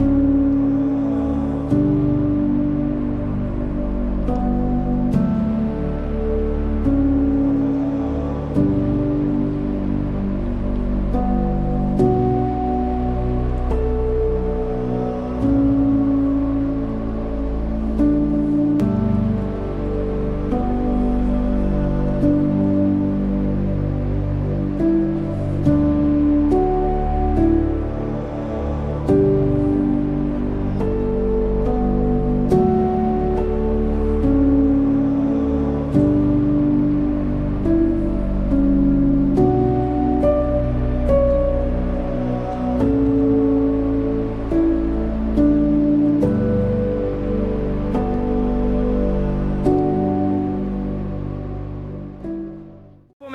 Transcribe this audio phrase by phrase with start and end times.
[0.00, 0.33] mas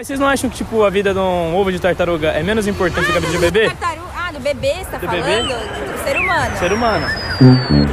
[0.09, 3.05] vocês não acham que, tipo, a vida de um ovo de tartaruga é menos importante
[3.05, 3.67] do que a vida de um bebê?
[3.67, 4.09] Tartaruga.
[4.17, 5.23] Ah, do bebê, você tá Do falando?
[5.23, 5.41] bebê?
[5.43, 6.57] Do ser humano.
[6.57, 7.07] Ser humano.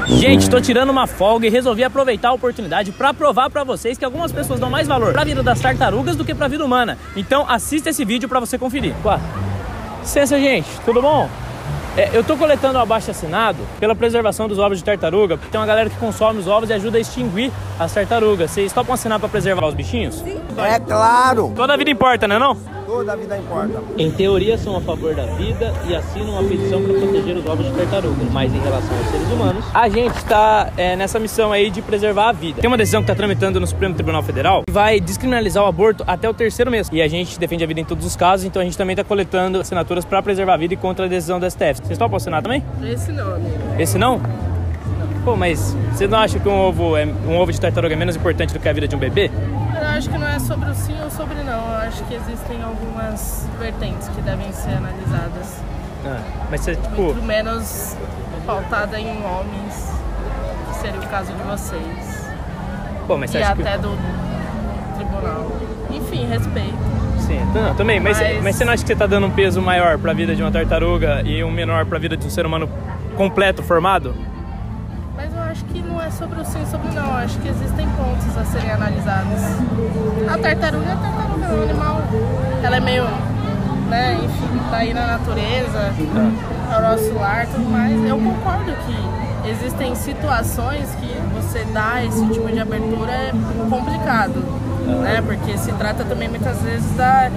[0.06, 4.04] Gente, tô tirando uma folga e resolvi aproveitar a oportunidade pra provar pra vocês que
[4.04, 6.96] algumas pessoas dão mais valor pra vida das tartarugas do que pra vida humana.
[7.14, 8.94] Então assista esse vídeo pra você conferir.
[10.00, 10.68] Licença, gente.
[10.86, 11.28] Tudo bom?
[11.96, 15.38] É, eu tô coletando o abaixo assinado pela preservação dos ovos de tartaruga.
[15.50, 18.50] Tem uma galera que consome os ovos e ajuda a extinguir as tartarugas.
[18.50, 20.16] Vocês topam assinar pra preservar os bichinhos?
[20.16, 20.38] Sim.
[20.58, 22.75] É claro, Toda vida importa, né não?
[22.96, 23.82] Toda a vida importa.
[23.98, 27.66] Em teoria, são a favor da vida e assinam uma petição para proteger os ovos
[27.66, 28.32] de tartarugas.
[28.32, 32.32] Mas em relação aos seres humanos, a gente está nessa missão aí de preservar a
[32.32, 32.60] vida.
[32.60, 36.04] Tem uma decisão que está tramitando no Supremo Tribunal Federal que vai descriminalizar o aborto
[36.06, 36.88] até o terceiro mês.
[36.90, 39.04] E a gente defende a vida em todos os casos, então a gente também está
[39.04, 41.82] coletando assinaturas para preservar a vida e contra a decisão do STF.
[41.84, 42.64] Vocês topam assinar também?
[42.82, 43.56] Esse não, amigo.
[43.78, 44.20] Esse não?
[45.24, 48.16] Pô, mas você não acha que um ovo, é, um ovo de tartaruga é menos
[48.16, 49.30] importante do que a vida de um bebê?
[49.80, 51.70] Eu acho que não é sobre o sim ou sobre não.
[51.72, 55.60] Eu acho que existem algumas vertentes que devem ser analisadas.
[56.04, 57.02] Ah, mas você, tipo.
[57.02, 57.96] Muito menos
[58.46, 59.92] pautada em homens,
[60.68, 62.30] que seria o caso de vocês.
[63.06, 63.78] Pô, mas você e acha até que.
[63.78, 63.98] do
[64.96, 65.52] tribunal.
[65.90, 66.96] Enfim, respeito.
[67.20, 69.60] Sim, não, também, mas, Mas- mas você não acha que você tá dando um peso
[69.60, 72.68] maior pra vida de uma tartaruga e um menor pra vida de um ser humano
[73.16, 74.14] completo, formado?
[75.76, 77.14] Que não é sobre o sim ou sobre o não.
[77.18, 79.42] Acho que existem pontos a serem analisados.
[80.26, 82.02] A tartaruga é tartaruga, é um animal.
[82.62, 83.04] Ela é meio,
[83.90, 85.92] né, enfim, tá aí na natureza,
[86.72, 87.92] é o nosso lar e tudo mais.
[88.08, 93.32] Eu concordo que existem situações que você dá esse tipo de abertura é
[93.68, 94.42] complicado,
[95.02, 95.22] né?
[95.26, 97.30] Porque se trata também muitas vezes da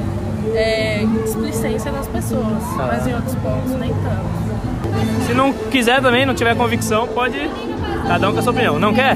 [0.56, 5.28] é, displicência das pessoas, mas em outros pontos nem tanto.
[5.28, 7.38] Se não quiser também, não tiver convicção, pode.
[8.08, 8.80] Cada um com a sua opinião.
[8.80, 9.16] Não quer?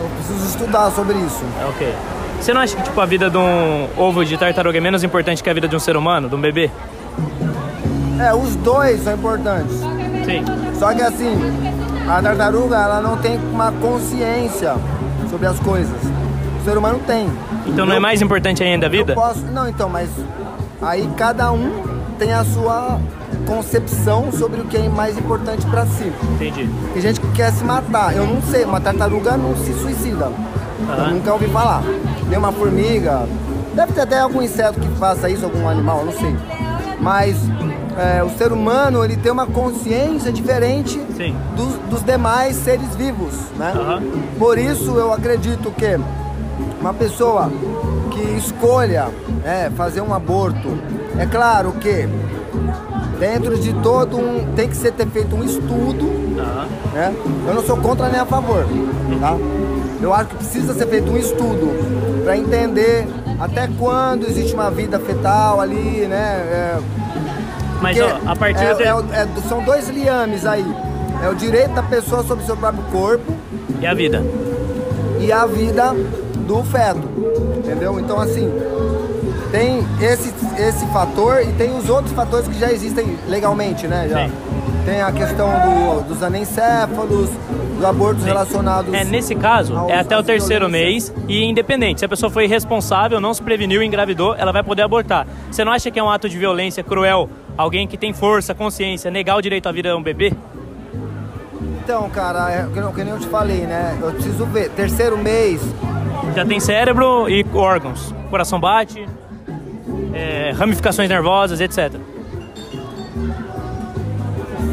[0.00, 1.42] Eu preciso estudar sobre isso.
[1.60, 1.94] É ok.
[2.40, 5.42] Você não acha que tipo, a vida de um ovo de tartaruga é menos importante
[5.42, 6.70] que a vida de um ser humano, de um bebê?
[8.18, 9.76] É, os dois são importantes.
[10.24, 10.44] Sim.
[10.78, 11.34] Só que assim,
[12.08, 14.74] a tartaruga ela não tem uma consciência
[15.30, 15.96] sobre as coisas.
[16.60, 17.30] O ser humano tem.
[17.66, 19.14] Então não é Eu- mais importante ainda a vida?
[19.14, 20.08] Posso, não, então, mas
[20.82, 21.82] aí cada um
[22.18, 22.98] tem a sua
[23.46, 26.12] concepção sobre o que é mais importante pra si.
[26.34, 26.68] Entendi.
[26.92, 28.14] Tem gente que quer se matar.
[28.16, 30.30] Eu não sei, uma tartaruga não se suicida.
[30.88, 31.10] Eu Aham.
[31.10, 31.82] nunca ouvi falar.
[32.28, 33.26] Nem uma formiga.
[33.74, 36.36] Deve ter até algum inseto que faça isso, algum animal, eu não sei.
[37.00, 37.36] Mas
[37.96, 40.98] é, o ser humano, ele tem uma consciência diferente
[41.56, 43.72] dos, dos demais seres vivos, né?
[43.74, 44.02] Aham.
[44.38, 45.98] Por isso eu acredito que
[46.80, 47.50] uma pessoa
[48.10, 49.08] que escolha
[49.44, 50.78] né, fazer um aborto,
[51.18, 52.08] é claro que
[53.20, 54.46] dentro de todo um.
[54.56, 56.10] tem que ser ter feito um estudo,
[56.40, 56.66] Aham.
[56.94, 57.14] né?
[57.46, 58.64] Eu não sou contra nem a favor,
[59.20, 59.36] tá?
[60.02, 63.06] Eu acho que precisa ser feito um estudo para entender
[63.38, 66.16] até quando existe uma vida fetal ali, né?
[66.50, 66.78] É,
[67.82, 68.82] Mas ó, a partir é- de...
[68.82, 70.64] é é- são dois liames aí.
[71.22, 73.30] É o direito da pessoa sobre o seu próprio corpo
[73.78, 74.24] E a vida?
[75.18, 75.94] e a vida
[76.50, 77.00] do feto,
[77.58, 78.00] entendeu?
[78.00, 78.50] Então assim,
[79.52, 84.08] tem esse, esse fator e tem os outros fatores que já existem legalmente, né?
[84.10, 84.24] Já.
[84.26, 84.32] Sim.
[84.84, 87.28] Tem a questão do- dos anencéfalos,
[87.76, 88.92] dos abortos relacionados...
[88.92, 92.00] É, nesse caso, é até o terceiro mês e independente.
[92.00, 95.26] Se a pessoa foi irresponsável, não se preveniu, engravidou, ela vai poder abortar.
[95.50, 99.10] Você não acha que é um ato de violência cruel alguém que tem força, consciência,
[99.10, 100.32] negar o direito à vida a um bebê?
[101.84, 103.96] Então, cara, é, que nem eu te falei, né?
[104.00, 104.70] Eu preciso ver.
[104.70, 105.60] Terceiro mês,
[106.34, 108.14] Já tem cérebro e órgãos.
[108.30, 109.06] Coração bate,
[110.14, 112.00] é, ramificações nervosas, etc.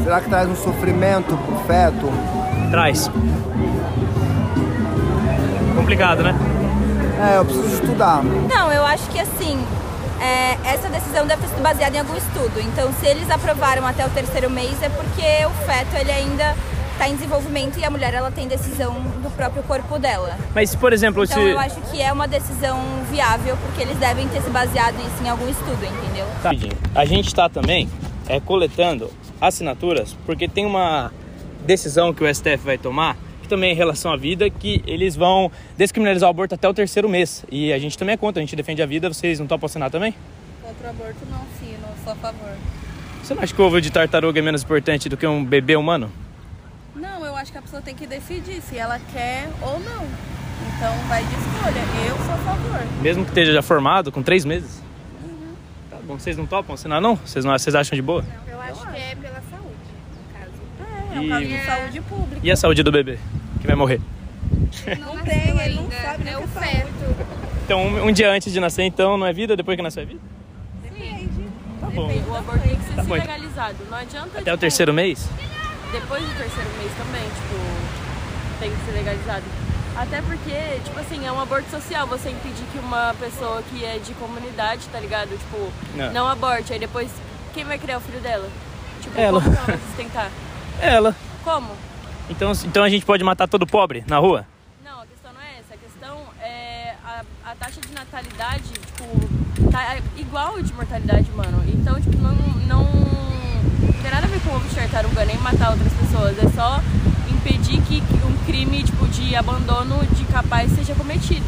[0.08, 2.08] será que traz um sofrimento pro feto?
[2.70, 3.10] Traz.
[5.76, 6.34] Complicado, né?
[7.30, 8.22] É, eu preciso estudar.
[8.22, 9.62] Não, eu acho que assim,
[10.18, 12.58] é, essa decisão deve ter sido baseada em algum estudo.
[12.58, 16.56] Então, se eles aprovaram até o terceiro mês, é porque o feto ele ainda
[16.98, 20.36] está em desenvolvimento e a mulher ela tem decisão do próprio corpo dela.
[20.52, 21.50] Mas, por exemplo, Então, se.
[21.50, 25.28] eu acho que é uma decisão viável, porque eles devem ter se baseado isso em
[25.28, 26.26] algum estudo, entendeu?
[26.42, 26.50] Tá.
[27.00, 27.88] A gente está também
[28.28, 29.10] é, coletando
[29.40, 31.12] assinaturas, porque tem uma
[31.64, 35.14] decisão que o STF vai tomar, que também é em relação à vida, que eles
[35.14, 37.44] vão descriminalizar o aborto até o terceiro mês.
[37.48, 39.88] E a gente também é contra, a gente defende a vida, vocês não topam assinar
[39.88, 40.12] também?
[40.60, 42.56] Contra o aborto não, sim, não sou a favor.
[43.22, 45.76] Você não acha que o ovo de tartaruga é menos importante do que um bebê
[45.76, 46.10] humano?
[47.38, 50.04] Não, eu acho que a pessoa tem que decidir se ela quer ou não.
[50.76, 51.80] Então vai de escolha.
[52.08, 52.80] Eu sou a favor.
[53.00, 54.82] Mesmo que esteja já formado, com três meses?
[55.88, 57.14] Tá bom, vocês não topam assinar não?
[57.14, 58.24] Vocês, não, vocês acham de boa?
[58.50, 59.76] Eu acho que é pela saúde,
[60.16, 61.14] no caso.
[61.14, 62.40] É um E- caso de saúde pública.
[62.42, 63.18] E a saúde do bebê,
[63.60, 64.00] que vai morrer?
[64.98, 67.16] Não, Não tem, ele ainda, não sabe nem é o é feto.
[67.64, 69.56] Então, um, um dia antes de nascer, então, não é vida?
[69.56, 70.20] Depois que nasce é vida?
[71.80, 72.10] Tá bom.
[72.28, 73.76] O aborto tem que ser Tá legalizado.
[73.88, 74.38] Não adianta.
[74.40, 75.28] Até o terceiro mês?
[75.92, 79.44] Depois do terceiro mês também, tipo, tem que ser legalizado.
[79.96, 83.98] Até porque, tipo assim, é um aborto social você impedir que uma pessoa que é
[83.98, 85.30] de comunidade, tá ligado?
[85.30, 86.12] Tipo, Não.
[86.12, 86.72] não, aborte.
[86.72, 87.10] Aí depois,
[87.52, 88.48] quem vai criar o filho dela?
[89.02, 89.40] Tipo, Ela.
[89.40, 90.30] como ela vai sustentar?
[90.80, 91.16] Ela.
[91.42, 91.70] Como?
[92.30, 94.46] Então, então a gente pode matar todo pobre na rua?
[94.84, 95.74] Não, a questão não é essa.
[95.74, 101.64] A questão é a, a taxa de natalidade, tipo, tá igual de mortalidade, mano.
[101.66, 102.34] Então, tipo, não,
[102.66, 102.84] não,
[103.98, 106.38] não tem nada a ver com ovo de tartaruga, nem matar outras pessoas.
[106.38, 106.80] É só
[107.30, 111.46] impedir que um crime, tipo, de abandono de capaz seja cometido.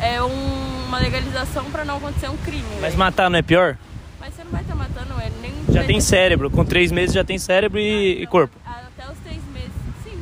[0.00, 2.62] É um- uma legalização pra não acontecer um crime.
[2.80, 2.98] Mas velho.
[2.98, 3.76] matar não é pior?
[4.20, 5.52] Mas você não vai estar matando ele, nem...
[5.74, 8.54] Já tem cérebro, com três meses já tem cérebro e, e corpo.
[8.64, 9.70] Até os três meses,
[10.04, 10.18] sim,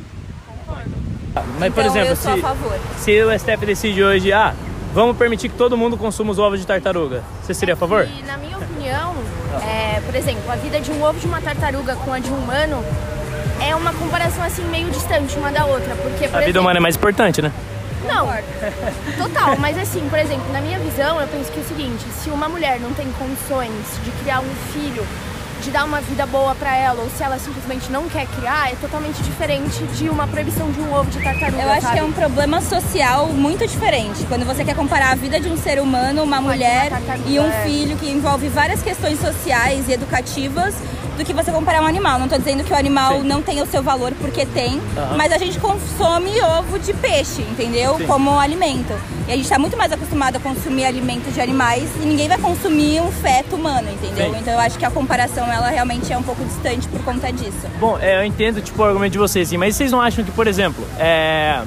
[0.47, 0.91] concordo.
[1.59, 2.79] Mas, por então, exemplo, eu sou a se, favor.
[2.97, 4.53] se o STF decide hoje, ah,
[4.93, 8.05] vamos permitir que todo mundo consuma os ovos de tartaruga, você seria a favor?
[8.07, 9.15] E na minha opinião,
[9.63, 12.35] é, por exemplo, a vida de um ovo de uma tartaruga com a de um
[12.35, 12.83] humano
[13.65, 16.77] é uma comparação assim meio distante uma da outra, porque por A vida exemplo, humana
[16.79, 17.51] é mais importante, né?
[18.05, 18.27] Não,
[19.17, 22.29] total, mas assim, por exemplo, na minha visão, eu penso que é o seguinte, se
[22.29, 23.71] uma mulher não tem condições
[24.03, 25.05] de criar um filho,
[25.67, 28.75] de dar uma vida boa pra ela, ou se ela simplesmente não quer criar, é
[28.75, 31.93] totalmente diferente de uma proibição de um ovo de tartaruga, Eu acho sabe?
[31.93, 34.25] que é um problema social muito diferente.
[34.29, 37.47] Quando você quer comparar a vida de um ser humano, uma mulher tartaruga, e um
[37.47, 37.63] é.
[37.65, 40.73] filho que envolve várias questões sociais e educativas
[41.17, 42.19] do que você comparar um animal.
[42.19, 43.27] Não tô dizendo que o animal Sim.
[43.27, 45.17] não tem o seu valor porque tem, Aham.
[45.17, 47.97] mas a gente consome ovo de peixe, entendeu?
[47.97, 48.05] Sim.
[48.05, 48.93] Como alimento.
[49.27, 52.37] E a gente tá muito mais acostumado a consumir alimentos de animais e ninguém vai
[52.37, 54.31] consumir um feto humano, entendeu?
[54.31, 54.39] Sim.
[54.39, 57.67] Então eu acho que a comparação ela realmente é um pouco distante por conta disso.
[57.79, 60.47] Bom, é, eu entendo tipo, o argumento de vocês, mas vocês não acham que, por
[60.47, 61.61] exemplo, é...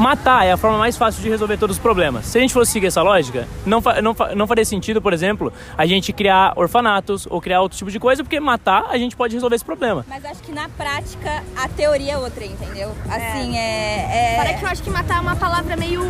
[0.00, 2.26] matar é a forma mais fácil de resolver todos os problemas?
[2.26, 5.12] Se a gente fosse seguir essa lógica, não, fa- não, fa- não faria sentido, por
[5.12, 9.14] exemplo, a gente criar orfanatos ou criar outro tipo de coisa, porque matar a gente
[9.16, 10.04] pode resolver esse problema.
[10.08, 12.92] Mas acho que na prática a teoria é outra, entendeu?
[13.08, 14.34] Assim, é.
[14.34, 14.36] é...
[14.42, 16.02] Para que eu acho que matar é uma palavra meio.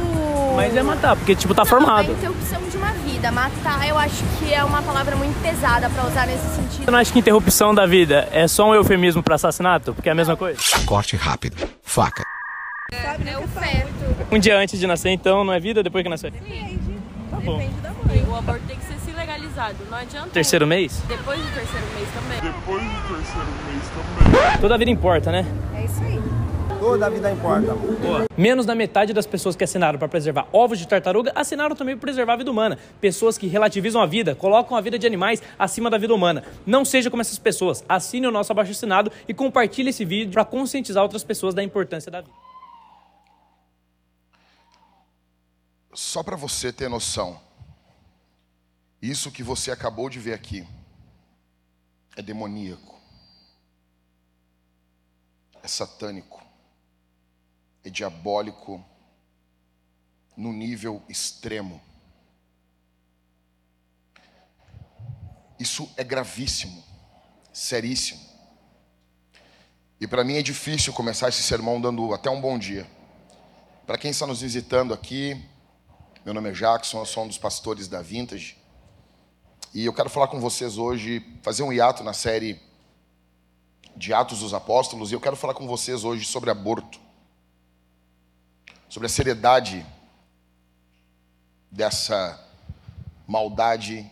[0.56, 2.10] Mas é matar, porque tipo, tá Não, formado.
[2.10, 3.30] É interrupção de uma vida.
[3.32, 6.84] Matar, eu acho que é uma palavra muito pesada pra usar nesse sentido.
[6.84, 9.92] Você não acha que interrupção da vida é só um eufemismo pra assassinato?
[9.94, 10.58] Porque é a mesma coisa?
[10.86, 11.68] Corte rápido.
[11.82, 12.22] Faca.
[12.92, 14.34] É o feto.
[14.34, 15.82] Um dia antes de nascer, então, não é vida?
[15.82, 16.44] Depois que nascer vida?
[17.30, 17.58] Tá bom.
[17.58, 18.24] Depende da mãe.
[18.28, 19.76] O aborto tem que ser se legalizado.
[19.88, 20.30] Não adianta...
[20.30, 21.00] Terceiro mês?
[21.06, 22.52] Depois do terceiro mês também.
[24.60, 25.46] Toda a vida importa, né?
[25.74, 26.20] É isso aí.
[26.80, 27.76] Toda a vida importa.
[28.36, 32.02] Menos da metade das pessoas que assinaram para preservar ovos de tartaruga assinaram também para
[32.02, 32.78] preservar a vida humana.
[33.00, 36.42] Pessoas que relativizam a vida, colocam a vida de animais acima da vida humana.
[36.66, 37.84] Não seja como essas pessoas.
[37.88, 42.10] Assine o nosso abaixo assinado e compartilhe esse vídeo para conscientizar outras pessoas da importância
[42.10, 42.49] da vida.
[45.92, 47.40] Só para você ter noção,
[49.02, 50.66] isso que você acabou de ver aqui
[52.16, 53.00] é demoníaco,
[55.62, 56.44] é satânico,
[57.82, 58.84] é diabólico
[60.36, 61.80] no nível extremo.
[65.58, 66.82] Isso é gravíssimo,
[67.52, 68.20] seríssimo.
[70.00, 72.90] E para mim é difícil começar esse sermão dando até um bom dia.
[73.86, 75.49] Para quem está nos visitando aqui,
[76.22, 78.58] meu nome é Jackson, eu sou um dos pastores da Vintage.
[79.72, 82.60] E eu quero falar com vocês hoje, fazer um hiato na série
[83.96, 87.00] de Atos dos Apóstolos, e eu quero falar com vocês hoje sobre aborto.
[88.86, 89.86] Sobre a seriedade
[91.70, 92.38] dessa
[93.26, 94.10] maldade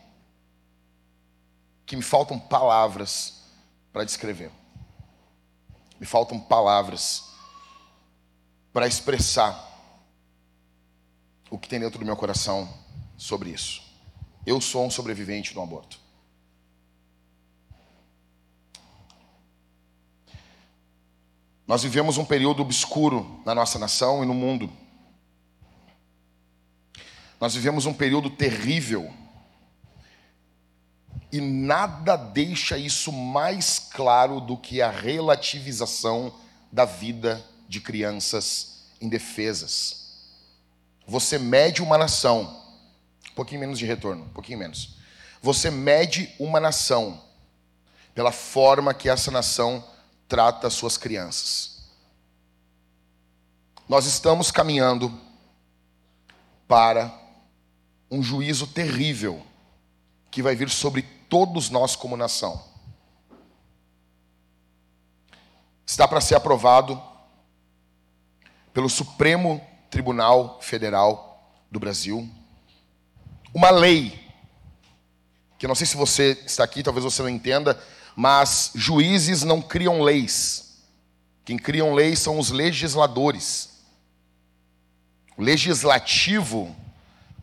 [1.84, 3.42] que me faltam palavras
[3.92, 4.50] para descrever.
[6.00, 7.24] Me faltam palavras
[8.72, 9.67] para expressar
[11.50, 12.68] o que tem dentro do meu coração
[13.16, 13.82] sobre isso.
[14.46, 15.98] Eu sou um sobrevivente do aborto.
[21.66, 24.72] Nós vivemos um período obscuro na nossa nação e no mundo.
[27.38, 29.12] Nós vivemos um período terrível.
[31.30, 36.32] E nada deixa isso mais claro do que a relativização
[36.72, 39.97] da vida de crianças indefesas.
[41.08, 42.62] Você mede uma nação,
[43.30, 44.98] um pouquinho menos de retorno, um pouquinho menos.
[45.40, 47.24] Você mede uma nação
[48.14, 49.82] pela forma que essa nação
[50.28, 51.88] trata suas crianças.
[53.88, 55.18] Nós estamos caminhando
[56.66, 57.10] para
[58.10, 59.42] um juízo terrível
[60.30, 62.62] que vai vir sobre todos nós como nação.
[65.86, 67.02] Está para ser aprovado
[68.74, 72.28] pelo Supremo Tribunal Federal do Brasil
[73.52, 74.28] uma lei
[75.58, 77.80] que eu não sei se você está aqui, talvez você não entenda,
[78.14, 80.76] mas juízes não criam leis.
[81.44, 83.70] Quem criam leis são os legisladores.
[85.36, 86.76] O legislativo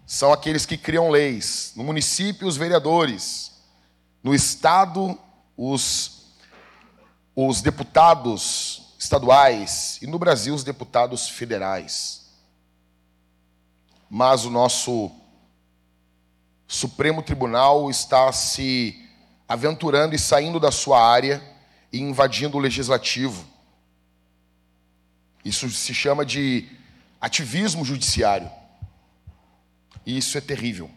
[0.05, 1.73] são aqueles que criam leis.
[1.75, 3.51] No município, os vereadores.
[4.23, 5.19] No estado,
[5.57, 6.27] os,
[7.35, 9.99] os deputados estaduais.
[10.01, 12.24] E no Brasil, os deputados federais.
[14.09, 15.11] Mas o nosso
[16.67, 19.03] Supremo Tribunal está se
[19.47, 21.41] aventurando e saindo da sua área
[21.91, 23.45] e invadindo o legislativo.
[25.43, 26.67] Isso se chama de
[27.21, 28.49] ativismo judiciário.
[30.05, 30.89] E isso é terrível.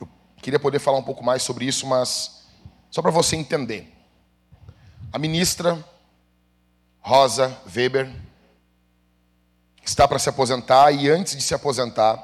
[0.00, 0.08] Eu
[0.40, 2.46] queria poder falar um pouco mais sobre isso, mas
[2.90, 3.92] só para você entender.
[5.12, 5.84] A ministra
[7.00, 8.27] Rosa Weber
[9.84, 12.22] está para se aposentar e antes de se aposentar,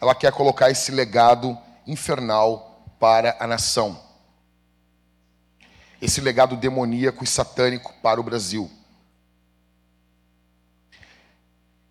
[0.00, 1.56] ela quer colocar esse legado
[1.86, 4.04] infernal para a nação
[6.04, 8.70] esse legado demoníaco e satânico para o Brasil.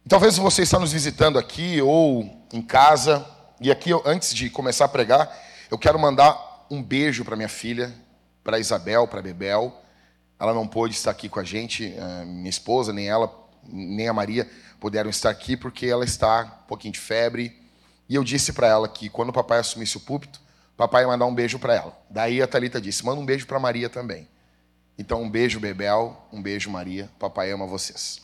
[0.08, 3.25] Talvez você está nos visitando aqui ou em casa,
[3.60, 5.36] e aqui antes de começar a pregar,
[5.72, 7.91] eu quero mandar um beijo para minha filha,
[8.43, 9.82] para Isabel, para Bebel.
[10.39, 14.13] Ela não pôde estar aqui com a gente, eh, minha esposa, nem ela, nem a
[14.13, 14.50] Maria
[14.83, 17.57] puderam estar aqui porque ela está um pouquinho de febre.
[18.09, 20.41] E eu disse para ela que quando o papai assumisse o púlpito,
[20.75, 21.97] papai ia mandar um beijo para ela.
[22.09, 24.27] Daí a Talita disse: manda um beijo para Maria também.
[24.97, 27.09] Então, um beijo, Bebel, um beijo, Maria.
[27.17, 28.21] Papai ama vocês.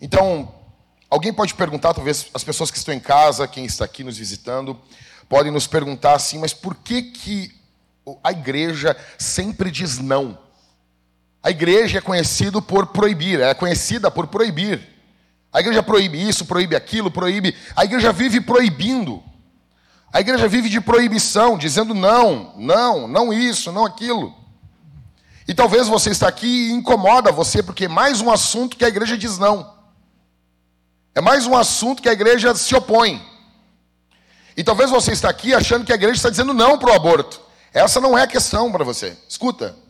[0.00, 0.54] Então,
[1.10, 4.80] alguém pode perguntar, talvez as pessoas que estão em casa, quem está aqui nos visitando,
[5.28, 7.52] podem nos perguntar assim: mas por que, que
[8.22, 10.43] a igreja sempre diz não?
[11.44, 14.80] A igreja é conhecida por proibir, é conhecida por proibir.
[15.52, 17.54] A igreja proíbe isso, proíbe aquilo, proíbe.
[17.76, 19.22] A igreja vive proibindo.
[20.10, 24.34] A igreja vive de proibição, dizendo não, não, não isso, não aquilo.
[25.46, 28.88] E talvez você está aqui e incomoda você, porque é mais um assunto que a
[28.88, 29.70] igreja diz não.
[31.14, 33.22] É mais um assunto que a igreja se opõe.
[34.56, 37.38] E talvez você está aqui achando que a igreja está dizendo não para o aborto.
[37.70, 39.14] Essa não é a questão para você.
[39.28, 39.83] Escuta.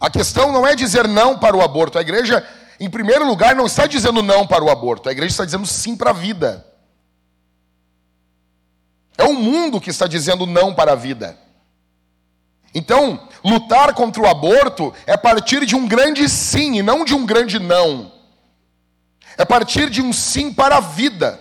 [0.00, 1.98] A questão não é dizer não para o aborto.
[1.98, 2.46] A igreja,
[2.78, 5.08] em primeiro lugar, não está dizendo não para o aborto.
[5.08, 6.64] A igreja está dizendo sim para a vida.
[9.16, 11.36] É o mundo que está dizendo não para a vida.
[12.72, 17.26] Então, lutar contra o aborto é partir de um grande sim e não de um
[17.26, 18.12] grande não.
[19.36, 21.40] É partir de um sim para a vida.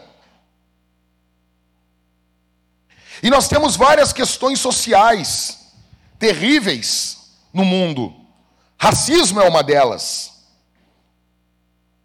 [3.22, 5.74] E nós temos várias questões sociais
[6.18, 7.18] terríveis
[7.54, 8.27] no mundo.
[8.78, 10.34] Racismo é uma delas.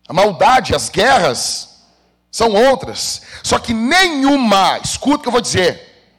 [0.09, 1.85] A maldade, as guerras,
[2.31, 3.23] são outras.
[3.43, 6.15] Só que nenhuma, escuta o que eu vou dizer,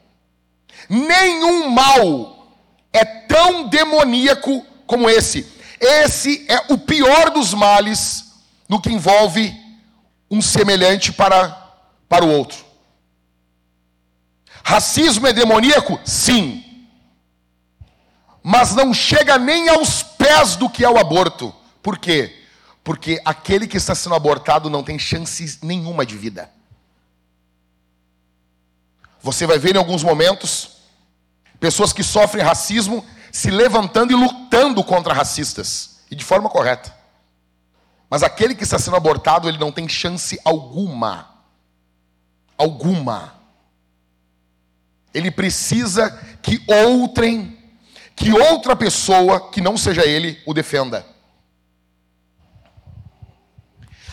[0.88, 2.56] nenhum mal
[2.92, 5.52] é tão demoníaco como esse.
[5.80, 8.24] Esse é o pior dos males
[8.68, 9.52] no que envolve
[10.30, 11.50] um semelhante para,
[12.08, 12.64] para o outro.
[14.62, 16.00] Racismo é demoníaco?
[16.04, 16.63] Sim.
[18.46, 21.52] Mas não chega nem aos pés do que é o aborto.
[21.82, 22.44] Por quê?
[22.84, 26.50] Porque aquele que está sendo abortado não tem chance nenhuma de vida.
[29.22, 30.72] Você vai ver em alguns momentos
[31.58, 36.94] pessoas que sofrem racismo se levantando e lutando contra racistas, e de forma correta.
[38.10, 41.30] Mas aquele que está sendo abortado, ele não tem chance alguma.
[42.58, 43.34] Alguma.
[45.14, 46.10] Ele precisa
[46.42, 47.58] que outrem,
[48.16, 51.04] que outra pessoa que não seja ele o defenda.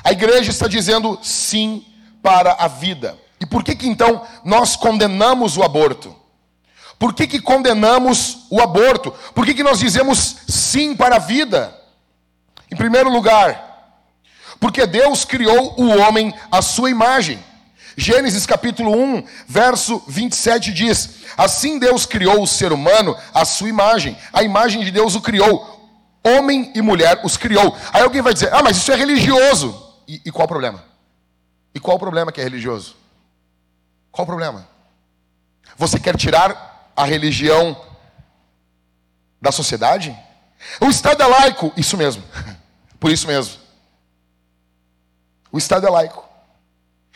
[0.03, 1.86] A igreja está dizendo sim
[2.22, 3.17] para a vida.
[3.39, 6.15] E por que que então nós condenamos o aborto?
[6.98, 9.12] Por que que condenamos o aborto?
[9.34, 11.75] Por que que nós dizemos sim para a vida?
[12.72, 13.72] Em primeiro lugar,
[14.60, 17.43] porque Deus criou o homem à sua imagem.
[17.98, 24.17] Gênesis capítulo 1, verso 27 diz: Assim Deus criou o ser humano à sua imagem,
[24.31, 25.81] a imagem de Deus o criou,
[26.24, 27.75] homem e mulher os criou.
[27.91, 29.89] Aí alguém vai dizer: Ah, mas isso é religioso.
[30.07, 30.83] E, e qual o problema?
[31.74, 32.95] E qual o problema que é religioso?
[34.12, 34.67] Qual o problema?
[35.77, 37.79] Você quer tirar a religião
[39.41, 40.17] da sociedade?
[40.79, 42.24] O Estado é laico, isso mesmo.
[43.00, 43.60] Por isso mesmo.
[45.51, 46.30] O Estado é laico.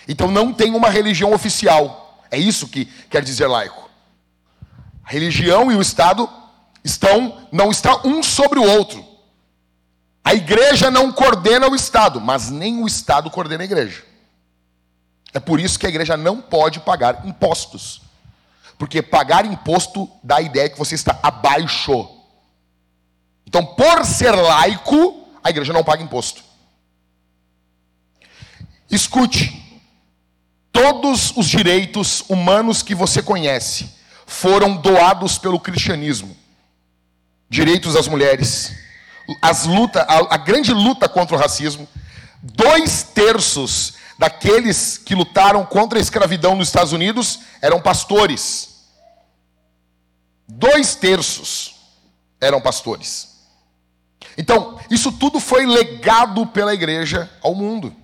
[0.07, 2.24] Então não tem uma religião oficial.
[2.29, 3.89] É isso que quer dizer laico.
[5.03, 6.29] A religião e o Estado
[6.83, 9.03] estão não está um sobre o outro.
[10.24, 14.03] A igreja não coordena o Estado, mas nem o Estado coordena a igreja.
[15.33, 18.01] É por isso que a igreja não pode pagar impostos.
[18.77, 22.09] Porque pagar imposto dá a ideia que você está abaixo.
[23.45, 26.43] Então, por ser laico, a igreja não paga imposto.
[28.89, 29.64] Escute,
[30.75, 33.89] Todos os direitos humanos que você conhece
[34.25, 36.36] foram doados pelo cristianismo.
[37.50, 38.74] Direitos das mulheres,
[39.41, 41.88] as luta, a, a grande luta contra o racismo.
[42.44, 48.84] Dois terços daqueles que lutaram contra a escravidão nos Estados Unidos eram pastores.
[50.46, 51.75] Dois terços
[52.41, 53.29] eram pastores.
[54.38, 57.96] Então, isso tudo foi legado pela igreja ao mundo.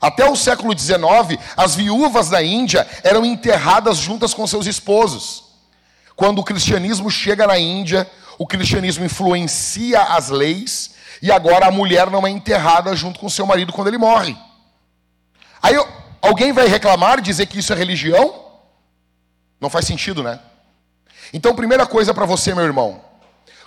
[0.00, 5.44] Até o século XIX, as viúvas da Índia eram enterradas juntas com seus esposos.
[6.14, 12.10] Quando o cristianismo chega na Índia, o cristianismo influencia as leis e agora a mulher
[12.10, 14.36] não é enterrada junto com seu marido quando ele morre.
[15.62, 15.74] Aí
[16.20, 18.44] alguém vai reclamar, dizer que isso é religião?
[19.60, 20.38] Não faz sentido, né?
[21.32, 23.00] Então, primeira coisa para você, meu irmão.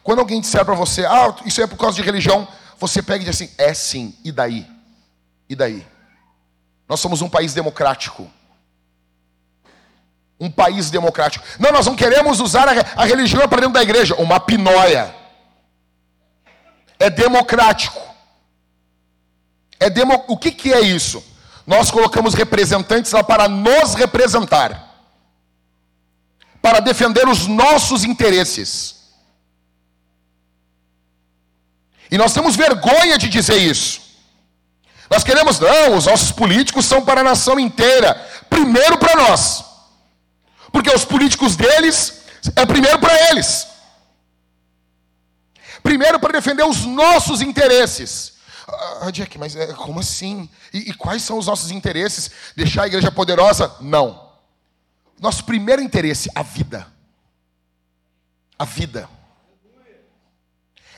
[0.04, 3.26] Quando alguém disser para você, ah, isso é por causa de religião, você pega e
[3.26, 4.66] diz assim, é sim, e daí?
[5.50, 5.86] E daí?
[6.90, 8.28] Nós somos um país democrático.
[10.40, 11.46] Um país democrático.
[11.60, 14.16] Não, nós não queremos usar a, religião para dentro da igreja.
[14.16, 15.14] Uma pinóia.
[16.98, 18.02] É democrático.
[19.80, 20.26] É demo...
[20.28, 21.24] O que, que é isso?
[21.68, 24.88] Nós colocamos representantes lá para nos representar.
[26.60, 28.96] Para defender os nossos interesses.
[32.10, 34.09] E nós temos vergonha de dizer isso.
[35.10, 38.14] Nós queremos, não, os nossos políticos são para a nação inteira.
[38.50, 39.66] Primeiro para nós.
[40.72, 42.22] Porque os políticos deles
[42.56, 43.68] é primeiro para eles.
[45.82, 48.34] Primeiro para defender os nossos interesses.
[49.02, 50.48] Ah, Jack, mas é, como assim?
[50.72, 52.30] E, e quais são os nossos interesses?
[52.56, 53.76] Deixar a igreja poderosa?
[53.82, 54.30] Não.
[55.20, 56.86] Nosso primeiro interesse, a vida.
[58.60, 59.10] A vida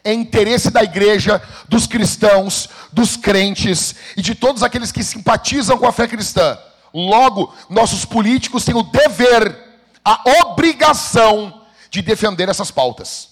[0.04, 5.88] é interesse da igreja, dos cristãos, dos crentes e de todos aqueles que simpatizam com
[5.88, 6.58] a fé cristã.
[6.94, 9.58] Logo, nossos políticos têm o dever,
[10.04, 13.30] a obrigação de defender essas pautas.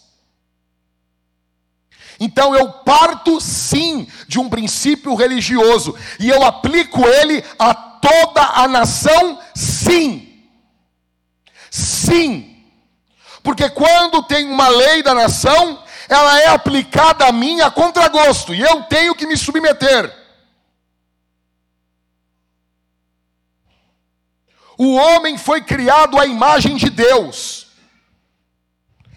[2.19, 8.67] Então eu parto sim de um princípio religioso e eu aplico ele a toda a
[8.67, 10.43] nação, sim.
[11.71, 12.57] Sim.
[13.41, 18.59] Porque quando tem uma lei da nação, ela é aplicada a mim a contragosto, e
[18.59, 20.17] eu tenho que me submeter.
[24.75, 27.67] O homem foi criado à imagem de Deus.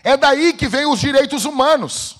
[0.04, 2.16] É daí que vem os direitos humanos.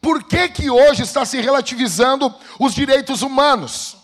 [0.00, 3.96] Por que, que hoje está se relativizando os direitos humanos?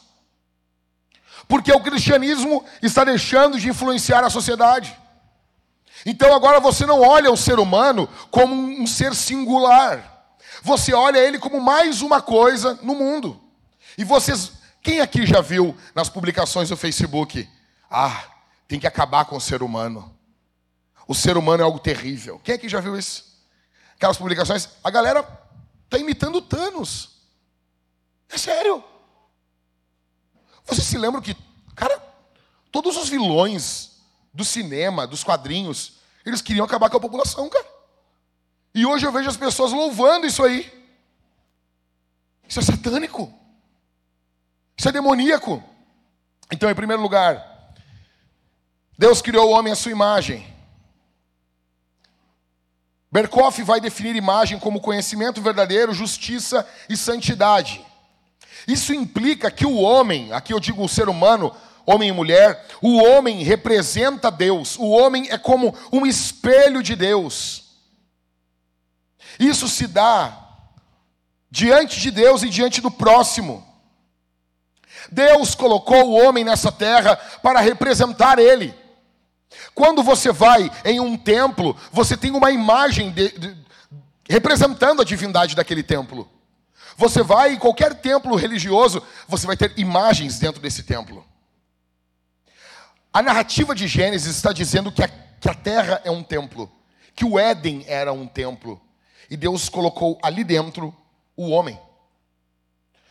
[1.46, 4.94] Porque o cristianismo está deixando de influenciar a sociedade.
[6.04, 10.36] Então agora você não olha o ser humano como um ser singular.
[10.62, 13.40] Você olha ele como mais uma coisa no mundo.
[13.96, 17.48] E vocês, quem aqui já viu nas publicações do Facebook?
[17.90, 18.24] Ah,
[18.66, 20.14] tem que acabar com o ser humano.
[21.06, 22.40] O ser humano é algo terrível.
[22.42, 23.34] Quem aqui já viu isso?
[23.94, 25.26] Aquelas publicações, a galera
[25.84, 27.10] está imitando Thanos.
[28.28, 28.82] É sério.
[30.64, 31.36] Vocês se lembram que,
[31.74, 32.02] cara,
[32.72, 33.92] todos os vilões
[34.32, 35.93] do cinema, dos quadrinhos,
[36.24, 37.66] eles queriam acabar com a população, cara.
[38.74, 40.72] E hoje eu vejo as pessoas louvando isso aí.
[42.48, 43.32] Isso é satânico.
[44.76, 45.62] Isso é demoníaco.
[46.52, 47.72] Então, em primeiro lugar,
[48.98, 50.52] Deus criou o homem à sua imagem.
[53.10, 57.84] Berkoff vai definir imagem como conhecimento verdadeiro, justiça e santidade.
[58.66, 61.54] Isso implica que o homem, aqui eu digo o ser humano,
[61.86, 67.64] homem e mulher, o homem representa Deus, o homem é como um espelho de Deus.
[69.38, 70.40] Isso se dá
[71.50, 73.64] diante de Deus e diante do próximo.
[75.10, 78.74] Deus colocou o homem nessa terra para representar Ele.
[79.74, 83.56] Quando você vai em um templo, você tem uma imagem de, de,
[84.28, 86.28] representando a divindade daquele templo.
[86.96, 91.24] Você vai em qualquer templo religioso, você vai ter imagens dentro desse templo.
[93.14, 96.68] A narrativa de Gênesis está dizendo que a, que a terra é um templo,
[97.14, 98.80] que o Éden era um templo,
[99.30, 100.92] e Deus colocou ali dentro
[101.36, 101.78] o homem.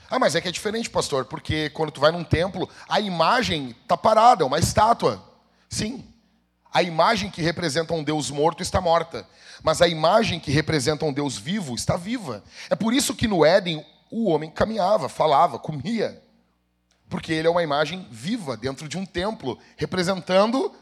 [0.09, 3.73] Ah, mas é que é diferente, pastor, porque quando tu vai num templo, a imagem
[3.81, 5.23] está parada, é uma estátua.
[5.69, 6.05] Sim,
[6.73, 9.25] a imagem que representa um Deus morto está morta,
[9.63, 12.43] mas a imagem que representa um Deus vivo está viva.
[12.69, 16.21] É por isso que no Éden o homem caminhava, falava, comia,
[17.09, 20.73] porque ele é uma imagem viva dentro de um templo, representando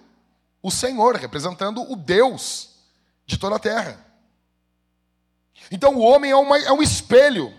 [0.61, 2.69] o Senhor, representando o Deus
[3.25, 4.05] de toda a terra.
[5.69, 7.53] Então o homem é, uma, é um espelho.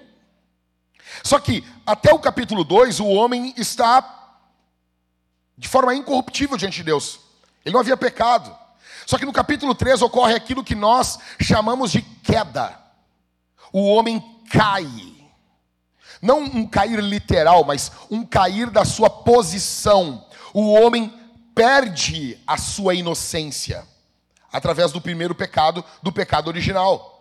[1.22, 4.40] Só que até o capítulo 2, o homem está
[5.57, 7.20] de forma incorruptível diante de Deus.
[7.64, 8.57] Ele não havia pecado.
[9.07, 12.81] Só que no capítulo 3 ocorre aquilo que nós chamamos de queda.
[13.72, 14.20] O homem
[14.51, 14.87] cai.
[16.23, 20.25] Não um cair literal, mas um cair da sua posição.
[20.55, 21.13] O homem
[21.53, 23.85] perde a sua inocência
[24.53, 27.13] através do primeiro pecado, do pecado original.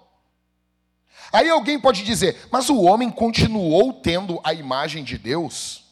[1.33, 5.85] Aí alguém pode dizer, mas o homem continuou tendo a imagem de Deus,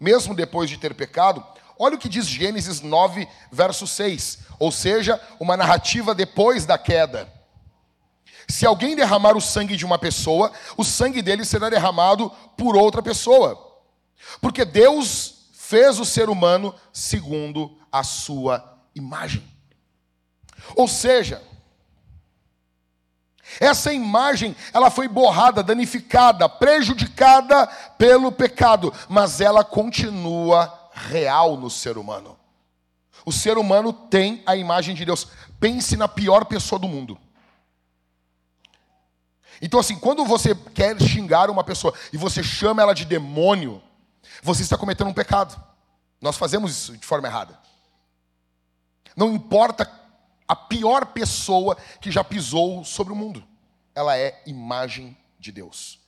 [0.00, 1.44] mesmo depois de ter pecado?
[1.78, 7.37] Olha o que diz Gênesis 9, verso 6, ou seja, uma narrativa depois da queda.
[8.48, 13.02] Se alguém derramar o sangue de uma pessoa, o sangue dele será derramado por outra
[13.02, 13.82] pessoa.
[14.40, 19.44] Porque Deus fez o ser humano segundo a sua imagem.
[20.74, 21.42] Ou seja,
[23.60, 27.66] essa imagem, ela foi borrada, danificada, prejudicada
[27.98, 32.36] pelo pecado, mas ela continua real no ser humano.
[33.24, 35.28] O ser humano tem a imagem de Deus.
[35.60, 37.18] Pense na pior pessoa do mundo.
[39.60, 43.82] Então, assim, quando você quer xingar uma pessoa e você chama ela de demônio,
[44.42, 45.60] você está cometendo um pecado.
[46.20, 47.58] Nós fazemos isso de forma errada.
[49.16, 49.90] Não importa
[50.46, 53.44] a pior pessoa que já pisou sobre o mundo.
[53.94, 55.98] Ela é imagem de Deus.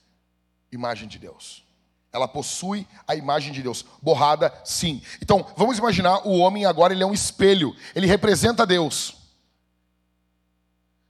[0.71, 1.63] Imagem de Deus.
[2.13, 3.85] Ela possui a imagem de Deus.
[4.01, 5.01] Borrada, sim.
[5.21, 7.75] Então, vamos imaginar o homem agora, ele é um espelho.
[7.95, 9.20] Ele representa Deus.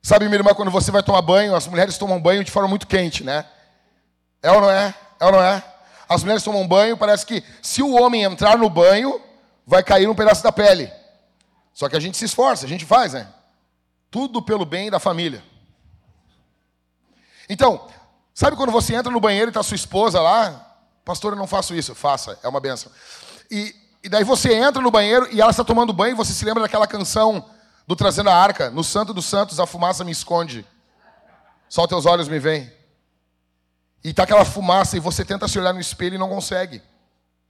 [0.02, 2.88] Sabe, minha irmã, quando você vai tomar banho, as mulheres tomam banho de forma muito
[2.88, 3.46] quente, né?
[4.42, 4.96] É ou não é?
[5.20, 5.64] É ou não é?
[6.10, 9.22] As mulheres tomam banho, parece que se o homem entrar no banho,
[9.66, 10.92] vai cair um pedaço da pele.
[11.72, 13.28] Só que a gente se esforça, a gente faz, né?
[14.10, 15.44] Tudo pelo bem da família.
[17.48, 17.88] Então,
[18.34, 20.76] sabe quando você entra no banheiro e está sua esposa lá?
[21.06, 21.94] Pastor, eu não faço isso.
[21.94, 22.92] Faça, é uma benção.
[23.50, 26.44] E, e daí você entra no banheiro e ela está tomando banho e você se
[26.44, 27.46] lembra daquela canção
[27.88, 28.70] do Trazendo a Arca?
[28.70, 30.66] No Santo dos Santos, a fumaça me esconde.
[31.68, 32.72] Só teus olhos me veem.
[34.04, 36.82] E tá aquela fumaça e você tenta se olhar no espelho e não consegue.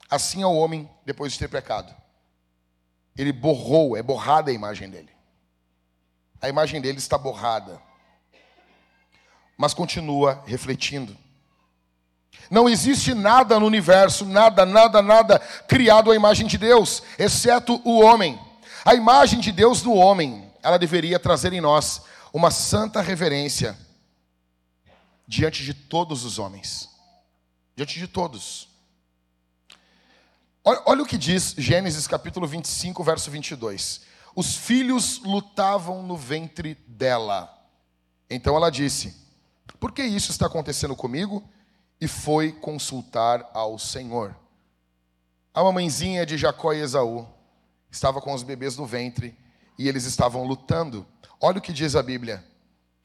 [0.10, 1.96] Assim é o homem depois de ter pecado.
[3.18, 5.10] Ele borrou, é borrada a imagem dele.
[6.42, 7.82] A imagem dele está borrada.
[9.58, 11.16] Mas continua refletindo.
[12.50, 18.02] Não existe nada no universo, nada, nada, nada criado à imagem de Deus, exceto o
[18.02, 18.40] homem.
[18.84, 22.02] A imagem de Deus no homem, ela deveria trazer em nós
[22.34, 23.78] uma santa reverência
[25.28, 26.90] diante de todos os homens.
[27.76, 28.68] Diante de todos.
[30.64, 34.02] Olha, olha, o que diz Gênesis capítulo 25, verso 22.
[34.36, 37.56] Os filhos lutavam no ventre dela.
[38.28, 39.16] Então ela disse:
[39.80, 41.44] Por que isso está acontecendo comigo?
[42.00, 44.36] E foi consultar ao Senhor.
[45.54, 47.28] A mamãezinha de Jacó e Esaú
[47.92, 49.38] estava com os bebês no ventre
[49.78, 51.06] e eles estavam lutando.
[51.40, 52.44] Olha o que diz a Bíblia.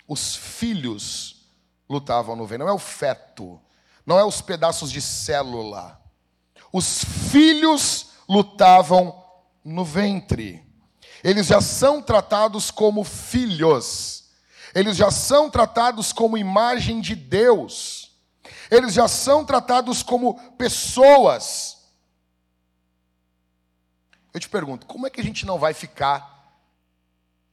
[0.07, 1.51] Os filhos
[1.89, 3.61] lutavam no ventre, não é o feto,
[4.05, 6.01] não é os pedaços de célula
[6.77, 9.25] os filhos lutavam
[9.65, 10.63] no ventre.
[11.25, 14.25] Eles já são tratados como filhos.
[14.75, 18.13] Eles já são tratados como imagem de Deus.
[18.71, 21.76] Eles já são tratados como pessoas.
[24.37, 26.53] Eu te pergunto, como é que a gente não vai ficar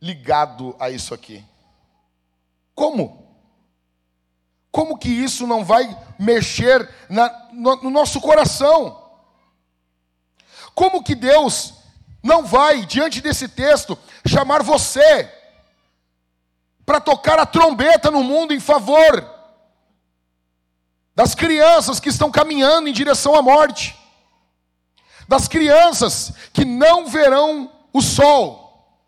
[0.02, 1.41] ligado a isso aqui?
[2.76, 3.26] Como?
[4.69, 9.02] Como que isso não vai mexer na, no, no nosso coração?
[10.76, 11.74] Como que Deus
[12.22, 15.34] não vai, diante desse texto, chamar você
[16.86, 19.26] para tocar a trombeta no mundo em favor
[21.15, 23.98] das crianças que estão caminhando em direção à morte,
[25.28, 29.00] das crianças que não verão o sol,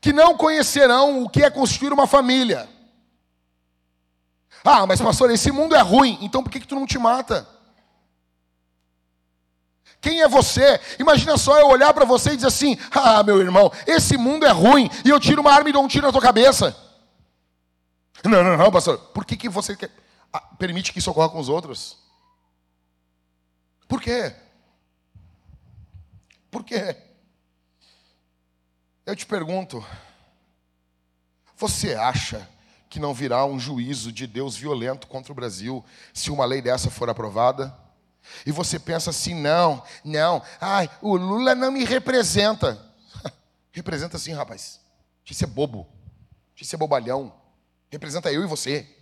[0.00, 2.68] que não conhecerão o que é construir uma família.
[4.64, 7.46] Ah, mas pastor, esse mundo é ruim, então por que, que tu não te mata?
[10.00, 10.80] Quem é você?
[10.98, 14.50] Imagina só eu olhar para você e dizer assim: Ah, meu irmão, esse mundo é
[14.50, 16.76] ruim, e eu tiro uma arma e dou um tiro na tua cabeça.
[18.24, 19.90] Não, não, não, pastor, por que, que você quer?
[20.32, 21.98] Ah, permite que isso ocorra com os outros?
[23.88, 24.34] Por quê?
[26.56, 26.96] Por quê?
[29.04, 29.84] Eu te pergunto,
[31.54, 32.48] você acha
[32.88, 36.88] que não virá um juízo de Deus violento contra o Brasil se uma lei dessa
[36.90, 37.76] for aprovada?
[38.46, 42.82] E você pensa assim: não, não, ai, o Lula não me representa.
[43.70, 44.80] representa sim, rapaz.
[45.26, 45.86] Deixa ser bobo,
[46.54, 47.34] deixa ser bobalhão.
[47.90, 48.96] Representa eu e você.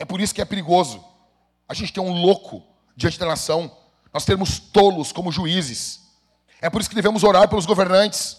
[0.00, 1.00] É por isso que é perigoso.
[1.68, 2.60] A gente tem um louco
[2.96, 3.70] diante da nação.
[4.12, 6.01] Nós temos tolos como juízes.
[6.62, 8.38] É por isso que devemos orar pelos governantes.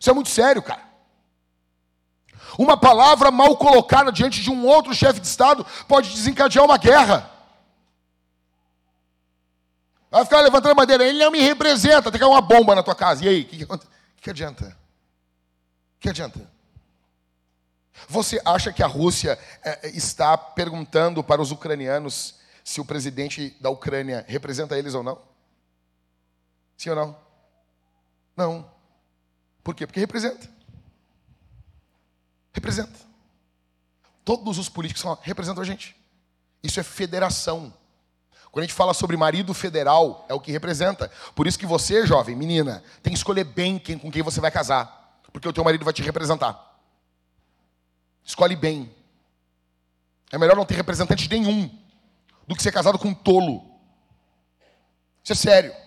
[0.00, 0.84] Isso é muito sério, cara.
[2.58, 7.30] Uma palavra mal colocada diante de um outro chefe de Estado pode desencadear uma guerra.
[10.10, 12.94] Vai ficar levantando a bandeira, ele não me representa, tem que uma bomba na tua
[12.94, 13.24] casa.
[13.24, 13.78] E aí, o que, que,
[14.22, 14.76] que adianta?
[15.96, 16.50] O que adianta?
[18.08, 23.56] Você acha que a Rússia é, é, está perguntando para os ucranianos se o presidente
[23.60, 25.35] da Ucrânia representa eles ou não?
[26.76, 27.18] Sim ou não?
[28.36, 28.70] Não.
[29.62, 29.86] Por quê?
[29.86, 30.48] Porque representa.
[32.52, 32.98] Representa.
[34.24, 35.96] Todos os políticos representam a gente.
[36.62, 37.72] Isso é federação.
[38.50, 41.10] Quando a gente fala sobre marido federal, é o que representa.
[41.34, 44.50] Por isso que você, jovem, menina, tem que escolher bem quem, com quem você vai
[44.50, 45.20] casar.
[45.32, 46.80] Porque o teu marido vai te representar.
[48.24, 48.90] Escolhe bem.
[50.32, 51.70] É melhor não ter representante nenhum
[52.48, 53.62] do que ser casado com um tolo.
[55.22, 55.85] Isso é sério.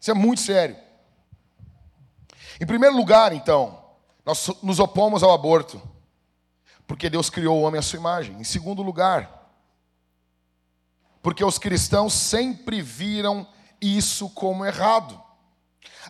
[0.00, 0.76] Isso é muito sério.
[2.60, 3.82] Em primeiro lugar, então,
[4.24, 5.80] nós nos opomos ao aborto,
[6.86, 8.38] porque Deus criou o homem à sua imagem.
[8.38, 9.38] Em segundo lugar,
[11.22, 13.46] porque os cristãos sempre viram
[13.80, 15.20] isso como errado.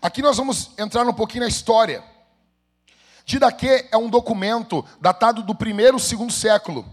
[0.00, 2.02] Aqui nós vamos entrar um pouquinho na história.
[3.24, 6.86] Didaquê é um documento datado do primeiro segundo século,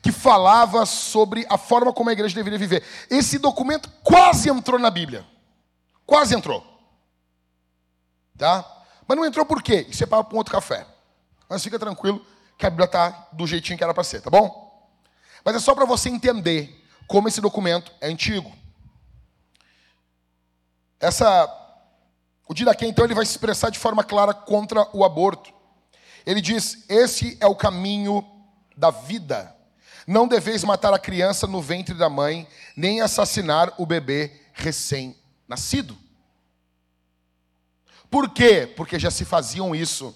[0.00, 2.82] que falava sobre a forma como a igreja deveria viver.
[3.10, 5.26] Esse documento quase entrou na Bíblia.
[6.06, 6.64] Quase entrou.
[8.36, 8.64] Tá?
[9.06, 9.86] Mas não entrou por quê?
[9.88, 10.86] Isso é para um outro café.
[11.48, 12.24] Mas fica tranquilo
[12.58, 14.88] que a Bíblia está do jeitinho que era para ser, tá bom?
[15.44, 18.52] Mas é só para você entender como esse documento é antigo.
[20.98, 21.62] Essa
[22.46, 25.52] o Diraquê, então, ele vai se expressar de forma clara contra o aborto.
[26.26, 28.24] Ele diz: Esse é o caminho
[28.76, 29.54] da vida.
[30.06, 34.30] Não deveis matar a criança no ventre da mãe, nem assassinar o bebê
[35.48, 35.96] recém-nascido.
[38.10, 38.66] Por quê?
[38.76, 40.14] Porque já se faziam isso.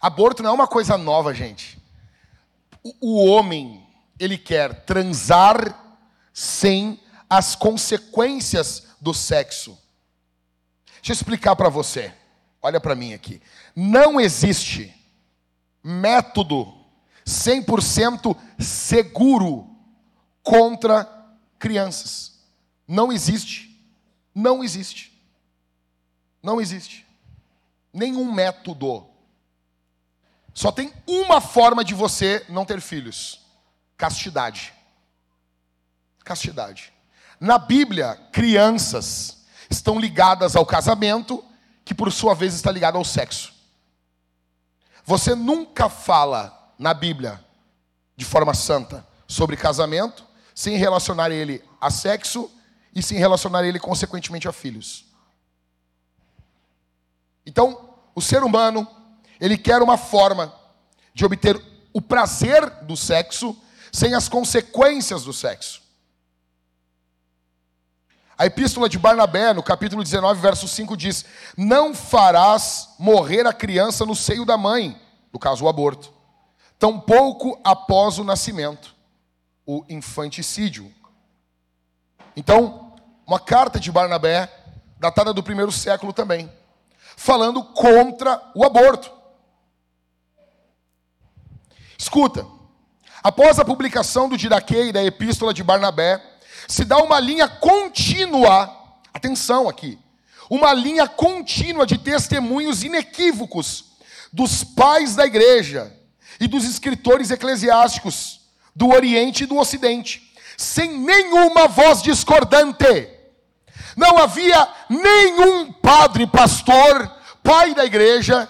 [0.00, 1.78] Aborto não é uma coisa nova, gente.
[2.82, 3.86] O, o homem,
[4.18, 6.00] ele quer transar
[6.32, 9.78] sem as consequências do sexo.
[10.96, 12.12] Deixa eu explicar para você.
[12.60, 13.40] Olha para mim aqui.
[13.74, 14.94] Não existe
[15.82, 16.72] método
[17.26, 19.68] 100% seguro
[20.42, 21.04] contra
[21.58, 22.40] crianças.
[22.86, 23.71] Não existe.
[24.34, 25.12] Não existe.
[26.42, 27.06] Não existe.
[27.92, 29.06] Nenhum método.
[30.54, 33.40] Só tem uma forma de você não ter filhos:
[33.96, 34.74] castidade
[36.22, 36.92] castidade.
[37.38, 41.44] Na Bíblia, crianças estão ligadas ao casamento,
[41.84, 43.52] que por sua vez está ligado ao sexo.
[45.04, 47.44] Você nunca fala na Bíblia,
[48.16, 52.50] de forma santa, sobre casamento, sem relacionar ele a sexo
[52.94, 55.04] e sem relacionar ele, consequentemente, a filhos.
[57.46, 58.86] Então, o ser humano,
[59.40, 60.54] ele quer uma forma
[61.14, 61.60] de obter
[61.92, 63.56] o prazer do sexo
[63.92, 65.82] sem as consequências do sexo.
[68.36, 71.24] A epístola de Barnabé, no capítulo 19, verso 5, diz:
[71.56, 75.00] Não farás morrer a criança no seio da mãe,
[75.32, 76.12] no caso o aborto,
[76.78, 78.94] tampouco após o nascimento,
[79.66, 80.92] o infanticídio.
[82.36, 82.94] Então,
[83.26, 84.48] uma carta de Barnabé,
[84.98, 86.50] datada do primeiro século também,
[87.16, 89.10] falando contra o aborto.
[91.98, 92.46] Escuta,
[93.22, 96.20] após a publicação do Diraquê e da epístola de Barnabé,
[96.66, 98.74] se dá uma linha contínua,
[99.12, 99.98] atenção aqui,
[100.48, 103.92] uma linha contínua de testemunhos inequívocos
[104.32, 105.94] dos pais da igreja
[106.40, 108.40] e dos escritores eclesiásticos
[108.74, 110.31] do Oriente e do Ocidente,
[110.62, 113.08] sem nenhuma voz discordante.
[113.96, 117.10] Não havia nenhum padre, pastor,
[117.42, 118.48] pai da igreja,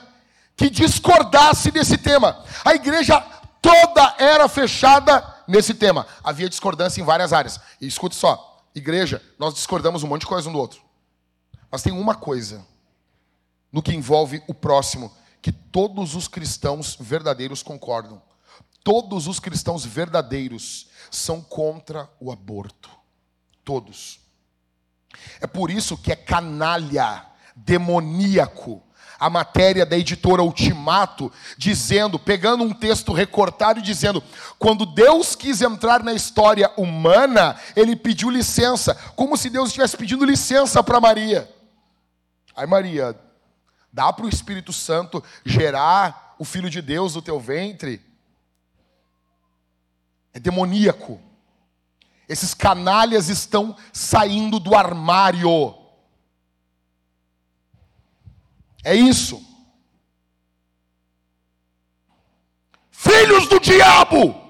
[0.56, 2.44] que discordasse desse tema.
[2.64, 3.20] A igreja
[3.60, 6.06] toda era fechada nesse tema.
[6.22, 7.60] Havia discordância em várias áreas.
[7.80, 10.80] E escute só, igreja, nós discordamos um monte de coisa um do outro.
[11.70, 12.64] Mas tem uma coisa
[13.72, 18.22] no que envolve o próximo que todos os cristãos verdadeiros concordam.
[18.84, 22.90] Todos os cristãos verdadeiros são contra o aborto.
[23.62, 24.18] Todos.
[25.40, 28.82] É por isso que é canalha, demoníaco,
[29.20, 34.24] a matéria da editora Ultimato, dizendo, pegando um texto recortado e dizendo:
[34.58, 40.24] quando Deus quis entrar na história humana, ele pediu licença, como se Deus estivesse pedindo
[40.24, 41.48] licença para Maria.
[42.56, 43.16] Aí, Maria,
[43.92, 48.11] dá para o Espírito Santo gerar o Filho de Deus do teu ventre?
[50.32, 51.20] É demoníaco.
[52.28, 55.74] Esses canalhas estão saindo do armário.
[58.84, 59.44] É isso.
[62.90, 64.40] Filhos do diabo!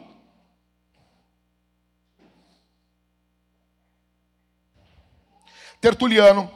[5.80, 6.48] Tertuliano,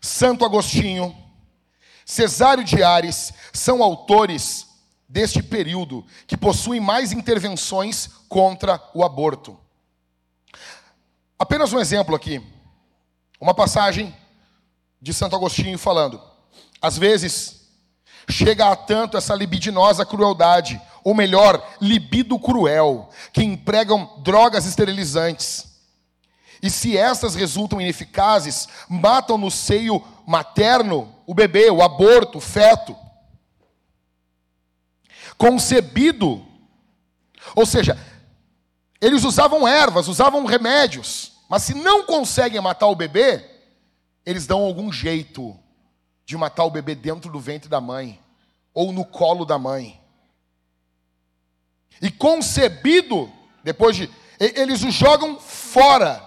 [0.00, 1.16] Santo Agostinho,
[2.04, 4.66] Cesário de Ares são autores
[5.10, 9.58] deste período que possuem mais intervenções contra o aborto.
[11.36, 12.40] Apenas um exemplo aqui.
[13.40, 14.14] Uma passagem
[15.02, 16.22] de Santo Agostinho falando:
[16.80, 17.66] às vezes,
[18.28, 25.66] chega a tanto essa libidinosa crueldade, ou melhor, libido cruel, que empregam drogas esterilizantes.
[26.62, 32.94] E se estas resultam ineficazes, matam no seio materno o bebê, o aborto, o feto.
[35.40, 36.46] Concebido,
[37.56, 37.98] ou seja,
[39.00, 43.42] eles usavam ervas, usavam remédios, mas se não conseguem matar o bebê,
[44.26, 45.58] eles dão algum jeito
[46.26, 48.20] de matar o bebê dentro do ventre da mãe
[48.74, 49.98] ou no colo da mãe.
[52.02, 53.32] E concebido,
[53.64, 54.10] depois de.
[54.38, 56.22] Eles o jogam fora,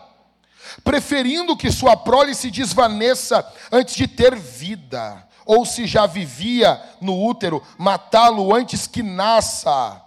[0.84, 7.22] preferindo que sua prole se desvaneça antes de ter vida, ou se já vivia no
[7.24, 10.02] útero, matá-lo antes que nasça.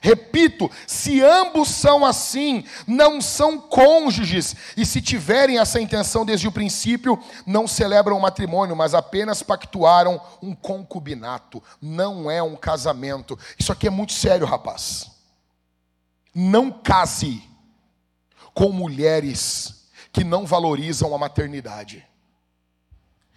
[0.00, 6.52] Repito, se ambos são assim, não são cônjuges, e se tiverem essa intenção desde o
[6.52, 11.62] princípio, não celebram o matrimônio, mas apenas pactuaram um concubinato.
[11.80, 13.38] Não é um casamento.
[13.56, 15.08] Isso aqui é muito sério, rapaz.
[16.34, 17.40] Não case
[18.52, 22.04] com mulheres que não valorizam a maternidade.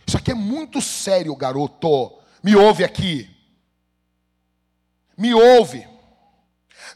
[0.08, 2.20] Isso aqui é muito sério, garoto.
[2.44, 3.30] Me ouve aqui.
[5.18, 5.88] Me ouve.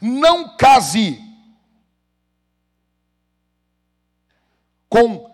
[0.00, 1.22] Não case
[4.88, 5.30] com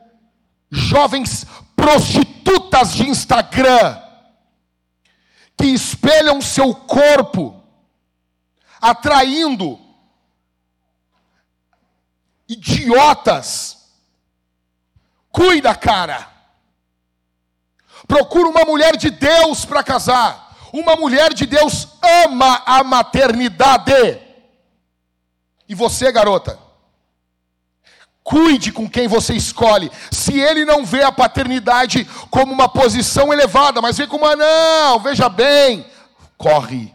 [0.71, 4.03] jovens prostitutas de Instagram
[5.57, 7.63] que espelham seu corpo,
[8.81, 9.81] atraindo
[12.47, 13.91] idiotas.
[15.31, 16.36] Cuida, cara.
[18.07, 20.55] Procura uma mulher de Deus para casar.
[20.73, 21.89] Uma mulher de Deus
[22.25, 24.21] ama a maternidade.
[25.69, 26.59] E você, garota,
[28.23, 29.91] cuide com quem você escolhe.
[30.11, 34.99] Se ele não vê a paternidade como uma posição elevada, mas vê como uma não,
[35.01, 35.87] veja bem,
[36.37, 36.93] corre,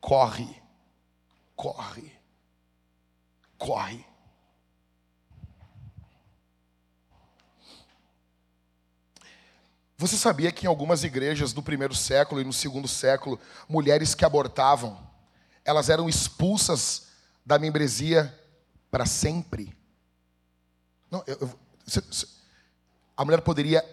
[0.00, 0.48] corre,
[1.54, 2.12] corre,
[3.58, 4.11] corre.
[10.02, 13.38] Você sabia que em algumas igrejas do primeiro século e no segundo século,
[13.68, 14.98] mulheres que abortavam,
[15.64, 17.06] elas eram expulsas
[17.46, 18.36] da membresia
[18.90, 19.72] para sempre.
[21.08, 21.50] Não, eu, eu,
[23.16, 23.84] a mulher poderia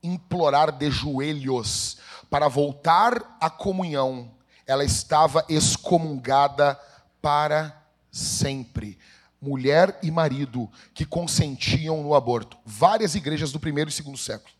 [0.00, 1.98] implorar de joelhos
[2.30, 4.30] para voltar à comunhão.
[4.64, 6.80] Ela estava excomungada
[7.20, 7.76] para
[8.08, 8.96] sempre.
[9.42, 12.56] Mulher e marido que consentiam no aborto.
[12.64, 14.59] Várias igrejas do primeiro e segundo século.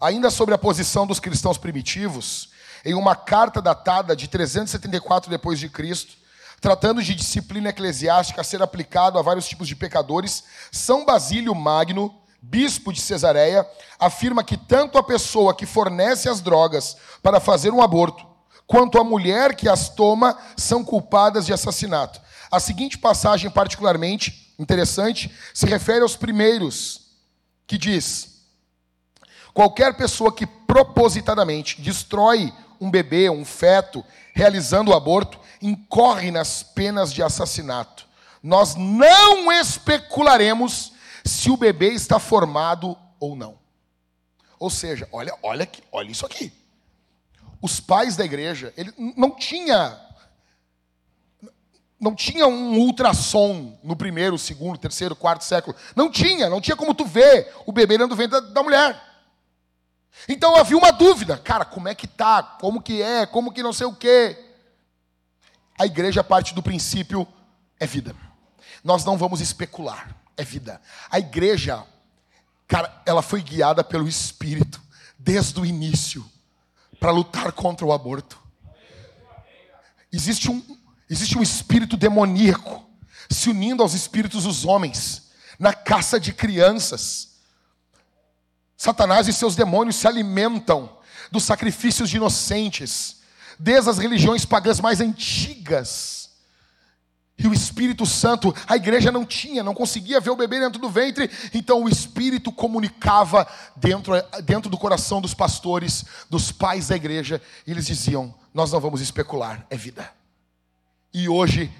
[0.00, 2.50] Ainda sobre a posição dos cristãos primitivos,
[2.84, 6.14] em uma carta datada de 374 depois de Cristo,
[6.60, 12.14] tratando de disciplina eclesiástica a ser aplicado a vários tipos de pecadores, São Basílio Magno
[12.40, 13.66] bispo de Cesareia,
[13.98, 18.24] afirma que tanto a pessoa que fornece as drogas para fazer um aborto,
[18.66, 22.20] quanto a mulher que as toma são culpadas de assassinato.
[22.50, 27.00] A seguinte passagem, particularmente interessante, se refere aos primeiros,
[27.66, 28.35] que diz:
[29.56, 34.04] qualquer pessoa que propositadamente destrói um bebê, um feto,
[34.34, 38.06] realizando o aborto, incorre nas penas de assassinato.
[38.42, 40.92] Nós não especularemos
[41.24, 43.58] se o bebê está formado ou não.
[44.58, 46.52] Ou seja, olha, olha, olha isso aqui.
[47.62, 49.98] Os pais da igreja, ele não tinha
[51.98, 55.74] não tinha um ultrassom no primeiro, segundo, terceiro, quarto século.
[55.96, 59.15] Não tinha, não tinha como tu ver o bebê dentro do ventre da, da mulher.
[60.28, 62.42] Então havia uma dúvida, cara, como é que tá?
[62.42, 63.26] Como que é?
[63.26, 64.36] Como que não sei o quê?
[65.78, 67.26] A igreja parte do princípio
[67.78, 68.14] é vida.
[68.82, 70.80] Nós não vamos especular, é vida.
[71.10, 71.84] A igreja,
[72.66, 74.80] cara, ela foi guiada pelo Espírito
[75.18, 76.24] desde o início
[76.98, 78.40] para lutar contra o aborto.
[80.12, 80.62] Existe um,
[81.10, 82.88] existe um espírito demoníaco
[83.28, 87.35] se unindo aos espíritos dos homens na caça de crianças.
[88.76, 90.90] Satanás e seus demônios se alimentam
[91.30, 93.16] dos sacrifícios de inocentes,
[93.58, 96.16] desde as religiões pagãs mais antigas.
[97.38, 100.88] E o Espírito Santo, a igreja não tinha, não conseguia ver o bebê dentro do
[100.88, 103.46] ventre, então o Espírito comunicava
[103.76, 108.80] dentro, dentro do coração dos pastores, dos pais da igreja, e eles diziam: Nós não
[108.80, 110.10] vamos especular, é vida.
[111.12, 111.70] E hoje,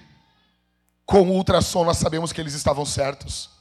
[1.06, 3.55] com o ultrassom, nós sabemos que eles estavam certos.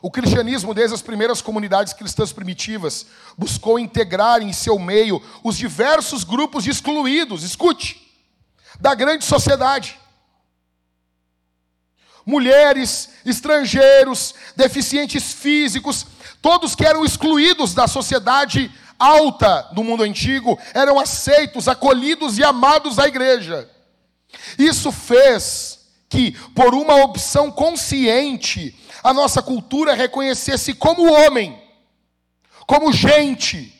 [0.00, 6.22] O cristianismo, desde as primeiras comunidades cristãs primitivas, buscou integrar em seu meio os diversos
[6.22, 8.00] grupos excluídos, escute,
[8.78, 9.98] da grande sociedade.
[12.24, 16.06] Mulheres, estrangeiros, deficientes físicos,
[16.40, 22.96] todos que eram excluídos da sociedade alta do mundo antigo, eram aceitos, acolhidos e amados
[22.96, 23.68] da igreja.
[24.58, 25.78] Isso fez
[26.08, 31.60] que, por uma opção consciente, a nossa cultura reconhecesse como homem,
[32.66, 33.74] como gente,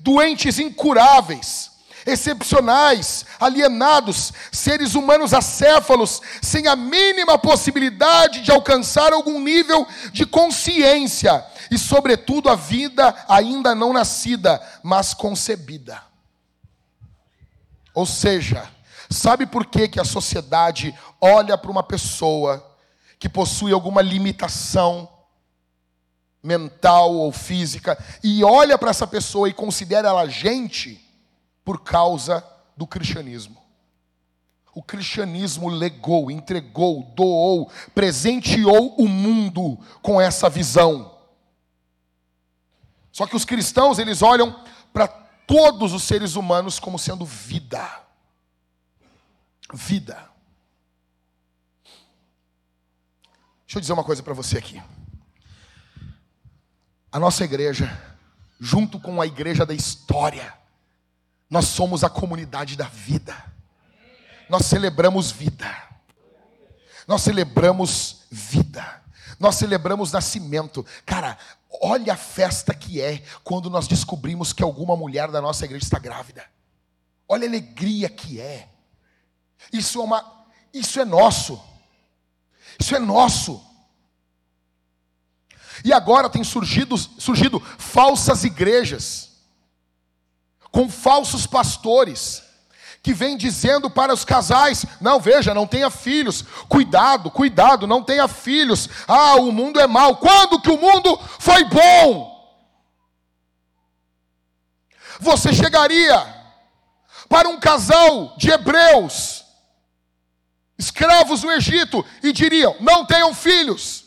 [0.00, 1.72] doentes incuráveis,
[2.06, 11.44] excepcionais, alienados, seres humanos acéfalos, sem a mínima possibilidade de alcançar algum nível de consciência
[11.70, 16.02] e, sobretudo, a vida ainda não nascida, mas concebida.
[17.94, 18.68] Ou seja,
[19.08, 22.73] sabe por que, que a sociedade olha para uma pessoa
[23.18, 25.08] que possui alguma limitação
[26.42, 31.00] mental ou física e olha para essa pessoa e considera ela gente
[31.64, 32.44] por causa
[32.76, 33.62] do cristianismo.
[34.74, 41.16] O cristianismo legou, entregou, doou, presenteou o mundo com essa visão.
[43.12, 44.60] Só que os cristãos, eles olham
[44.92, 47.88] para todos os seres humanos como sendo vida.
[49.72, 50.33] Vida.
[53.74, 54.80] Deixa eu dizer uma coisa para você aqui.
[57.10, 57.90] A nossa igreja,
[58.60, 60.54] junto com a igreja da história,
[61.50, 63.34] nós somos a comunidade da vida.
[64.48, 65.68] Nós celebramos vida.
[67.08, 69.02] Nós celebramos vida.
[69.40, 70.86] Nós celebramos nascimento.
[71.04, 71.36] Cara,
[71.82, 75.98] olha a festa que é quando nós descobrimos que alguma mulher da nossa igreja está
[75.98, 76.44] grávida.
[77.28, 78.68] Olha a alegria que é.
[79.72, 81.73] Isso é uma isso é nosso.
[82.78, 83.62] Isso é nosso.
[85.84, 89.32] E agora tem surgido, surgido falsas igrejas,
[90.70, 92.42] com falsos pastores,
[93.02, 98.26] que vêm dizendo para os casais: não, veja, não tenha filhos, cuidado, cuidado, não tenha
[98.26, 100.16] filhos, ah, o mundo é mau.
[100.16, 102.32] Quando que o mundo foi bom?
[105.20, 106.34] Você chegaria
[107.28, 109.43] para um casal de hebreus,
[110.78, 114.04] escravos no Egito, e diriam: não tenham filhos.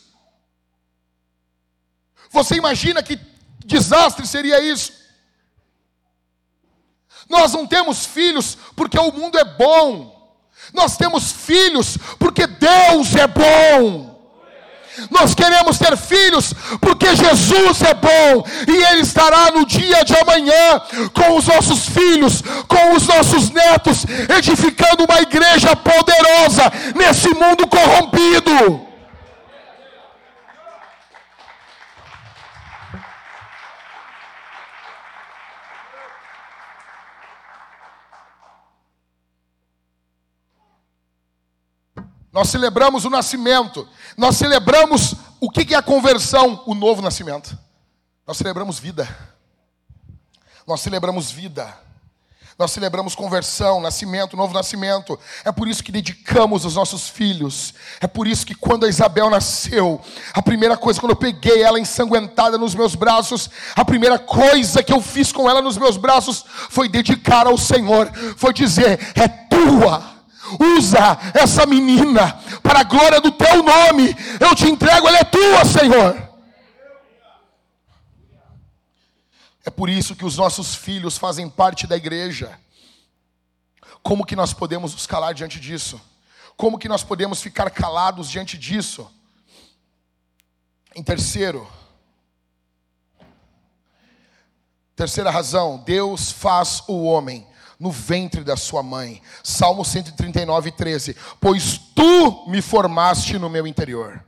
[2.30, 3.18] Você imagina que
[3.64, 4.92] desastre seria isso?
[7.28, 10.16] Nós não temos filhos porque o mundo é bom.
[10.72, 14.07] Nós temos filhos porque Deus é bom.
[15.10, 20.80] Nós queremos ter filhos porque Jesus é bom e Ele estará no dia de amanhã
[21.12, 24.04] com os nossos filhos, com os nossos netos,
[24.36, 28.87] edificando uma igreja poderosa nesse mundo corrompido.
[42.38, 43.88] Nós celebramos o nascimento.
[44.16, 46.62] Nós celebramos o que é a conversão?
[46.66, 47.58] O novo nascimento.
[48.24, 49.08] Nós celebramos vida.
[50.64, 51.76] Nós celebramos vida.
[52.56, 55.18] Nós celebramos conversão, nascimento, novo nascimento.
[55.44, 57.74] É por isso que dedicamos os nossos filhos.
[58.00, 60.00] É por isso que quando a Isabel nasceu,
[60.32, 64.92] a primeira coisa, quando eu peguei ela ensanguentada nos meus braços, a primeira coisa que
[64.92, 68.08] eu fiz com ela nos meus braços foi dedicar ao Senhor.
[68.36, 70.17] Foi dizer: é tua.
[70.76, 72.32] Usa essa menina
[72.62, 74.14] para a glória do teu nome.
[74.40, 76.28] Eu te entrego, ela é tua, Senhor.
[79.64, 82.58] É por isso que os nossos filhos fazem parte da igreja.
[84.02, 86.00] Como que nós podemos nos calar diante disso?
[86.56, 89.10] Como que nós podemos ficar calados diante disso?
[90.94, 91.68] Em terceiro,
[94.96, 97.46] terceira razão, Deus faz o homem
[97.78, 99.22] no ventre da sua mãe.
[99.42, 101.16] Salmo 139, 13.
[101.40, 104.24] Pois tu me formaste no meu interior,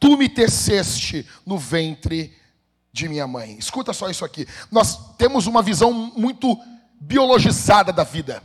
[0.00, 2.34] tu me teceste no ventre
[2.92, 3.56] de minha mãe.
[3.58, 4.46] Escuta só isso aqui.
[4.70, 6.58] Nós temos uma visão muito
[7.00, 8.42] biologizada da vida.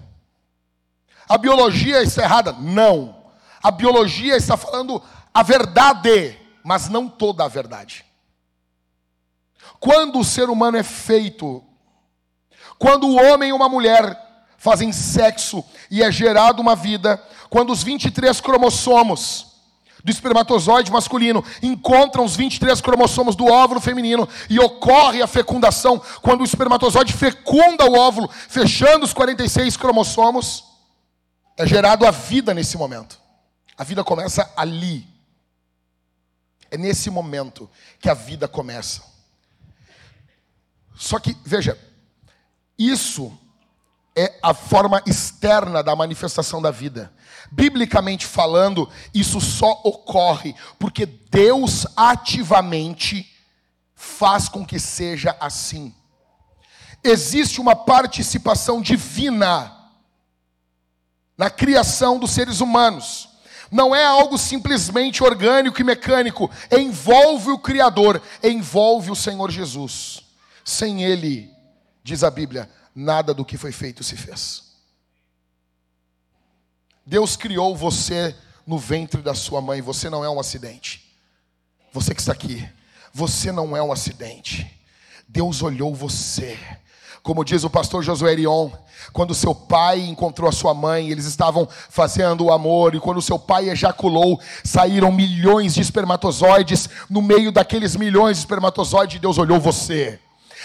[1.28, 2.54] A biologia está errada?
[2.54, 3.18] Não.
[3.62, 5.02] A biologia está falando
[5.34, 8.06] a verdade, mas não toda a verdade.
[9.80, 11.64] Quando o ser humano é feito,
[12.78, 14.18] quando o homem e uma mulher
[14.58, 19.48] fazem sexo e é gerado uma vida, quando os 23 cromossomos
[20.04, 26.42] do espermatozoide masculino encontram os 23 cromossomos do óvulo feminino e ocorre a fecundação quando
[26.42, 30.64] o espermatozoide fecunda o óvulo, fechando os 46 cromossomos,
[31.58, 33.20] é gerado a vida nesse momento.
[33.78, 35.08] A vida começa ali.
[36.70, 37.70] É nesse momento
[38.00, 39.04] que a vida começa.
[40.96, 41.78] Só que, veja,
[42.78, 43.38] isso
[44.16, 47.14] é a forma externa da manifestação da vida.
[47.52, 53.32] Biblicamente falando, isso só ocorre porque Deus ativamente
[53.96, 55.94] faz com que seja assim.
[57.04, 59.74] Existe uma participação divina
[61.38, 63.30] na criação dos seres humanos.
[63.72, 70.24] Não é algo simplesmente orgânico e mecânico, envolve o Criador, envolve o Senhor Jesus.
[70.64, 71.52] Sem Ele,
[72.08, 74.64] diz a Bíblia, nada do que foi feito se fez.
[77.06, 78.34] Deus criou você
[78.66, 81.14] no ventre da sua mãe, você não é um acidente.
[81.92, 82.66] Você que está aqui,
[83.14, 84.66] você não é um acidente.
[85.28, 86.58] Deus olhou você.
[87.22, 88.72] Como diz o pastor Josué Erion,
[89.12, 93.38] quando seu pai encontrou a sua mãe, eles estavam fazendo o amor, e quando seu
[93.38, 96.90] pai ejaculou, saíram milhões de espermatozoides.
[97.10, 100.22] No meio daqueles milhões de espermatozoides, Deus olhou você.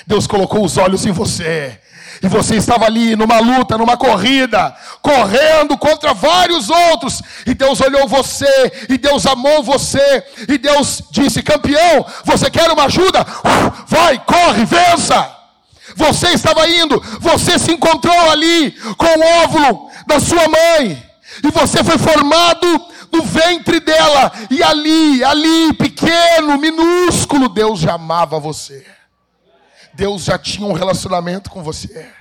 [0.06, 1.78] Deus colocou os olhos em você.
[2.22, 7.20] E você estava ali numa luta, numa corrida, correndo contra vários outros.
[7.44, 12.84] E Deus olhou você, e Deus amou você, e Deus disse: campeão, você quer uma
[12.84, 13.26] ajuda?
[13.86, 15.36] Vai, corre, vença.
[15.96, 21.02] Você estava indo, você se encontrou ali com o óvulo da sua mãe,
[21.42, 22.66] e você foi formado
[23.12, 28.86] no ventre dela, e ali, ali, pequeno, minúsculo, Deus já amava você.
[29.94, 32.12] Deus já tinha um relacionamento com você.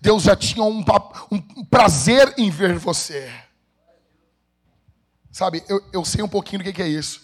[0.00, 0.84] Deus já tinha um,
[1.30, 3.32] um prazer em ver você.
[5.30, 7.22] Sabe, eu, eu sei um pouquinho do que é isso.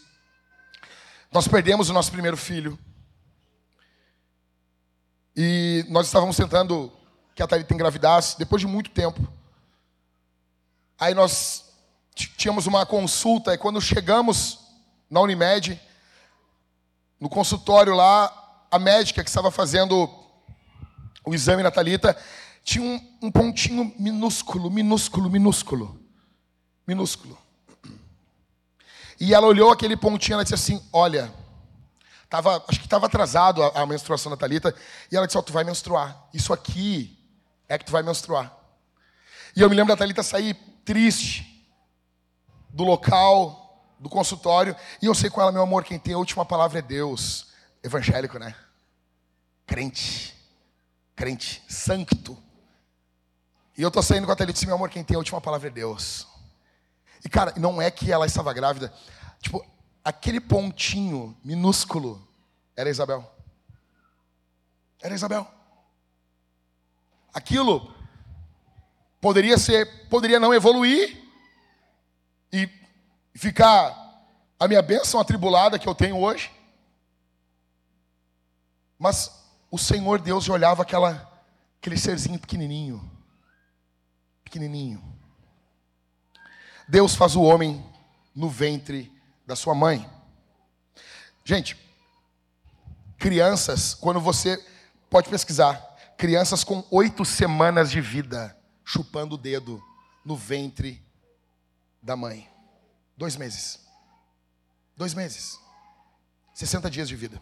[1.30, 2.78] Nós perdemos o nosso primeiro filho.
[5.36, 6.92] E nós estávamos tentando
[7.34, 9.26] que a Thalita engravidasse, depois de muito tempo.
[10.98, 11.64] Aí nós
[12.14, 14.58] tínhamos uma consulta, e quando chegamos
[15.08, 15.80] na Unimed,
[17.20, 20.08] no consultório lá, a médica que estava fazendo
[21.24, 22.16] o exame na Thalita
[22.64, 26.00] tinha um, um pontinho minúsculo, minúsculo, minúsculo.
[26.86, 27.38] Minúsculo.
[29.20, 31.32] E ela olhou aquele pontinho e disse assim: Olha,
[32.28, 34.74] tava, acho que estava atrasado a, a, menstruação da Thalita.
[35.10, 36.28] E ela disse: oh, Tu vai menstruar.
[36.32, 37.18] Isso aqui
[37.68, 38.54] é que tu vai menstruar.
[39.56, 40.54] E eu me lembro da Thalita sair
[40.84, 41.66] triste
[42.70, 44.76] do local, do consultório.
[45.02, 47.47] E eu sei com ela, meu amor, quem tem a última palavra é Deus
[47.82, 48.54] evangélico, né?
[49.66, 50.34] Crente.
[51.14, 51.62] Crente.
[51.68, 52.36] Santo.
[53.76, 55.40] E eu tô saindo com a Thalita e disse, meu amor, quem tem a última
[55.40, 56.26] palavra é Deus.
[57.24, 58.92] E, cara, não é que ela estava grávida.
[59.40, 59.64] Tipo,
[60.04, 62.26] aquele pontinho minúsculo
[62.76, 63.30] era Isabel.
[65.00, 65.46] Era Isabel.
[67.32, 67.94] Aquilo
[69.20, 71.24] poderia ser, poderia não evoluir
[72.52, 72.68] e
[73.34, 73.94] ficar
[74.58, 76.50] a minha bênção atribulada que eu tenho hoje.
[78.98, 79.30] Mas
[79.70, 81.30] o Senhor Deus olhava aquela,
[81.78, 83.10] aquele serzinho pequenininho.
[84.42, 85.02] Pequenininho.
[86.88, 87.84] Deus faz o homem
[88.34, 89.12] no ventre
[89.46, 90.08] da sua mãe.
[91.44, 91.76] Gente,
[93.18, 94.62] crianças, quando você
[95.10, 95.76] pode pesquisar,
[96.16, 99.82] crianças com oito semanas de vida chupando o dedo
[100.24, 101.04] no ventre
[102.02, 102.48] da mãe.
[103.16, 103.80] Dois meses.
[104.96, 105.58] Dois meses.
[106.54, 107.40] 60 dias de vida.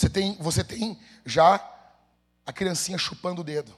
[0.00, 1.62] Você tem, você tem já
[2.46, 3.76] a criancinha chupando o dedo.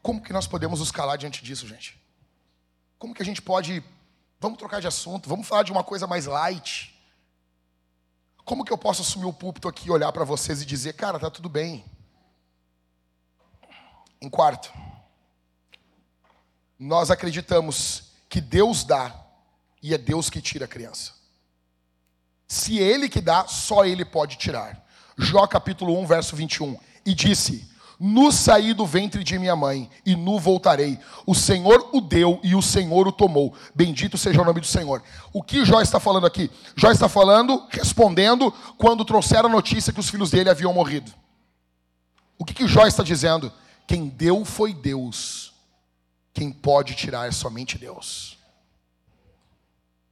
[0.00, 2.00] Como que nós podemos nos calar diante disso, gente?
[2.96, 3.82] Como que a gente pode.
[4.38, 6.96] Vamos trocar de assunto, vamos falar de uma coisa mais light.
[8.44, 11.28] Como que eu posso assumir o púlpito aqui, olhar para vocês e dizer, cara, tá
[11.28, 11.84] tudo bem.
[14.20, 14.72] Em quarto,
[16.78, 19.26] nós acreditamos que Deus dá
[19.82, 21.16] e é Deus que tira a criança.
[22.46, 24.84] Se Ele que dá, só Ele pode tirar.
[25.18, 26.76] Jó capítulo 1, verso 21.
[27.04, 27.68] E disse:
[27.98, 30.98] Nu saí do ventre de minha mãe, e nu voltarei.
[31.26, 33.54] O Senhor o deu e o Senhor o tomou.
[33.74, 35.02] Bendito seja o nome do Senhor.
[35.32, 36.50] O que Jó está falando aqui?
[36.76, 41.12] Jó está falando, respondendo, quando trouxeram a notícia que os filhos dele haviam morrido.
[42.38, 43.52] O que, que Jó está dizendo?
[43.86, 45.54] Quem deu foi Deus.
[46.34, 48.36] Quem pode tirar é somente Deus.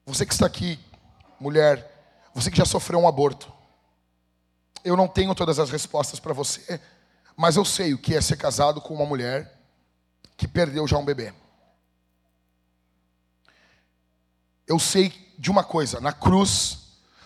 [0.06, 0.78] Você que está aqui,
[1.38, 1.93] mulher,
[2.34, 3.52] você que já sofreu um aborto.
[4.84, 6.80] Eu não tenho todas as respostas para você
[7.36, 9.60] mas eu sei o que é ser casado com uma mulher
[10.36, 11.32] que perdeu já um bebê.
[14.66, 16.78] Eu sei de uma coisa: na cruz,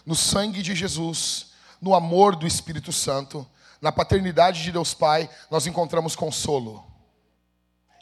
[0.04, 1.48] no sangue de Jesus,
[1.80, 3.46] no amor do Espírito Santo,
[3.80, 6.84] na paternidade de Deus Pai, nós encontramos consolo.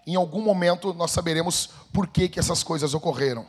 [0.07, 3.46] Em algum momento nós saberemos por que, que essas coisas ocorreram.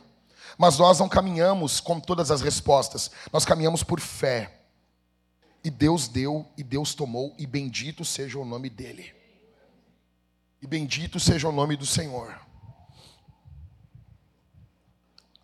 [0.58, 4.56] Mas nós não caminhamos com todas as respostas, nós caminhamos por fé.
[5.62, 9.14] E Deus deu, e Deus tomou, e bendito seja o nome dEle.
[10.60, 12.36] E bendito seja o nome do Senhor.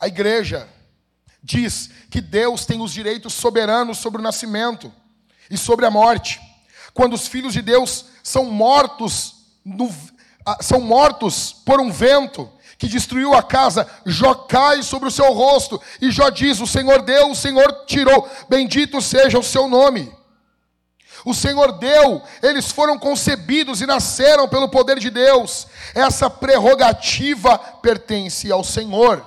[0.01, 0.69] A igreja
[1.43, 4.93] diz que Deus tem os direitos soberanos sobre o nascimento
[5.49, 6.41] e sobre a morte.
[6.93, 9.95] Quando os filhos de Deus são mortos, no,
[10.61, 12.51] são mortos por um vento
[12.85, 17.01] que destruiu a casa, Jó cai sobre o seu rosto, e Jó diz: O Senhor
[17.01, 20.13] deu, o Senhor tirou, bendito seja o seu nome.
[21.25, 25.67] O Senhor deu, eles foram concebidos e nasceram pelo poder de Deus.
[25.95, 29.25] Essa prerrogativa pertence ao Senhor.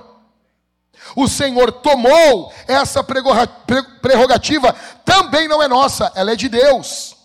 [1.16, 7.17] O Senhor tomou essa prerrogativa, também não é nossa, ela é de Deus.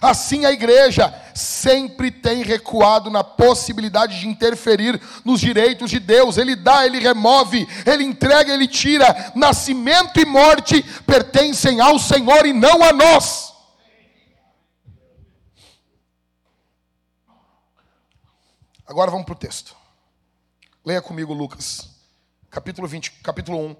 [0.00, 6.36] Assim a igreja sempre tem recuado na possibilidade de interferir nos direitos de Deus.
[6.36, 9.32] Ele dá, ele remove, ele entrega, ele tira.
[9.34, 13.52] Nascimento e morte pertencem ao Senhor e não a nós.
[18.86, 19.76] Agora vamos para o texto.
[20.84, 21.90] Leia comigo Lucas,
[22.48, 23.76] capítulo, 20, capítulo 1,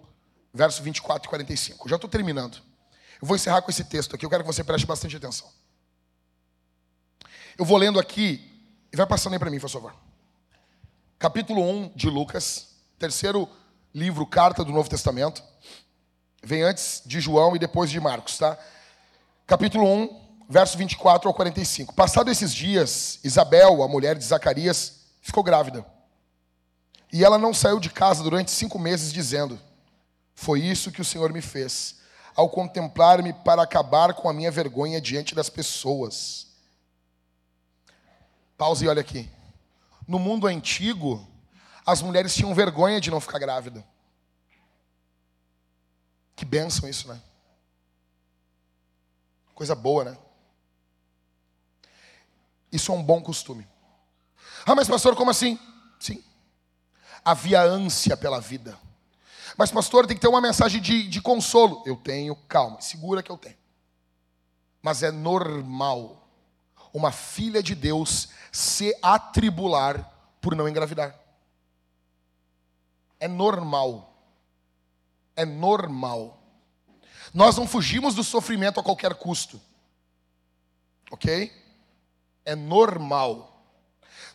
[0.53, 1.89] verso 24 e 45.
[1.89, 2.59] Já estou terminando.
[3.21, 5.49] Eu vou encerrar com esse texto aqui, eu quero que você preste bastante atenção.
[7.59, 8.41] Eu vou lendo aqui,
[8.93, 9.93] e vai passando aí para mim, por favor.
[11.19, 13.49] Capítulo 1 de Lucas, terceiro
[13.93, 15.43] livro, carta do Novo Testamento.
[16.41, 18.57] Vem antes de João e depois de Marcos, tá?
[19.45, 21.95] Capítulo 1, verso 24 ao 45.
[21.97, 25.85] Passado esses dias, Isabel, a mulher de Zacarias, ficou grávida.
[27.13, 29.59] E ela não saiu de casa durante cinco meses, dizendo:
[30.33, 31.97] Foi isso que o Senhor me fez,
[32.37, 36.48] ao contemplar-me para acabar com a minha vergonha diante das pessoas.
[38.59, 39.31] Pause e olha aqui.
[40.07, 41.27] No mundo antigo,
[41.87, 43.87] as mulheres tinham vergonha de não ficar grávida.
[46.35, 47.23] Que bênção isso, né?
[49.55, 50.19] Coisa boa, né?
[52.71, 53.67] Isso é um bom costume.
[54.67, 55.59] Ah, mas pastor, como assim?
[55.99, 56.23] Sim.
[57.25, 58.79] Havia ânsia pela vida.
[59.57, 61.83] Mas, pastor, tem que ter uma mensagem de, de consolo.
[61.87, 63.57] Eu tenho, calma, segura que eu tenho.
[64.81, 66.28] Mas é normal
[66.93, 70.11] uma filha de Deus se atribular
[70.41, 71.18] por não engravidar.
[73.20, 74.14] É normal.
[75.36, 76.43] É normal.
[77.34, 79.61] Nós não fugimos do sofrimento a qualquer custo.
[81.11, 81.53] Ok?
[82.45, 83.59] É normal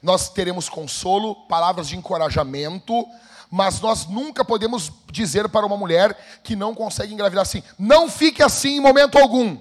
[0.04, 3.08] nós teremos consolo, palavras de encorajamento,
[3.50, 8.44] mas nós nunca podemos dizer para uma mulher que não consegue engravidar assim: não fique
[8.44, 9.58] assim em momento algum.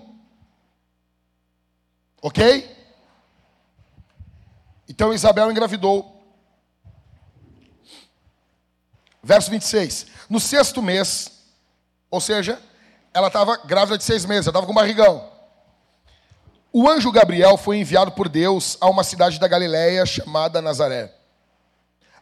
[2.20, 2.81] Ok?
[4.88, 6.20] Então Isabel engravidou.
[9.22, 10.06] Verso 26.
[10.28, 11.30] No sexto mês,
[12.10, 12.60] ou seja,
[13.14, 15.30] ela estava grávida de seis meses, ela estava com barrigão.
[16.72, 21.14] O anjo Gabriel foi enviado por Deus a uma cidade da Galiléia chamada Nazaré.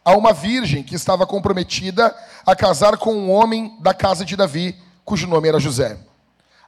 [0.03, 4.75] a uma virgem que estava comprometida a casar com um homem da casa de Davi,
[5.05, 5.97] cujo nome era José.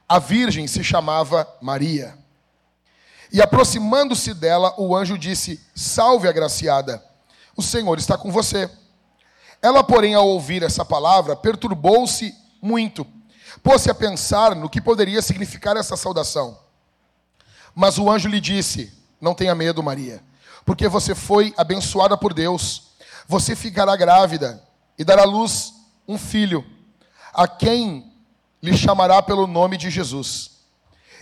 [0.08, 2.16] A virgem se chamava Maria.
[3.32, 7.04] E aproximando-se dela, o anjo disse: Salve, agraciada,
[7.56, 8.70] o Senhor está com você.
[9.60, 13.06] Ela, porém, ao ouvir essa palavra, perturbou-se muito,
[13.62, 16.58] pôs-se a pensar no que poderia significar essa saudação.
[17.74, 20.22] Mas o anjo lhe disse: Não tenha medo, Maria,
[20.64, 22.94] porque você foi abençoada por Deus.
[23.26, 24.62] Você ficará grávida
[24.98, 25.72] e dará à luz
[26.06, 26.64] um filho,
[27.32, 28.12] a quem
[28.62, 30.50] lhe chamará pelo nome de Jesus.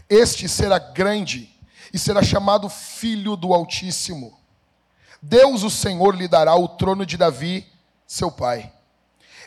[0.09, 1.52] Este será grande
[1.93, 4.39] e será chamado Filho do Altíssimo.
[5.21, 7.67] Deus, o Senhor, lhe dará o trono de Davi,
[8.07, 8.73] seu pai.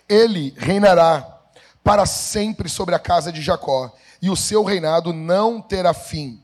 [0.08, 1.36] Ele reinará
[1.84, 6.42] para sempre sobre a casa de Jacó, e o seu reinado não terá fim.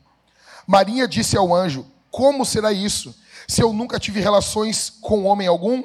[0.67, 3.15] Maria disse ao anjo: Como será isso,
[3.47, 5.83] se eu nunca tive relações com homem algum?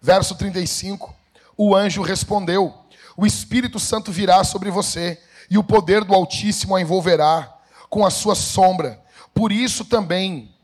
[0.00, 1.14] Verso 35.
[1.56, 2.74] O anjo respondeu:
[3.16, 5.20] O Espírito Santo virá sobre você,
[5.50, 7.52] e o poder do Altíssimo a envolverá
[7.88, 9.00] com a sua sombra.
[9.34, 10.54] Por isso também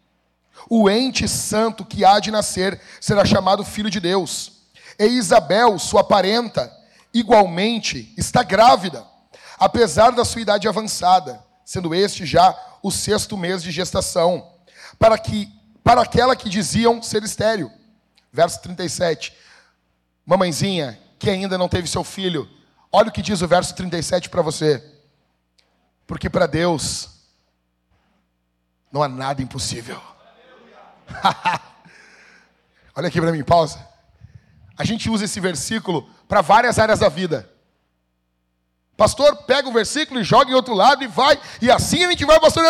[0.68, 4.52] o ente santo que há de nascer será chamado filho de Deus.
[4.98, 6.72] E Isabel, sua parenta,
[7.12, 9.06] igualmente está grávida,
[9.58, 14.52] apesar da sua idade avançada, sendo este já o sexto mês de gestação,
[14.98, 15.52] para que
[15.82, 17.70] para aquela que diziam ser estéril.
[18.32, 19.32] Verso 37.
[20.24, 22.48] Mamãezinha, que ainda não teve seu filho,
[22.90, 24.82] olha o que diz o verso 37 para você.
[26.06, 27.15] Porque para Deus
[28.96, 30.00] não há nada impossível.
[32.96, 33.78] olha aqui para mim, pausa.
[34.74, 37.52] A gente usa esse versículo para várias áreas da vida.
[38.96, 42.24] Pastor, pega o versículo e joga em outro lado e vai, e assim a gente
[42.24, 42.64] vai, pastor.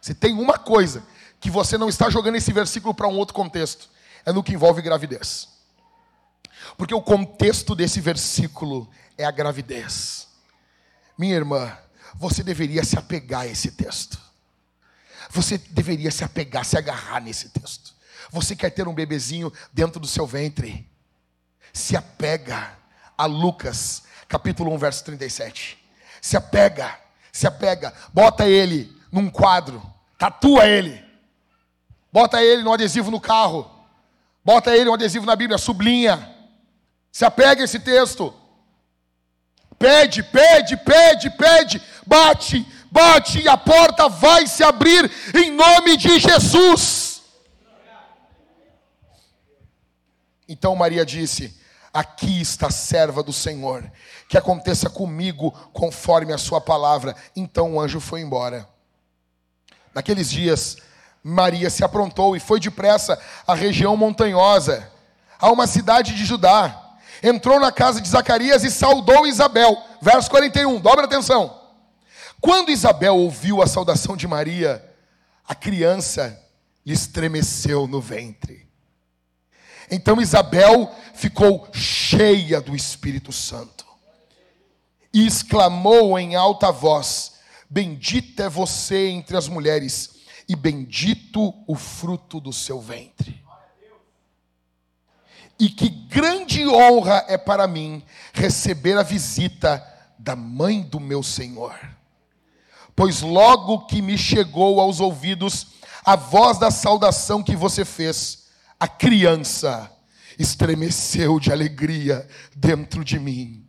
[0.00, 1.04] Se tem uma coisa
[1.40, 3.88] que você não está jogando esse versículo para um outro contexto,
[4.26, 5.48] é no que envolve gravidez.
[6.76, 10.26] Porque o contexto desse versículo é a gravidez.
[11.16, 11.78] Minha irmã,
[12.16, 14.31] você deveria se apegar a esse texto.
[15.32, 17.94] Você deveria se apegar, se agarrar nesse texto.
[18.30, 20.86] Você quer ter um bebezinho dentro do seu ventre?
[21.72, 22.76] Se apega
[23.16, 25.78] a Lucas, capítulo 1, verso 37.
[26.20, 27.00] Se apega,
[27.32, 29.82] se apega, bota ele num quadro,
[30.18, 31.02] tatua ele.
[32.12, 33.70] Bota ele no adesivo no carro.
[34.44, 36.30] Bota ele no adesivo na Bíblia, sublinha.
[37.10, 38.34] Se apega a esse texto.
[39.78, 41.82] Pede, pede, pede, pede.
[42.06, 47.22] Bate, bate e a porta vai se abrir em nome de Jesus.
[50.46, 51.58] Então Maria disse:
[51.92, 53.90] Aqui está a serva do Senhor,
[54.28, 57.16] que aconteça comigo conforme a sua palavra.
[57.34, 58.68] Então o anjo foi embora.
[59.94, 60.76] Naqueles dias,
[61.24, 64.90] Maria se aprontou e foi depressa à região montanhosa,
[65.38, 66.78] a uma cidade de Judá.
[67.22, 69.78] Entrou na casa de Zacarias e saudou Isabel.
[70.00, 71.61] Verso 41, dobra atenção.
[72.42, 74.84] Quando Isabel ouviu a saudação de Maria,
[75.46, 76.36] a criança
[76.84, 78.68] lhe estremeceu no ventre.
[79.88, 83.86] Então Isabel ficou cheia do Espírito Santo
[85.14, 87.34] e exclamou em alta voz:
[87.70, 90.16] Bendita é você entre as mulheres
[90.48, 93.40] e bendito o fruto do seu ventre.
[95.60, 99.80] E que grande honra é para mim receber a visita
[100.18, 101.78] da mãe do meu Senhor.
[102.94, 105.68] Pois logo que me chegou aos ouvidos
[106.04, 109.90] a voz da saudação que você fez, a criança
[110.38, 113.66] estremeceu de alegria dentro de mim.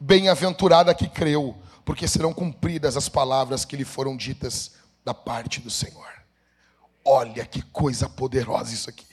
[0.00, 4.72] Bem-aventurada que creu, porque serão cumpridas as palavras que lhe foram ditas
[5.04, 6.08] da parte do Senhor.
[7.04, 9.06] Olha que coisa poderosa isso aqui.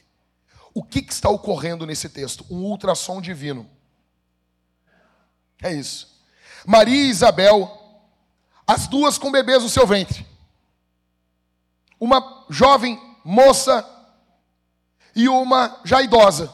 [0.73, 2.45] O que, que está ocorrendo nesse texto?
[2.49, 3.67] Um ultrassom divino.
[5.61, 6.21] É isso.
[6.65, 7.86] Maria e Isabel,
[8.67, 10.27] as duas com bebês no seu ventre.
[11.99, 13.87] Uma jovem moça
[15.15, 16.53] e uma já idosa.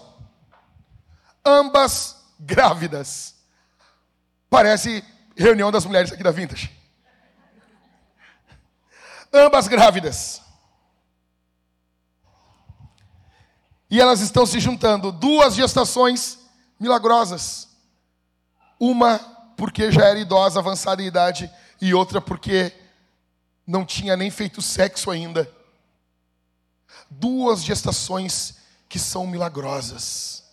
[1.43, 3.35] Ambas grávidas.
[4.49, 5.03] Parece
[5.35, 6.83] reunião das mulheres aqui da Vintage
[9.33, 10.41] ambas grávidas.
[13.89, 16.39] E elas estão se juntando, duas gestações
[16.79, 17.67] milagrosas.
[18.79, 19.19] Uma
[19.57, 21.51] porque já era idosa, avançada em idade,
[21.83, 22.71] e outra porque
[23.67, 25.51] não tinha nem feito sexo ainda.
[27.09, 28.55] Duas gestações
[28.87, 30.45] que são milagrosas.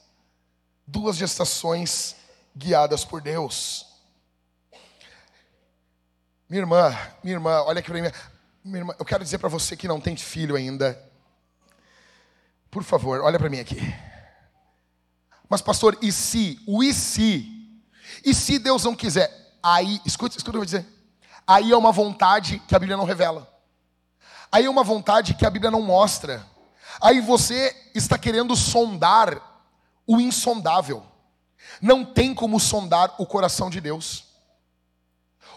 [0.84, 2.16] Duas gestações
[2.56, 3.86] guiadas por Deus.
[6.48, 8.10] Minha irmã, minha irmã, olha aqui para mim.
[8.64, 11.00] Minha irmã, eu quero dizer para você que não tem filho ainda.
[12.72, 13.78] Por favor, olha para mim aqui.
[15.48, 16.60] Mas, pastor, e se?
[16.66, 17.80] O e se?
[18.24, 19.56] E se Deus não quiser?
[19.62, 20.99] Aí, escuta, escuta o que eu vou dizer.
[21.50, 23.52] Aí é uma vontade que a Bíblia não revela.
[24.52, 26.46] Aí é uma vontade que a Bíblia não mostra.
[27.00, 29.66] Aí você está querendo sondar
[30.06, 31.04] o insondável.
[31.82, 34.26] Não tem como sondar o coração de Deus.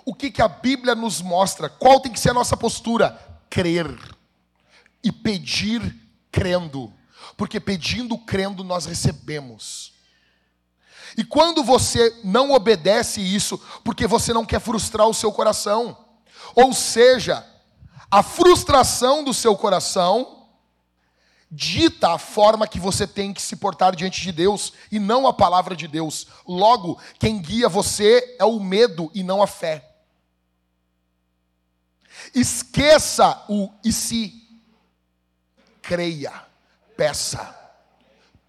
[0.03, 1.69] O que, que a Bíblia nos mostra?
[1.69, 3.11] Qual tem que ser a nossa postura?
[3.47, 3.95] Crer
[5.03, 5.95] e pedir
[6.31, 6.91] crendo,
[7.37, 9.92] porque pedindo crendo nós recebemos.
[11.17, 15.97] E quando você não obedece isso, porque você não quer frustrar o seu coração,
[16.55, 17.45] ou seja,
[18.09, 20.47] a frustração do seu coração
[21.49, 25.33] dita a forma que você tem que se portar diante de Deus e não a
[25.33, 26.25] palavra de Deus.
[26.47, 29.87] Logo, quem guia você é o medo e não a fé.
[32.33, 34.41] Esqueça o e se.
[35.81, 36.33] Creia,
[36.97, 37.55] peça,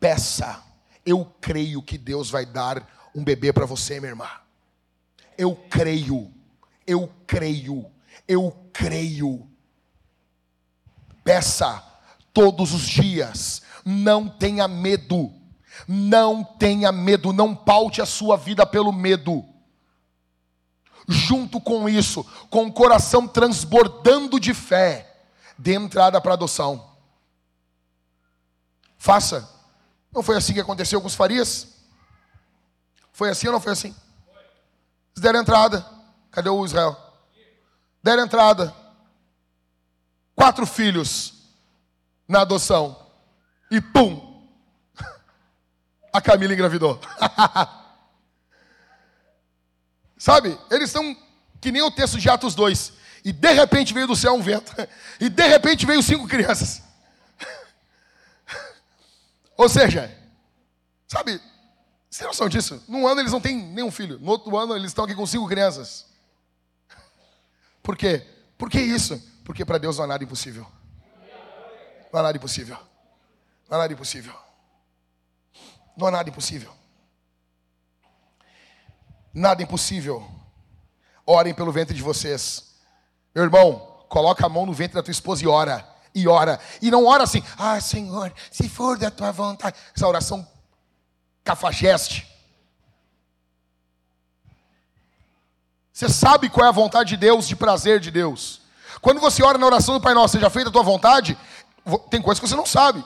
[0.01, 0.64] peça.
[1.05, 4.29] Eu creio que Deus vai dar um bebê para você, minha irmã.
[5.37, 6.33] Eu creio,
[6.87, 7.87] eu creio,
[8.27, 9.49] eu creio.
[11.23, 11.83] Peça
[12.33, 13.63] todos os dias.
[13.85, 15.33] Não tenha medo.
[15.87, 17.33] Não tenha medo.
[17.33, 19.45] Não paute a sua vida pelo medo.
[21.07, 25.27] Junto com isso, com o coração transbordando de fé,
[25.59, 26.93] dê entrada para adoção.
[28.97, 29.54] Faça.
[30.15, 31.67] Não foi assim que aconteceu com os Farias?
[33.13, 33.89] Foi assim ou não foi assim?
[35.13, 35.85] Eles deram entrada.
[36.31, 36.97] Cadê o Israel?
[38.03, 38.73] Deram entrada.
[40.37, 41.35] Quatro filhos
[42.29, 42.97] na adoção.
[43.71, 44.49] E pum!
[46.13, 47.01] A Camila engravidou.
[50.17, 50.57] Sabe?
[50.71, 51.17] Eles são
[51.61, 52.93] que nem o texto de Atos 2.
[53.25, 54.73] E de repente veio do céu um vento.
[55.19, 56.84] E de repente veio cinco crianças.
[59.57, 60.17] Ou seja,
[61.07, 61.41] sabe,
[62.11, 62.83] você tem noção disso?
[62.89, 64.19] Num ano eles não têm nenhum filho.
[64.19, 66.07] No outro ano eles estão aqui com cinco crianças.
[67.83, 68.27] Por quê?
[68.57, 69.21] Por que isso?
[69.45, 70.67] Porque para Deus não há nada impossível.
[72.13, 72.79] Não há nada impossível.
[73.69, 74.35] Não há nada impossível.
[75.97, 76.73] Não há nada impossível.
[79.33, 80.31] Nada impossível.
[81.27, 82.75] Orem pelo ventre de vocês.
[83.35, 86.61] Meu irmão, coloca a mão no ventre da tua esposa e ora e ora.
[86.81, 89.77] E não ora assim, ah, Senhor, se for da tua vontade.
[89.95, 90.47] Essa oração
[91.43, 92.27] cafajeste.
[95.93, 98.63] Você sabe qual é a vontade de Deus, de prazer de Deus.
[99.01, 101.37] Quando você ora na oração do Pai Nosso, seja feita a tua vontade,
[102.11, 103.05] tem coisas que você não sabe.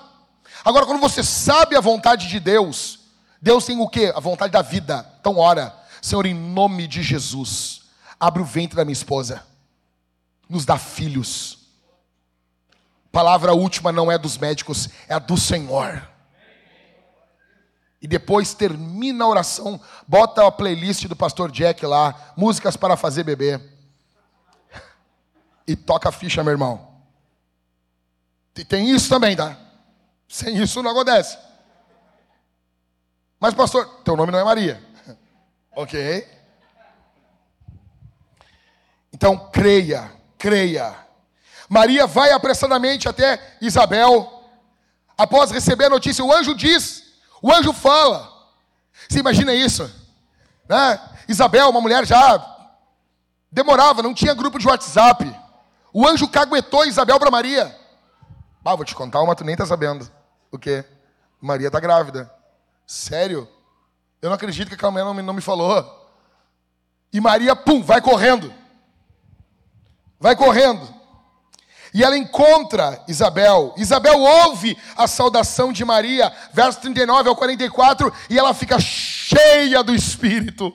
[0.65, 3.01] Agora, quando você sabe a vontade de Deus,
[3.41, 4.13] Deus tem o quê?
[4.15, 5.07] A vontade da vida.
[5.21, 7.83] Então ora, Senhor, em nome de Jesus,
[8.19, 9.45] abre o ventre da minha esposa,
[10.49, 11.58] nos dá filhos
[13.13, 16.07] palavra última não é dos médicos, é a do Senhor.
[18.01, 23.25] E depois termina a oração, bota a playlist do pastor Jack lá, músicas para fazer
[23.25, 23.61] bebê.
[25.67, 26.89] E toca a ficha, meu irmão.
[28.57, 29.57] E tem isso também, tá?
[30.29, 31.39] Sem isso não acontece.
[33.41, 34.83] Mas, pastor, teu nome não é Maria.
[35.73, 36.27] ok?
[39.13, 41.08] Então, creia, creia
[41.69, 44.35] Maria vai apressadamente até Isabel.
[45.17, 47.05] Após receber a notícia, o anjo diz,
[47.43, 48.33] o anjo fala.
[49.09, 49.91] Você imagina isso?
[50.69, 51.01] Né?
[51.29, 52.57] Isabel, uma mulher já
[53.51, 55.35] demorava, não tinha grupo de WhatsApp.
[55.93, 57.77] O anjo caguetou Isabel para Maria.
[58.65, 60.09] Ah, vou te contar uma, tu nem tá sabendo.
[60.53, 60.85] O quê?
[61.41, 62.31] Maria tá grávida.
[62.87, 63.49] Sério?
[64.21, 66.07] Eu não acredito que aquela mulher não me, não me falou.
[67.13, 68.53] E Maria, pum, vai correndo.
[70.21, 70.98] Vai correndo.
[71.99, 73.75] E ela encontra Isabel.
[73.77, 79.93] Isabel ouve a saudação de Maria, verso 39 ao 44, e ela fica cheia do
[79.93, 80.73] Espírito.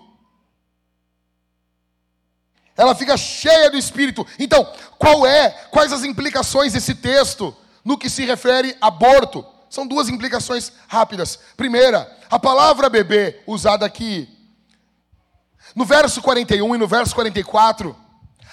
[2.76, 4.28] Ela fica cheia do Espírito.
[4.38, 4.70] Então,
[5.00, 7.56] qual é, quais as implicações desse texto
[7.86, 9.46] no que se refere a aborto?
[9.70, 11.40] São duas implicações rápidas.
[11.56, 14.28] Primeira, a palavra bebê usada aqui
[15.74, 17.96] no verso 41 e no verso 44,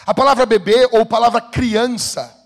[0.06, 2.38] a palavra bebê ou palavra criança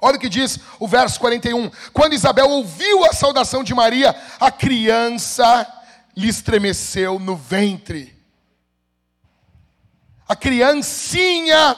[0.00, 1.70] Olha o que diz o verso 41.
[1.92, 5.66] Quando Isabel ouviu a saudação de Maria, a criança
[6.16, 8.16] lhe estremeceu no ventre.
[10.28, 11.76] A criancinha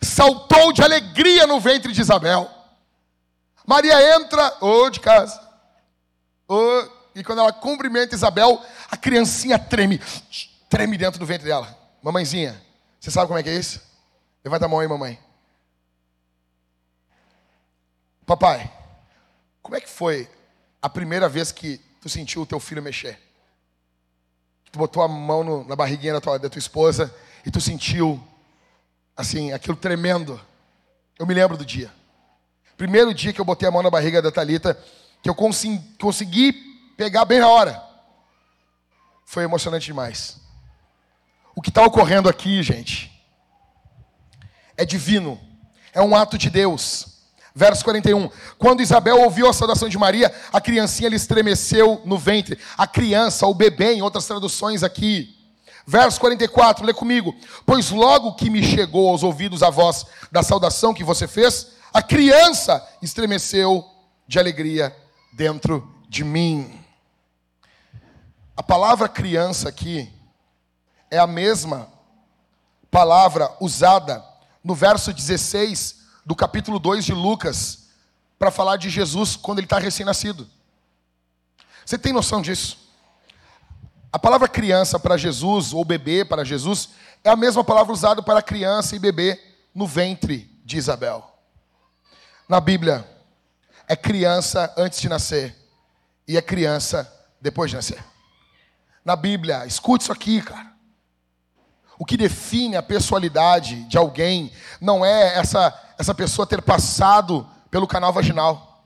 [0.00, 2.50] saltou de alegria no ventre de Isabel.
[3.66, 5.40] Maria entra, ô oh, de casa,
[6.46, 10.00] oh, e quando ela cumprimenta Isabel, a criancinha treme,
[10.68, 11.76] treme dentro do ventre dela.
[12.02, 12.62] Mamãezinha,
[13.00, 13.80] você sabe como é que é isso?
[14.44, 15.18] Levanta a mão aí, mamãe.
[18.26, 18.70] Papai,
[19.62, 20.28] como é que foi
[20.82, 23.18] a primeira vez que tu sentiu o teu filho mexer.
[24.70, 27.12] Tu botou a mão no, na barriguinha da tua, da tua esposa
[27.44, 28.22] e tu sentiu,
[29.16, 30.40] assim, aquilo tremendo.
[31.18, 31.92] Eu me lembro do dia.
[32.76, 34.80] Primeiro dia que eu botei a mão na barriga da Talita,
[35.22, 36.52] que eu consegui, consegui
[36.96, 37.82] pegar bem na hora.
[39.24, 40.36] Foi emocionante demais.
[41.56, 43.10] O que está ocorrendo aqui, gente,
[44.76, 45.40] é divino,
[45.92, 47.15] é um ato de Deus.
[47.58, 48.28] Verso 41.
[48.58, 52.58] Quando Isabel ouviu a saudação de Maria, a criancinha lhe estremeceu no ventre.
[52.76, 55.34] A criança, o bebê, em outras traduções aqui.
[55.86, 57.34] Verso 44, lê comigo.
[57.64, 62.02] Pois logo que me chegou aos ouvidos a voz da saudação que você fez, a
[62.02, 63.82] criança estremeceu
[64.28, 64.94] de alegria
[65.32, 66.78] dentro de mim.
[68.54, 70.12] A palavra criança aqui
[71.10, 71.88] é a mesma
[72.90, 74.22] palavra usada
[74.62, 77.86] no verso 16 do capítulo 2 de Lucas
[78.36, 80.46] para falar de Jesus quando ele está recém-nascido.
[81.84, 82.76] Você tem noção disso?
[84.12, 86.88] A palavra criança para Jesus, ou bebê para Jesus,
[87.22, 89.40] é a mesma palavra usada para criança e bebê
[89.72, 91.32] no ventre de Isabel.
[92.48, 93.08] Na Bíblia,
[93.86, 95.54] é criança antes de nascer
[96.26, 98.02] e é criança depois de nascer.
[99.04, 100.72] Na Bíblia, escute isso aqui, cara.
[101.98, 107.86] O que define a personalidade de alguém não é essa, essa pessoa ter passado pelo
[107.86, 108.84] canal vaginal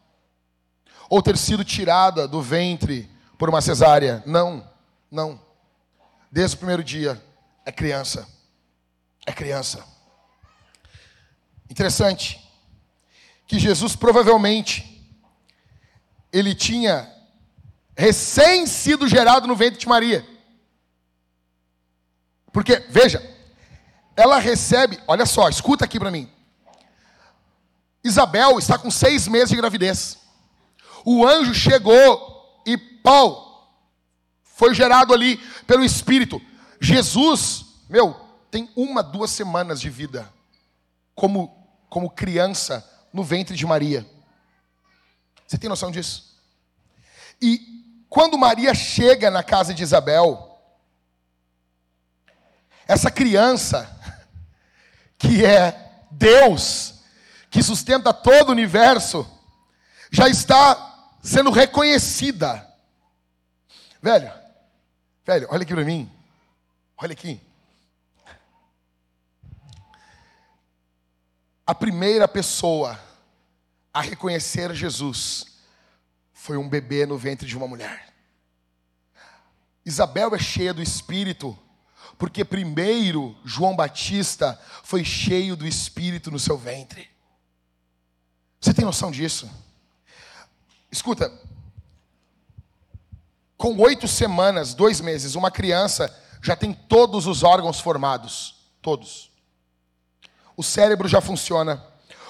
[1.09, 4.23] ou ter sido tirada do ventre por uma cesárea.
[4.27, 4.65] Não,
[5.11, 5.41] não.
[6.31, 7.21] Desde o primeiro dia,
[7.65, 8.29] é criança.
[9.27, 9.85] É criança.
[11.69, 12.41] Interessante
[13.47, 14.87] que Jesus provavelmente
[16.33, 17.13] ele tinha
[17.97, 20.27] recém sido gerado no ventre de Maria.
[22.53, 23.21] Porque, veja,
[24.17, 26.31] ela recebe, olha só, escuta aqui para mim.
[28.03, 30.19] Isabel está com seis meses de gravidez.
[31.05, 33.75] O anjo chegou e pau,
[34.43, 35.37] foi gerado ali
[35.67, 36.41] pelo Espírito.
[36.81, 38.15] Jesus, meu,
[38.51, 40.31] tem uma, duas semanas de vida
[41.15, 44.07] como, como criança no ventre de Maria.
[45.47, 46.37] Você tem noção disso?
[47.41, 50.59] E quando Maria chega na casa de Isabel,
[52.87, 53.89] essa criança,
[55.17, 57.00] que é Deus,
[57.51, 59.29] que sustenta todo o universo,
[60.11, 62.67] já está sendo reconhecida.
[64.01, 64.33] Velho,
[65.27, 66.11] velho, olha aqui para mim.
[66.97, 67.41] Olha aqui.
[71.67, 72.99] A primeira pessoa
[73.93, 75.47] a reconhecer Jesus
[76.33, 78.13] foi um bebê no ventre de uma mulher.
[79.85, 81.59] Isabel é cheia do Espírito
[82.19, 87.09] porque primeiro João Batista foi cheio do Espírito no seu ventre.
[88.61, 89.51] Você tem noção disso?
[90.93, 91.33] Escuta,
[93.57, 98.57] com oito semanas, dois meses, uma criança já tem todos os órgãos formados.
[98.83, 99.31] Todos.
[100.57, 101.85] O cérebro já funciona,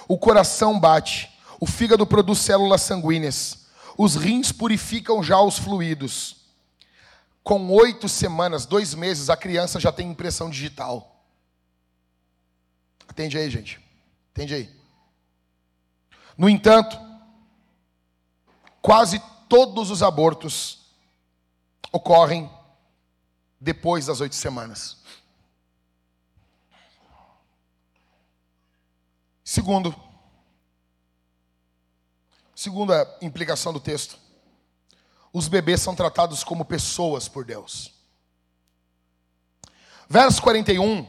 [0.07, 1.29] o coração bate,
[1.59, 3.65] o fígado produz células sanguíneas,
[3.97, 6.37] os rins purificam já os fluidos.
[7.43, 11.25] Com oito semanas, dois meses, a criança já tem impressão digital.
[13.07, 13.79] Atende aí, gente.
[14.33, 14.80] Atende aí.
[16.41, 16.99] No entanto,
[18.81, 20.79] quase todos os abortos
[21.91, 22.49] ocorrem
[23.59, 24.97] depois das oito semanas.
[29.43, 29.95] Segundo,
[32.55, 34.17] segunda implicação do texto,
[35.31, 37.93] os bebês são tratados como pessoas por Deus.
[40.09, 41.05] Verso 41.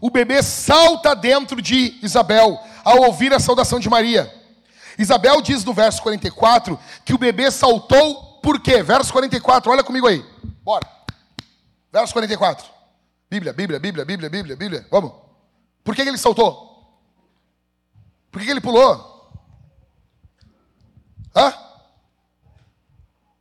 [0.00, 4.42] O bebê salta dentro de Isabel ao ouvir a saudação de Maria.
[4.98, 8.82] Isabel diz no verso 44 que o bebê saltou por quê?
[8.82, 10.22] Verso 44, olha comigo aí.
[10.62, 10.86] Bora.
[11.90, 12.66] Verso 44.
[13.30, 14.86] Bíblia, Bíblia, Bíblia, Bíblia, Bíblia, Bíblia.
[14.90, 15.12] Vamos.
[15.82, 17.02] Por que, que ele saltou?
[18.30, 19.30] Por que, que ele pulou?
[21.34, 21.52] Hã?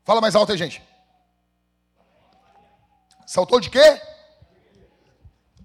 [0.06, 0.82] Fala mais alto aí, gente.
[3.26, 4.02] Saltou de quê?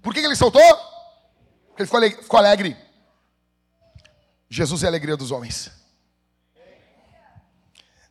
[0.01, 0.61] Por que, que ele saltou?
[1.67, 2.77] Porque ele ficou alegre, ficou alegre.
[4.49, 5.78] Jesus é a alegria dos homens.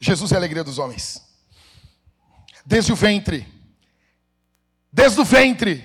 [0.00, 1.22] Jesus é a alegria dos homens.
[2.64, 3.46] Desde o ventre.
[4.92, 5.84] Desde o ventre.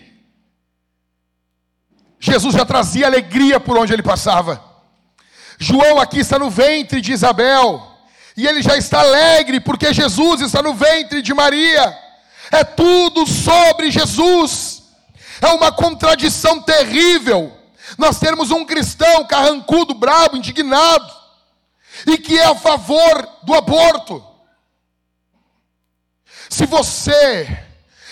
[2.19, 4.63] Jesus já trazia alegria por onde ele passava.
[5.57, 7.89] João aqui está no ventre de Isabel.
[8.35, 11.97] E ele já está alegre porque Jesus está no ventre de Maria.
[12.51, 14.83] É tudo sobre Jesus.
[15.41, 17.51] É uma contradição terrível.
[17.97, 21.22] Nós temos um cristão carrancudo, brabo, indignado,
[22.05, 24.23] e que é a favor do aborto.
[26.49, 27.65] Se você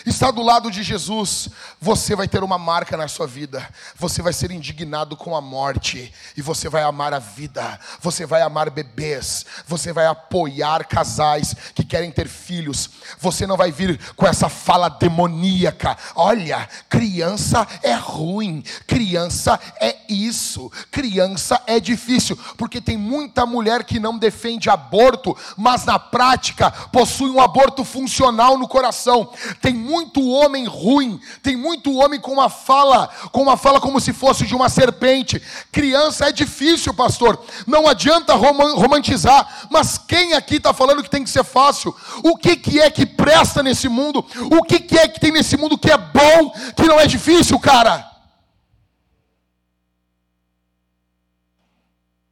[0.06, 1.50] está do lado de Jesus,
[1.84, 3.68] você vai ter uma marca na sua vida.
[3.98, 7.80] Você vai ser indignado com a morte e você vai amar a vida.
[8.00, 12.88] Você vai amar bebês, você vai apoiar casais que querem ter filhos.
[13.20, 15.98] Você não vai vir com essa fala demoníaca.
[16.16, 24.00] Olha, criança é ruim, criança é isso, criança é difícil, porque tem muita mulher que
[24.00, 29.34] não defende aborto, mas na prática possui um aborto funcional no coração.
[29.60, 34.13] Tem muito homem ruim, tem muito homem com uma fala, com uma fala como se
[34.13, 35.41] fosse de uma serpente.
[35.72, 37.43] Criança é difícil, pastor.
[37.67, 41.95] Não adianta romantizar, mas quem aqui está falando que tem que ser fácil?
[42.24, 44.26] O que, que é que presta nesse mundo?
[44.51, 47.59] O que, que é que tem nesse mundo que é bom, que não é difícil,
[47.59, 48.09] cara?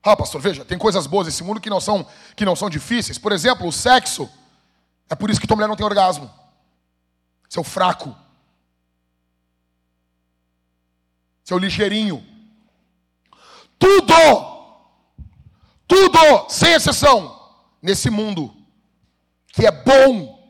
[0.01, 3.17] Ah, pastor, veja, tem coisas boas nesse mundo que não são que não são difíceis.
[3.17, 4.29] Por exemplo, o sexo.
[5.09, 6.39] É por isso que tua mulher não tem orgasmo
[7.49, 8.15] seu fraco,
[11.49, 12.23] seu ligeirinho.
[13.79, 14.13] Tudo,
[15.87, 17.35] tudo, sem exceção,
[17.81, 18.55] nesse mundo
[19.47, 20.47] que é bom,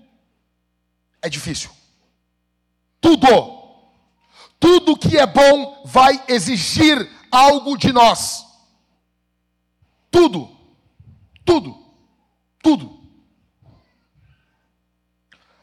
[1.22, 1.72] é difícil.
[3.00, 3.28] Tudo,
[4.60, 8.46] tudo que é bom vai exigir algo de nós.
[10.12, 10.54] Tudo,
[11.46, 11.82] tudo,
[12.62, 13.00] tudo.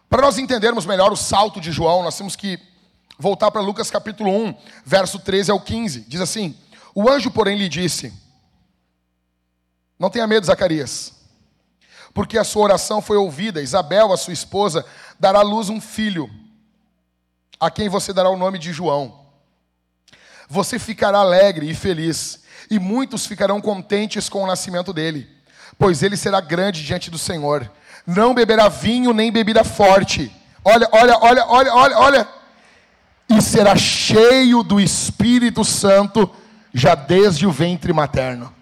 [0.08, 2.58] Para nós entendermos melhor o salto de João, nós temos que
[3.18, 4.54] voltar para Lucas capítulo 1,
[4.84, 6.00] verso 13 ao 15.
[6.00, 6.56] Diz assim:
[6.94, 8.12] O anjo, porém, lhe disse:
[9.98, 11.12] Não tenha medo, Zacarias,
[12.14, 13.62] porque a sua oração foi ouvida.
[13.62, 14.84] Isabel, a sua esposa,
[15.18, 16.30] dará à luz um filho,
[17.58, 19.26] a quem você dará o nome de João.
[20.48, 25.28] Você ficará alegre e feliz, e muitos ficarão contentes com o nascimento dele,
[25.78, 27.70] pois ele será grande diante do Senhor
[28.06, 30.30] não beberá vinho nem bebida forte.
[30.64, 32.28] Olha, olha, olha, olha, olha, olha.
[33.28, 36.30] E será cheio do Espírito Santo
[36.72, 38.54] já desde o ventre materno.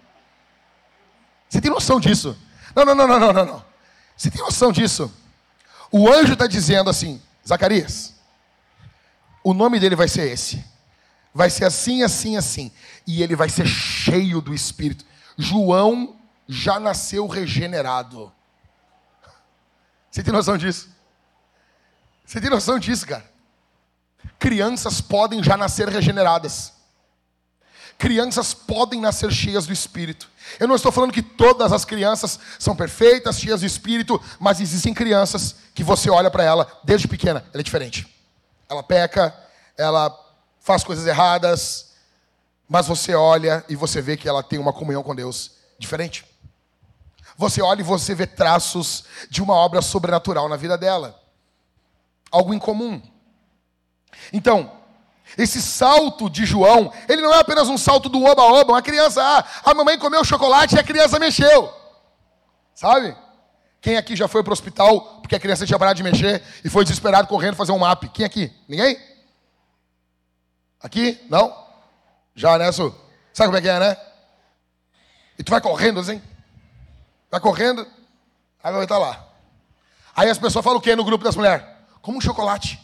[1.48, 2.36] Você tem noção disso?
[2.74, 3.64] Não, não, não, não, não, não.
[4.16, 5.12] Você tem noção disso?
[5.90, 8.14] O anjo está dizendo assim, Zacarias,
[9.42, 10.64] o nome dele vai ser esse.
[11.32, 12.72] Vai ser assim, assim, assim.
[13.06, 15.04] E ele vai ser cheio do Espírito.
[15.36, 16.16] João
[16.48, 18.32] já nasceu regenerado.
[20.10, 20.88] Você tem noção disso?
[22.24, 23.33] Você tem noção disso, cara?
[24.44, 26.74] Crianças podem já nascer regeneradas.
[27.96, 30.28] Crianças podem nascer cheias do Espírito.
[30.60, 34.92] Eu não estou falando que todas as crianças são perfeitas, cheias do Espírito, mas existem
[34.92, 38.06] crianças que você olha para ela desde pequena, ela é diferente.
[38.68, 39.34] Ela peca,
[39.78, 40.14] ela
[40.60, 41.92] faz coisas erradas,
[42.68, 46.22] mas você olha e você vê que ela tem uma comunhão com Deus diferente.
[47.38, 51.18] Você olha e você vê traços de uma obra sobrenatural na vida dela.
[52.30, 53.13] Algo incomum.
[54.32, 54.70] Então,
[55.36, 59.44] esse salto de João, ele não é apenas um salto do oba-oba, uma criança, ah,
[59.64, 61.72] a mamãe comeu chocolate e a criança mexeu.
[62.74, 63.16] Sabe?
[63.80, 66.70] Quem aqui já foi para o hospital porque a criança tinha parado de mexer e
[66.70, 68.04] foi desesperado correndo fazer um map?
[68.12, 68.52] Quem aqui?
[68.68, 68.98] Ninguém?
[70.80, 71.20] Aqui?
[71.28, 71.54] Não?
[72.34, 72.94] Já, né, Su?
[73.32, 73.96] Sabe como é que é, né?
[75.38, 76.22] E tu vai correndo assim?
[77.24, 77.86] Está correndo,
[78.62, 79.26] a vai está lá.
[80.14, 81.66] Aí as pessoas falam o que no grupo das mulheres?
[82.00, 82.80] Como um chocolate.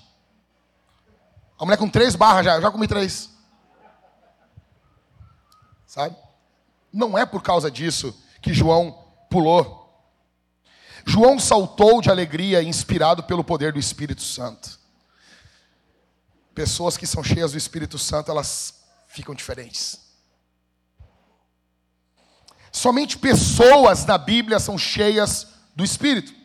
[1.61, 3.29] A mulher com três barras já, eu já comi três.
[5.87, 6.17] Sabe?
[6.91, 9.79] Não é por causa disso que João pulou.
[11.05, 14.81] João saltou de alegria, inspirado pelo poder do Espírito Santo.
[16.55, 20.01] Pessoas que são cheias do Espírito Santo, elas ficam diferentes.
[22.73, 25.47] Somente pessoas na Bíblia são cheias
[25.77, 26.40] do Espírito.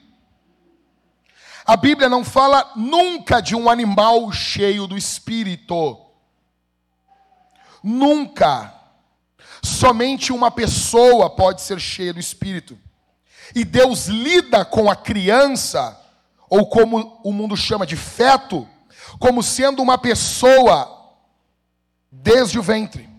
[1.66, 6.00] A Bíblia não fala nunca de um animal cheio do Espírito.
[7.84, 8.74] Nunca.
[9.64, 12.78] Somente uma pessoa pode ser cheia do Espírito.
[13.56, 16.00] E Deus lida com a criança,
[16.48, 18.68] ou como o mundo chama de feto,
[19.20, 21.16] como sendo uma pessoa
[22.12, 23.10] desde o ventre.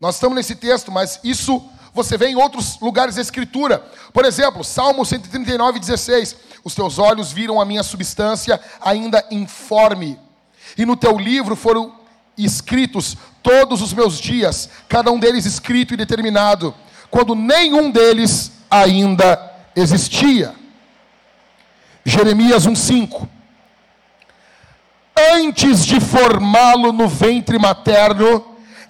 [0.00, 3.78] Nós estamos nesse texto, mas isso você vê em outros lugares da Escritura.
[4.12, 10.18] Por exemplo, Salmo 139, 16: Os teus olhos viram a minha substância ainda informe,
[10.76, 11.94] e no teu livro foram
[12.36, 16.74] escritos todos os meus dias, cada um deles escrito e determinado,
[17.10, 20.54] quando nenhum deles ainda existia.
[22.04, 23.28] Jeremias 1,5
[25.16, 28.44] Antes de formá-lo no ventre materno,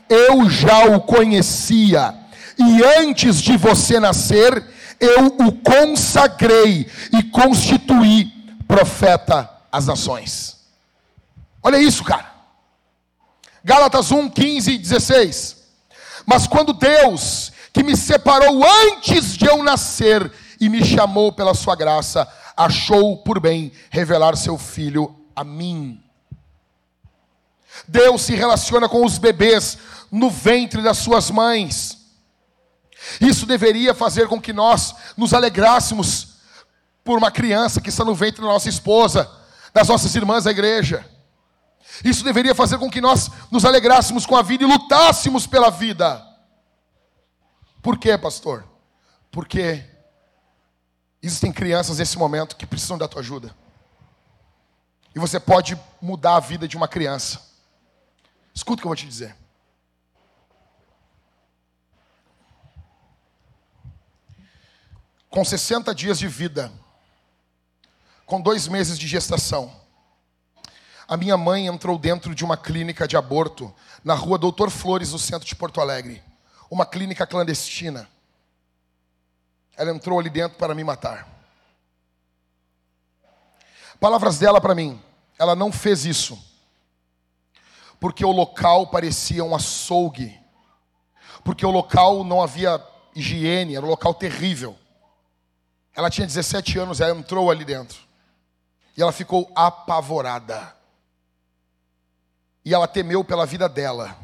[0.09, 2.15] eu já o conhecia,
[2.59, 4.65] e antes de você nascer,
[5.01, 8.27] eu o consagrei e constituí
[8.67, 10.57] profeta às nações.
[11.63, 12.33] Olha isso, cara.
[13.65, 15.57] Gálatas 1, 15 e 16.
[16.27, 21.75] Mas quando Deus, que me separou antes de eu nascer e me chamou pela sua
[21.75, 26.01] graça, achou por bem revelar seu filho a mim.
[27.89, 29.79] Deus se relaciona com os bebês
[30.11, 32.04] no ventre das suas mães.
[33.21, 36.35] Isso deveria fazer com que nós nos alegrássemos
[37.03, 39.31] por uma criança que está no ventre da nossa esposa,
[39.73, 41.09] das nossas irmãs da igreja.
[42.03, 46.25] Isso deveria fazer com que nós nos alegrássemos com a vida e lutássemos pela vida.
[47.83, 48.67] Por quê, pastor?
[49.31, 49.85] Porque
[51.23, 53.55] existem crianças nesse momento que precisam da tua ajuda.
[55.15, 57.41] E você pode mudar a vida de uma criança.
[58.55, 59.37] Escuta o que eu vou te dizer.
[65.35, 66.73] Com 60 dias de vida,
[68.25, 69.75] com dois meses de gestação,
[71.09, 73.75] a minha mãe entrou dentro de uma clínica de aborto
[74.05, 76.23] na rua Doutor Flores, no centro de Porto Alegre.
[76.71, 78.09] Uma clínica clandestina.
[79.77, 81.27] Ela entrou ali dentro para me matar.
[83.99, 85.03] Palavras dela para mim.
[85.37, 86.39] Ela não fez isso.
[87.99, 90.41] Porque o local parecia um açougue.
[91.43, 92.81] Porque o local não havia
[93.17, 94.79] higiene, era um local terrível.
[95.95, 97.99] Ela tinha 17 anos, ela entrou ali dentro.
[98.97, 100.75] E ela ficou apavorada
[102.65, 104.17] e ela temeu pela vida dela.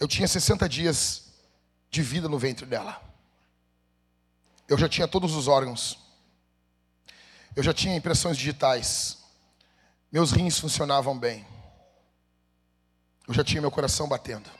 [0.00, 1.32] Eu tinha 60 dias
[1.88, 3.00] de vida no ventre dela.
[4.66, 5.98] Eu já tinha todos os órgãos.
[7.54, 9.18] Eu já tinha impressões digitais.
[10.10, 11.46] Meus rins funcionavam bem.
[13.28, 14.50] Eu já tinha meu coração batendo.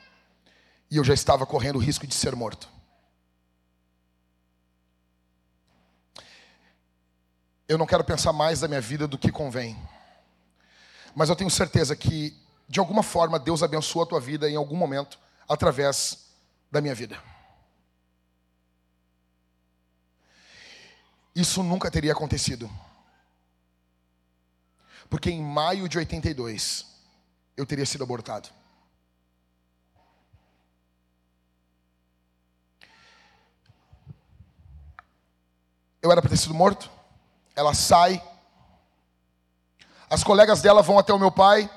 [0.90, 2.69] E eu já estava correndo o risco de ser morto.
[7.69, 9.77] Eu não quero pensar mais da minha vida do que convém.
[11.15, 12.36] Mas eu tenho certeza que
[12.69, 15.19] de alguma forma, Deus abençoou a tua vida em algum momento
[15.49, 16.27] através
[16.70, 17.23] da minha vida.
[21.35, 22.70] Isso nunca teria acontecido.
[25.11, 26.86] Porque em maio de 82,
[27.57, 28.49] eu teria sido abortado.
[36.01, 36.91] Eu era para ter sido morto.
[37.55, 38.22] Ela sai.
[40.09, 41.70] As colegas dela vão até o meu pai.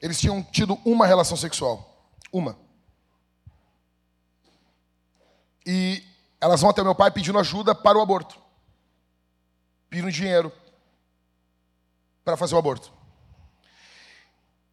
[0.00, 2.08] Eles tinham tido uma relação sexual.
[2.32, 2.58] Uma.
[5.66, 6.02] E
[6.40, 8.40] elas vão até meu pai pedindo ajuda para o aborto.
[9.90, 10.52] Pedindo dinheiro
[12.24, 12.92] para fazer o aborto.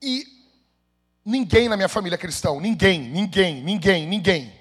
[0.02, 0.26] E
[1.24, 2.60] ninguém na minha família é cristão.
[2.60, 4.54] Ninguém, ninguém, ninguém, ninguém.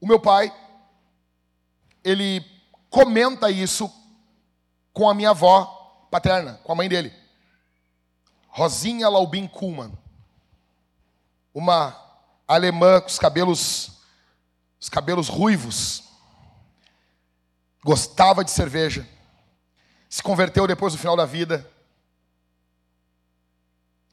[0.00, 0.54] O meu pai,
[2.04, 2.40] ele
[2.90, 3.92] comenta isso
[4.92, 7.12] com a minha avó paterna, com a mãe dele.
[8.48, 9.96] Rosinha Laubin Kuhlmann,
[11.54, 11.96] uma
[12.46, 14.00] alemã com os cabelos,
[14.80, 16.04] os cabelos ruivos,
[17.84, 19.08] gostava de cerveja,
[20.08, 21.68] se converteu depois do final da vida.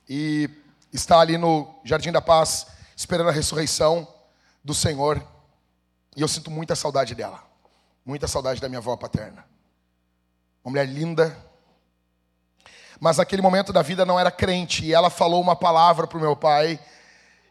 [0.07, 0.49] E
[0.93, 4.07] está ali no Jardim da Paz esperando a ressurreição
[4.63, 5.25] do Senhor.
[6.15, 7.43] E eu sinto muita saudade dela,
[8.05, 9.45] muita saudade da minha avó paterna.
[10.63, 11.35] Uma mulher linda,
[12.99, 16.21] mas naquele momento da vida não era crente, e ela falou uma palavra para o
[16.21, 16.79] meu pai,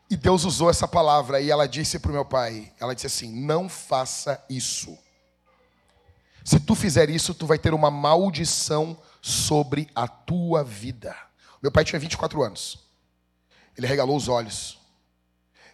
[0.09, 3.33] e Deus usou essa palavra, e ela disse para o meu pai: ela disse assim,
[3.45, 4.97] não faça isso.
[6.45, 11.17] Se tu fizer isso, tu vai ter uma maldição sobre a tua vida.
[11.63, 12.85] Meu pai tinha 24 anos.
[13.77, 14.79] Ele regalou os olhos.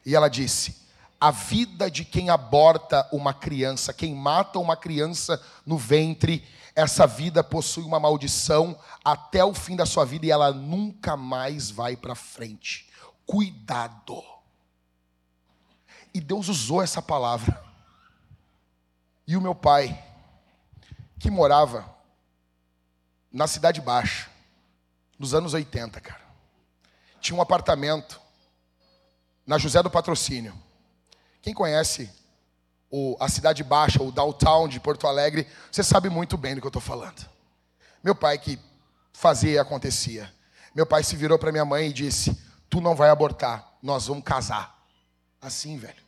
[0.07, 0.80] E ela disse:
[1.21, 6.43] A vida de quem aborta uma criança, quem mata uma criança no ventre,
[6.75, 11.71] essa vida possui uma maldição até o fim da sua vida e ela nunca mais
[11.71, 12.89] vai para frente.
[13.27, 14.23] Cuidado.
[16.15, 17.63] E Deus usou essa palavra.
[19.27, 20.03] E o meu pai,
[21.19, 21.89] que morava
[23.31, 24.29] na Cidade Baixa,
[25.19, 26.23] nos anos 80, cara,
[27.21, 28.21] tinha um apartamento
[29.47, 30.70] na José do Patrocínio.
[31.43, 32.11] Quem conhece
[32.91, 36.67] o, a Cidade Baixa, o downtown de Porto Alegre, você sabe muito bem do que
[36.67, 37.29] eu estou falando.
[38.03, 38.59] Meu pai que
[39.13, 40.33] fazia e acontecia.
[40.75, 42.37] Meu pai se virou para minha mãe e disse:
[42.69, 44.79] Tu não vai abortar, nós vamos casar.
[45.41, 46.03] Assim, velho.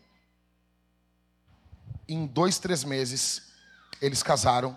[2.08, 3.52] Em dois, três meses,
[4.00, 4.76] eles casaram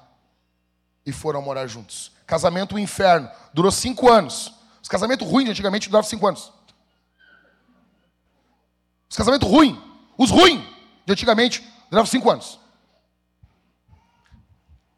[1.05, 2.11] e foram morar juntos.
[2.25, 4.53] Casamento um inferno, durou cinco anos.
[4.81, 6.51] Os casamentos ruins antigamente duravam cinco anos.
[9.09, 9.77] Os casamentos ruins,
[10.17, 10.63] os ruins
[11.05, 12.59] de antigamente Duravam cinco anos.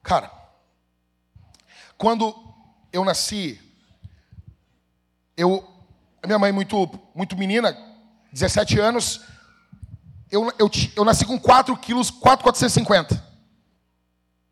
[0.01, 0.31] Cara,
[1.97, 2.33] Quando
[2.93, 3.59] eu nasci,
[5.35, 5.67] eu,
[6.25, 7.77] minha mãe muito, muito menina,
[8.31, 9.21] 17 anos,
[10.31, 13.15] eu, eu, eu nasci com 4 quilos, 4,450.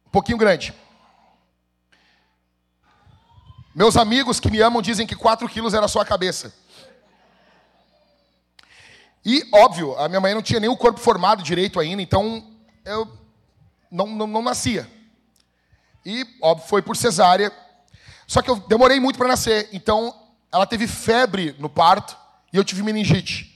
[0.06, 0.74] Um pouquinho grande.
[3.74, 6.54] Meus amigos que me amam dizem que 4 quilos era só a cabeça.
[9.26, 12.46] E, óbvio, a minha mãe não tinha nem o corpo formado direito ainda, então
[12.86, 13.12] eu
[13.90, 14.88] não, não, não nascia.
[16.06, 17.52] E, óbvio, foi por cesárea.
[18.28, 20.14] Só que eu demorei muito para nascer, então
[20.52, 22.16] ela teve febre no parto
[22.54, 23.52] e eu tive meningite.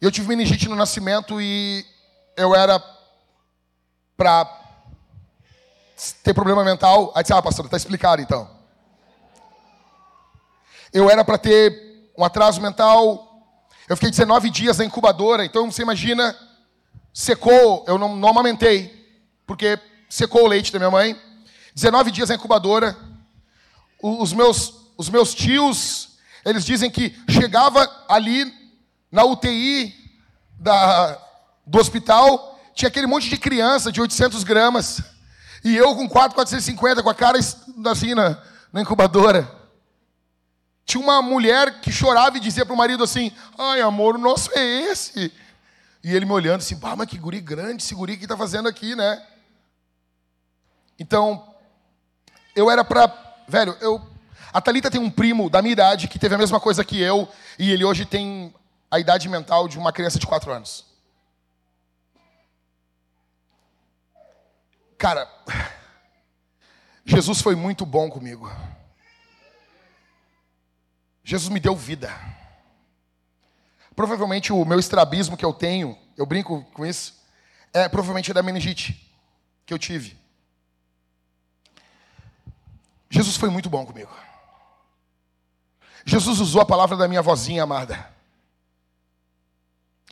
[0.00, 1.86] Eu tive meningite no nascimento e
[2.36, 2.82] eu era
[4.16, 4.60] para
[6.24, 7.12] ter problema mental.
[7.14, 8.50] Aí disse, ah, pastor, está explicado então.
[10.92, 11.89] Eu era para ter
[12.20, 13.46] um atraso mental.
[13.88, 16.36] Eu fiquei 19 dias na incubadora, então você imagina,
[17.14, 19.08] secou, eu não, não amamentei,
[19.46, 19.78] porque
[20.08, 21.18] secou o leite da minha mãe.
[21.74, 22.94] 19 dias na incubadora.
[24.02, 28.52] Os meus, os meus tios, eles dizem que chegava ali
[29.10, 29.94] na UTI
[30.58, 31.18] da,
[31.66, 35.02] do hospital, tinha aquele monte de criança de 800 gramas.
[35.64, 38.38] E eu com 4, 450, com a cara assim na,
[38.70, 39.59] na incubadora.
[40.84, 44.50] Tinha uma mulher que chorava e dizia para o marido assim: Ai, amor, o nosso
[44.56, 45.32] é esse.
[46.02, 48.68] E ele me olhando assim: Pá, mas que guri grande, esse guri que está fazendo
[48.68, 49.24] aqui, né?
[50.98, 51.54] Então,
[52.54, 53.12] eu era para.
[53.48, 54.00] Velho, eu.
[54.52, 57.28] A Thalita tem um primo da minha idade que teve a mesma coisa que eu,
[57.58, 58.52] e ele hoje tem
[58.90, 60.84] a idade mental de uma criança de 4 anos.
[64.98, 65.30] Cara,
[67.06, 68.50] Jesus foi muito bom comigo.
[71.22, 72.12] Jesus me deu vida.
[73.94, 77.20] Provavelmente o meu estrabismo que eu tenho, eu brinco com isso,
[77.72, 79.10] é provavelmente da meningite
[79.66, 80.18] que eu tive.
[83.10, 84.10] Jesus foi muito bom comigo.
[86.04, 88.10] Jesus usou a palavra da minha vozinha amada.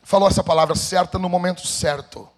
[0.03, 2.29] Falou essa palavra certa no momento certo.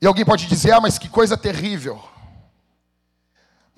[0.00, 2.02] E alguém pode dizer, ah, mas que coisa terrível.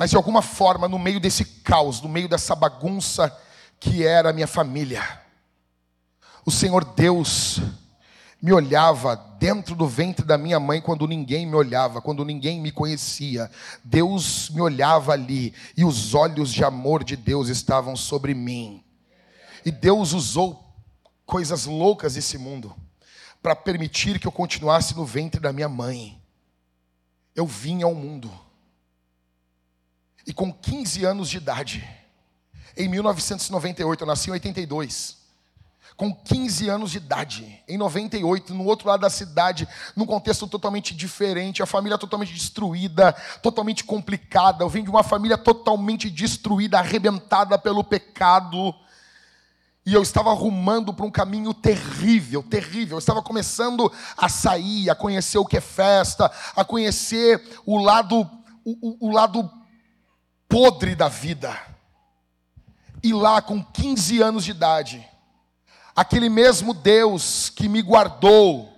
[0.02, 3.32] Mas de alguma forma, no meio desse caos, no meio dessa bagunça
[3.78, 5.00] que era a minha família,
[6.44, 7.60] o Senhor Deus
[8.42, 12.72] me olhava dentro do ventre da minha mãe quando ninguém me olhava, quando ninguém me
[12.72, 13.48] conhecia.
[13.84, 18.82] Deus me olhava ali e os olhos de amor de Deus estavam sobre mim.
[19.64, 20.74] E Deus usou
[21.24, 22.74] coisas loucas desse mundo
[23.40, 26.20] para permitir que eu continuasse no ventre da minha mãe.
[27.36, 28.41] Eu vim ao mundo.
[30.26, 31.88] E com 15 anos de idade,
[32.76, 35.20] em 1998, eu nasci em 82.
[35.96, 40.94] Com 15 anos de idade, em 98, no outro lado da cidade, num contexto totalmente
[40.94, 43.12] diferente, a família totalmente destruída,
[43.42, 44.64] totalmente complicada.
[44.64, 48.74] Eu vim de uma família totalmente destruída, arrebentada pelo pecado.
[49.84, 52.94] E eu estava arrumando para um caminho terrível, terrível.
[52.94, 58.20] Eu estava começando a sair, a conhecer o que é festa, a conhecer o lado,
[58.64, 58.70] o,
[59.04, 59.50] o- o lado
[60.52, 61.58] podre da vida.
[63.02, 65.08] E lá, com 15 anos de idade,
[65.96, 68.70] aquele mesmo Deus que me guardou,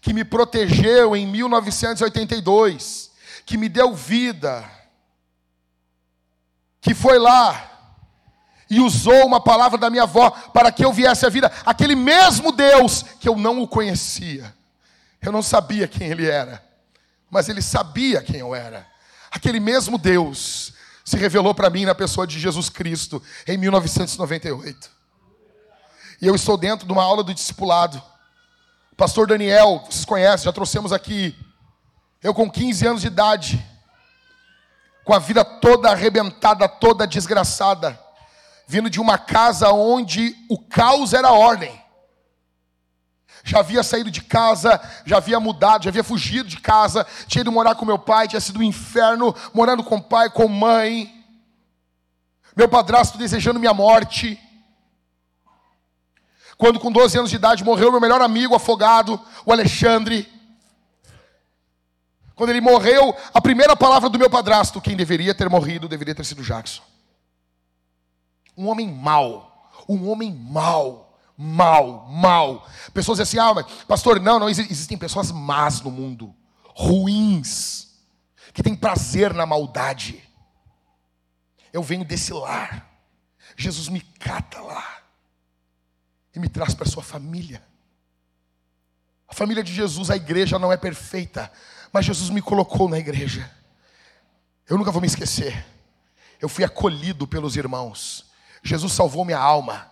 [0.00, 3.10] que me protegeu em 1982,
[3.44, 4.64] que me deu vida,
[6.80, 7.72] que foi lá
[8.70, 12.52] e usou uma palavra da minha avó para que eu viesse à vida, aquele mesmo
[12.52, 14.54] Deus que eu não o conhecia.
[15.20, 16.64] Eu não sabia quem ele era,
[17.30, 18.86] mas ele sabia quem eu era.
[19.30, 20.72] Aquele mesmo Deus
[21.08, 24.90] se revelou para mim na pessoa de Jesus Cristo em 1998.
[26.20, 28.02] E eu estou dentro de uma aula do discipulado.
[28.96, 31.34] Pastor Daniel, vocês conhecem, já trouxemos aqui.
[32.22, 33.64] Eu com 15 anos de idade,
[35.04, 37.98] com a vida toda arrebentada, toda desgraçada,
[38.66, 41.87] vindo de uma casa onde o caos era ordem.
[43.48, 47.50] Já havia saído de casa, já havia mudado, já havia fugido de casa, tinha ido
[47.50, 51.24] morar com meu pai, tinha sido um inferno, morando com pai, com mãe.
[52.54, 54.38] Meu padrasto desejando minha morte.
[56.58, 60.30] Quando com 12 anos de idade morreu meu melhor amigo afogado, o Alexandre.
[62.34, 66.24] Quando ele morreu, a primeira palavra do meu padrasto, quem deveria ter morrido, deveria ter
[66.24, 66.82] sido Jackson.
[68.54, 71.07] Um homem mau, um homem mau,
[71.38, 72.66] mau, mau.
[72.92, 76.34] Pessoas dizem assim, ah, mas pastor, não, não, exi- existem pessoas más no mundo,
[76.74, 77.86] ruins,
[78.52, 80.20] que têm prazer na maldade.
[81.72, 82.86] Eu venho desse lar.
[83.56, 84.98] Jesus me cata lá
[86.34, 87.62] e me traz para sua família.
[89.28, 91.52] A família de Jesus, a igreja não é perfeita,
[91.92, 93.48] mas Jesus me colocou na igreja.
[94.68, 95.66] Eu nunca vou me esquecer.
[96.40, 98.26] Eu fui acolhido pelos irmãos.
[98.62, 99.90] Jesus salvou minha alma,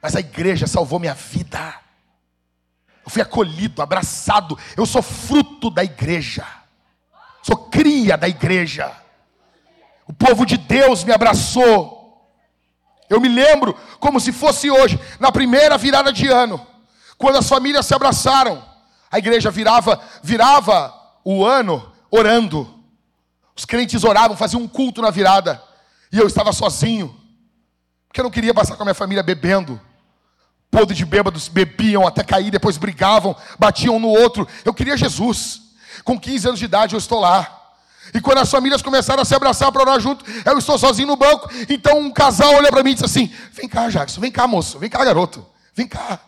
[0.00, 1.74] mas a igreja salvou minha vida.
[3.04, 4.58] Eu fui acolhido, abraçado.
[4.76, 6.46] Eu sou fruto da igreja,
[7.42, 8.94] sou cria da igreja.
[10.06, 11.98] O povo de Deus me abraçou.
[13.08, 16.64] Eu me lembro como se fosse hoje, na primeira virada de ano,
[17.16, 18.62] quando as famílias se abraçaram,
[19.10, 20.94] a igreja virava, virava
[21.24, 22.82] o ano orando.
[23.56, 25.62] Os crentes oravam, faziam um culto na virada,
[26.12, 27.14] e eu estava sozinho,
[28.06, 29.80] porque eu não queria passar com a minha família bebendo.
[30.70, 34.46] Podre de bêbados bebiam até cair, depois brigavam, batiam um no outro.
[34.64, 35.62] Eu queria Jesus.
[36.04, 37.54] Com 15 anos de idade eu estou lá.
[38.14, 41.16] E quando as famílias começaram a se abraçar para orar junto, eu estou sozinho no
[41.16, 41.48] banco.
[41.68, 44.78] Então um casal olha para mim e diz assim: Vem cá, Jackson, vem cá, moço,
[44.78, 46.18] vem cá, garoto, vem cá,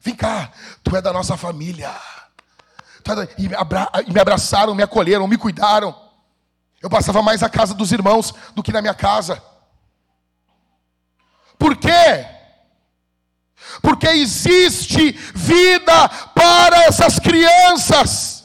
[0.00, 0.50] vem cá,
[0.82, 1.94] tu é da nossa família.
[3.08, 3.88] É e, me abra...
[4.06, 5.94] me abraçaram, me acolheram, me cuidaram.
[6.80, 9.42] Eu passava mais na casa dos irmãos do que na minha casa.
[11.58, 12.26] Por quê?
[13.82, 18.38] Porque existe vida para essas crianças.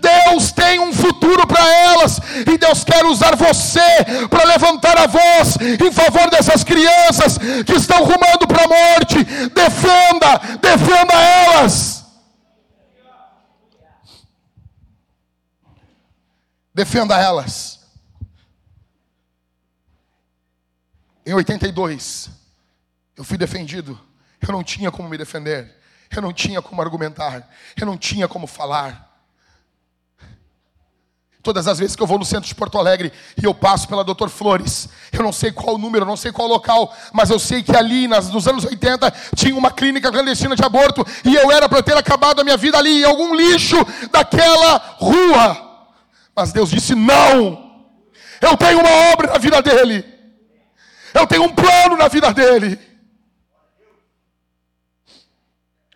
[0.00, 3.80] Deus tem um futuro para elas e Deus quer usar você
[4.28, 9.22] para levantar a voz em favor dessas crianças que estão rumando para a morte.
[9.24, 12.04] Defenda, defenda elas.
[16.74, 17.80] Defenda elas.
[21.24, 22.30] Em 82,
[23.16, 23.98] eu fui defendido.
[24.46, 25.74] Eu não tinha como me defender.
[26.14, 27.48] Eu não tinha como argumentar.
[27.76, 29.06] Eu não tinha como falar.
[31.46, 34.02] Todas as vezes que eu vou no centro de Porto Alegre e eu passo pela
[34.02, 37.62] Doutor Flores, eu não sei qual número, eu não sei qual local, mas eu sei
[37.62, 41.68] que ali, nas, nos anos 80, tinha uma clínica clandestina de aborto e eu era
[41.68, 43.76] para ter acabado a minha vida ali em algum lixo
[44.10, 45.86] daquela rua.
[46.34, 47.86] Mas Deus disse: não,
[48.40, 50.04] eu tenho uma obra na vida dele,
[51.14, 52.76] eu tenho um plano na vida dele.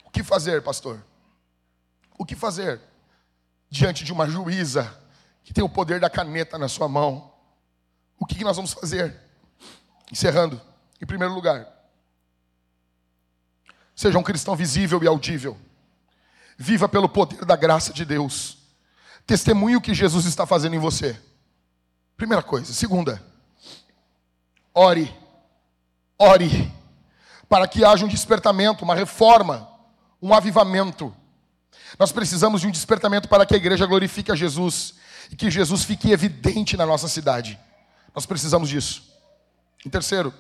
[0.05, 1.05] O que fazer, pastor?
[2.19, 2.81] O que fazer
[3.71, 5.01] diante de uma juíza?
[5.51, 7.33] que tem o poder da caneta na sua mão.
[8.19, 9.19] O que nós vamos fazer?
[10.11, 10.61] Encerrando,
[11.01, 11.67] em primeiro lugar,
[13.95, 15.59] seja um cristão visível e audível.
[16.57, 18.59] Viva pelo poder da graça de Deus.
[19.27, 21.21] Testemunhe o que Jesus está fazendo em você.
[22.17, 22.73] Primeira coisa.
[22.73, 23.23] Segunda,
[24.75, 25.13] ore,
[26.19, 26.73] ore,
[27.49, 29.70] para que haja um despertamento, uma reforma,
[30.23, 31.15] um avivamento.
[31.99, 34.95] Nós precisamos de um despertamento para que a igreja glorifique a Jesus
[35.31, 37.59] e que Jesus fique evidente na nossa cidade.
[38.15, 39.03] Nós precisamos disso.
[39.85, 40.33] Em terceiro,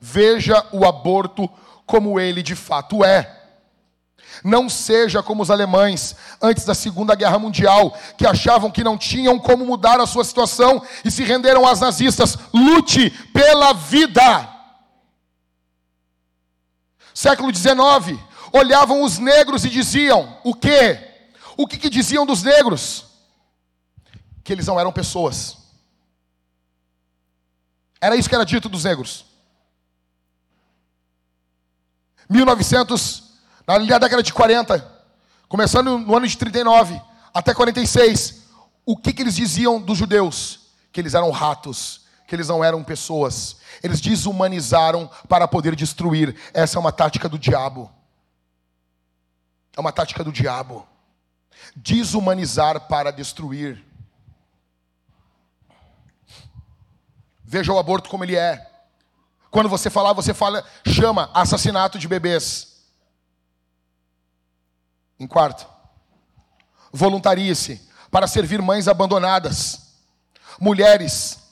[0.00, 1.48] veja o aborto
[1.86, 3.42] como ele de fato é.
[4.42, 9.38] Não seja como os alemães antes da Segunda Guerra Mundial, que achavam que não tinham
[9.38, 12.36] como mudar a sua situação e se renderam às nazistas.
[12.52, 14.53] Lute pela vida.
[17.14, 18.20] Século XIX,
[18.52, 20.98] olhavam os negros e diziam: o quê?
[21.56, 23.14] O que, que diziam dos negros?
[24.44, 25.56] que eles não eram pessoas.
[28.00, 29.24] Era isso que era dito dos negros.
[32.28, 33.22] 1900,
[33.66, 35.06] na década de 40,
[35.48, 37.00] começando no ano de 39
[37.32, 38.44] até 46,
[38.84, 40.60] o que, que eles diziam dos judeus?
[40.92, 43.56] Que eles eram ratos, que eles não eram pessoas.
[43.82, 46.34] Eles desumanizaram para poder destruir.
[46.52, 47.90] Essa é uma tática do diabo.
[49.76, 50.86] É uma tática do diabo.
[51.76, 53.84] Desumanizar para destruir.
[57.44, 58.70] Veja o aborto como ele é.
[59.50, 62.74] Quando você falar, você fala, chama assassinato de bebês.
[65.20, 65.66] Em quarto,
[66.92, 69.94] voluntarie-se para servir mães abandonadas.
[70.58, 71.43] Mulheres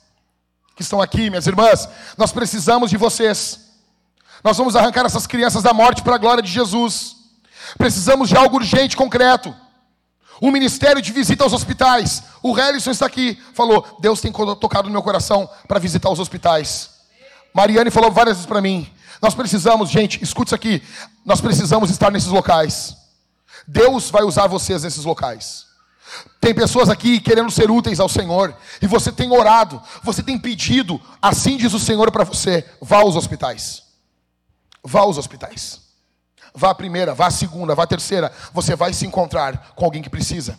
[0.75, 3.61] que estão aqui, minhas irmãs, nós precisamos de vocês.
[4.43, 7.17] Nós vamos arrancar essas crianças da morte para a glória de Jesus.
[7.79, 9.55] Precisamos de algo urgente, concreto
[10.43, 12.25] o ministério de visita aos hospitais.
[12.43, 16.91] O Helison está aqui, falou: Deus tem tocado no meu coração para visitar os hospitais.
[17.55, 18.93] Mariane falou várias vezes para mim:
[19.23, 20.83] Nós precisamos, gente, escute isso aqui.
[21.25, 22.97] Nós precisamos estar nesses locais.
[23.69, 25.67] Deus vai usar vocês nesses locais.
[26.41, 31.01] Tem pessoas aqui querendo ser úteis ao Senhor, e você tem orado, você tem pedido,
[31.21, 33.83] assim diz o Senhor para você: vá aos hospitais.
[34.85, 35.81] Vá aos hospitais.
[36.55, 38.33] Vá a primeira, vá a segunda, vá a terceira.
[38.53, 40.59] Você vai se encontrar com alguém que precisa.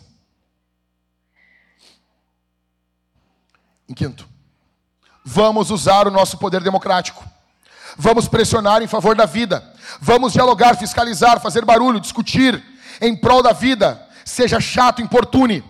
[3.88, 4.26] Em quinto,
[5.24, 7.22] vamos usar o nosso poder democrático
[7.96, 9.64] Vamos pressionar em favor da vida.
[10.00, 12.62] Vamos dialogar, fiscalizar, fazer barulho, discutir
[13.00, 14.00] em prol da vida.
[14.24, 15.62] Seja chato, importune.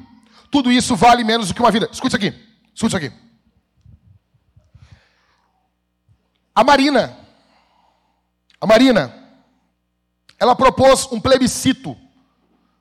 [0.50, 1.88] Tudo isso vale menos do que uma vida.
[1.90, 2.38] Escute isso aqui.
[2.72, 3.12] Escute isso aqui.
[6.54, 7.18] A Marina.
[8.60, 9.12] A Marina.
[10.38, 11.96] Ela propôs um plebiscito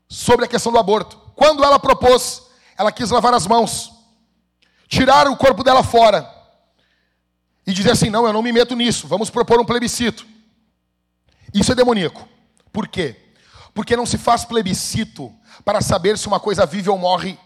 [0.07, 1.17] sobre a questão do aborto.
[1.35, 2.43] Quando ela propôs,
[2.77, 3.91] ela quis lavar as mãos,
[4.87, 6.29] tirar o corpo dela fora
[7.65, 10.25] e dizer assim: não, eu não me meto nisso, vamos propor um plebiscito.
[11.53, 12.27] Isso é demoníaco.
[12.71, 13.22] Por quê?
[13.73, 15.33] Porque não se faz plebiscito
[15.65, 17.37] para saber se uma coisa vive ou morre.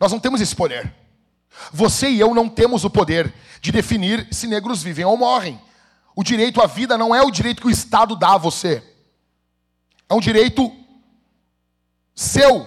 [0.00, 0.94] Nós não temos esse poder.
[1.72, 5.60] Você e eu não temos o poder de definir se negros vivem ou morrem.
[6.14, 8.82] O direito à vida não é o direito que o Estado dá a você.
[10.08, 10.74] É um direito
[12.14, 12.66] seu.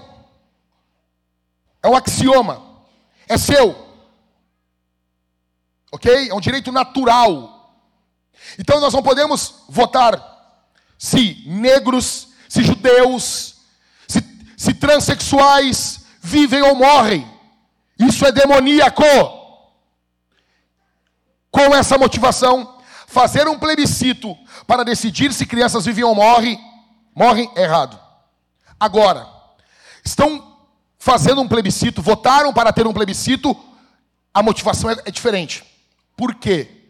[1.81, 2.61] É um axioma.
[3.27, 3.89] É seu.
[5.91, 6.29] Ok?
[6.29, 7.75] É um direito natural.
[8.57, 10.29] Então nós não podemos votar
[10.97, 13.55] se negros, se judeus,
[14.05, 14.21] se,
[14.57, 17.25] se transexuais vivem ou morrem.
[17.97, 19.05] Isso é demoníaco.
[21.49, 24.37] Com essa motivação, fazer um plebiscito
[24.67, 26.59] para decidir se crianças vivem ou morrem,
[27.15, 27.97] morrem é errado.
[28.77, 29.29] Agora,
[30.03, 30.57] estão
[30.99, 33.55] fazendo um plebiscito, votaram para ter um plebiscito,
[34.33, 35.63] a motivação é, é diferente.
[36.17, 36.89] Por quê?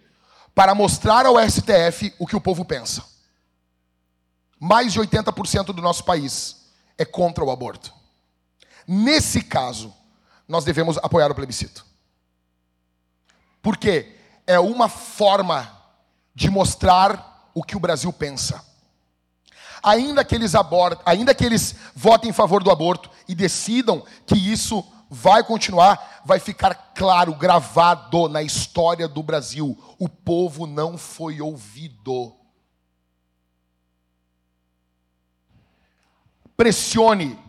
[0.55, 3.10] Para mostrar ao STF o que o povo pensa.
[4.63, 7.91] Mais de 80% do nosso país é contra o aborto.
[8.87, 9.91] Nesse caso,
[10.47, 11.83] nós devemos apoiar o plebiscito.
[13.59, 14.15] Porque
[14.45, 15.67] é uma forma
[16.35, 18.63] de mostrar o que o Brasil pensa.
[19.81, 24.35] Ainda que eles abortem, ainda que eles votem em favor do aborto e decidam que
[24.35, 31.41] isso vai continuar, vai ficar claro, gravado na história do Brasil: o povo não foi
[31.41, 32.35] ouvido.
[36.61, 37.39] Pressione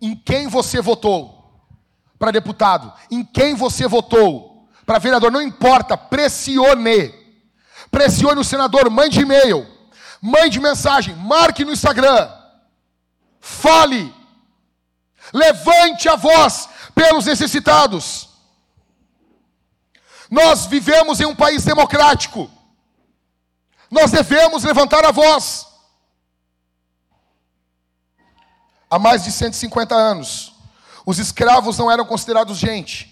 [0.00, 1.60] em quem você votou
[2.18, 7.12] para deputado, em quem você votou para vereador, não importa, pressione.
[7.90, 9.66] Pressione o senador, mande e-mail,
[10.22, 12.32] mande mensagem, marque no Instagram,
[13.38, 14.10] fale,
[15.34, 18.30] levante a voz, pelos necessitados.
[20.30, 22.50] Nós vivemos em um país democrático.
[23.90, 25.71] Nós devemos levantar a voz.
[28.92, 30.52] Há mais de 150 anos,
[31.06, 33.08] os escravos não eram considerados gente.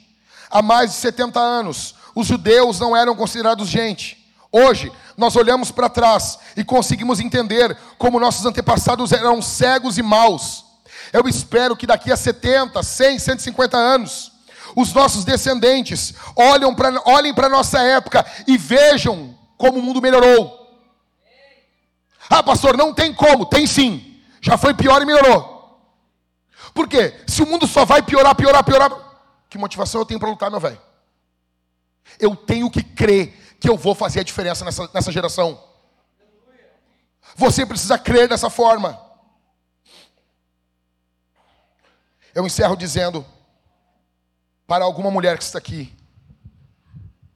[0.51, 4.19] Há mais de 70 anos, os judeus não eram considerados gente.
[4.53, 10.71] Hoje, nós olhamos para trás e conseguimos entender como nossos antepassados eram cegos e maus
[11.13, 14.33] eu espero que daqui a 70, 100, 150 anos,
[14.77, 20.59] os nossos descendentes olhem para olhem a nossa época e vejam como o mundo melhorou.
[22.29, 23.45] Ah, pastor, não tem como.
[23.45, 24.21] Tem sim.
[24.41, 25.60] Já foi pior e melhorou.
[26.75, 27.23] Por quê?
[27.27, 28.91] Se o mundo só vai piorar, piorar, piorar,
[29.49, 30.81] que motivação eu tenho para lutar, meu velho?
[32.19, 35.63] Eu tenho que crer que eu vou fazer a diferença nessa, nessa geração.
[37.37, 39.01] Você precisa crer dessa forma.
[42.35, 43.25] Eu encerro dizendo
[44.67, 45.95] para alguma mulher que está aqui: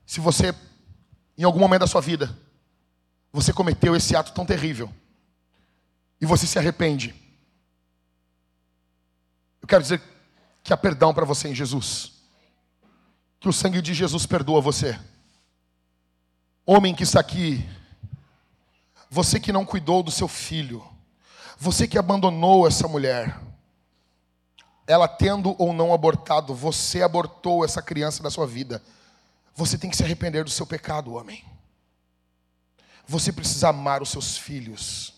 [0.06, 0.54] se você,
[1.36, 2.36] em algum momento da sua vida,
[3.32, 4.92] você cometeu esse ato tão terrível
[6.20, 7.14] e você se arrepende,
[9.64, 10.02] eu quero dizer
[10.62, 12.12] que há perdão para você em Jesus,
[13.40, 15.00] que o sangue de Jesus perdoa você.
[16.66, 17.66] Homem que está aqui,
[19.08, 20.86] você que não cuidou do seu filho,
[21.56, 23.40] você que abandonou essa mulher,
[24.86, 28.82] ela tendo ou não abortado, você abortou essa criança da sua vida.
[29.54, 31.42] Você tem que se arrepender do seu pecado, homem.
[33.06, 35.14] Você precisa amar os seus filhos.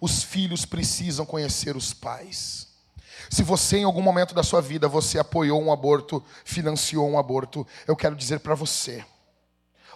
[0.00, 2.69] Os filhos precisam conhecer os pais.
[3.28, 7.66] Se você em algum momento da sua vida você apoiou um aborto, financiou um aborto,
[7.86, 9.04] eu quero dizer para você,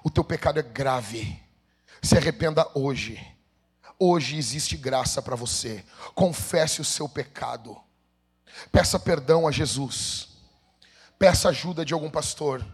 [0.03, 1.41] o teu pecado é grave.
[2.03, 3.19] Se arrependa hoje.
[3.99, 5.83] Hoje existe graça para você.
[6.15, 7.77] Confesse o seu pecado.
[8.71, 10.29] Peça perdão a Jesus.
[11.19, 12.65] Peça ajuda de algum pastor.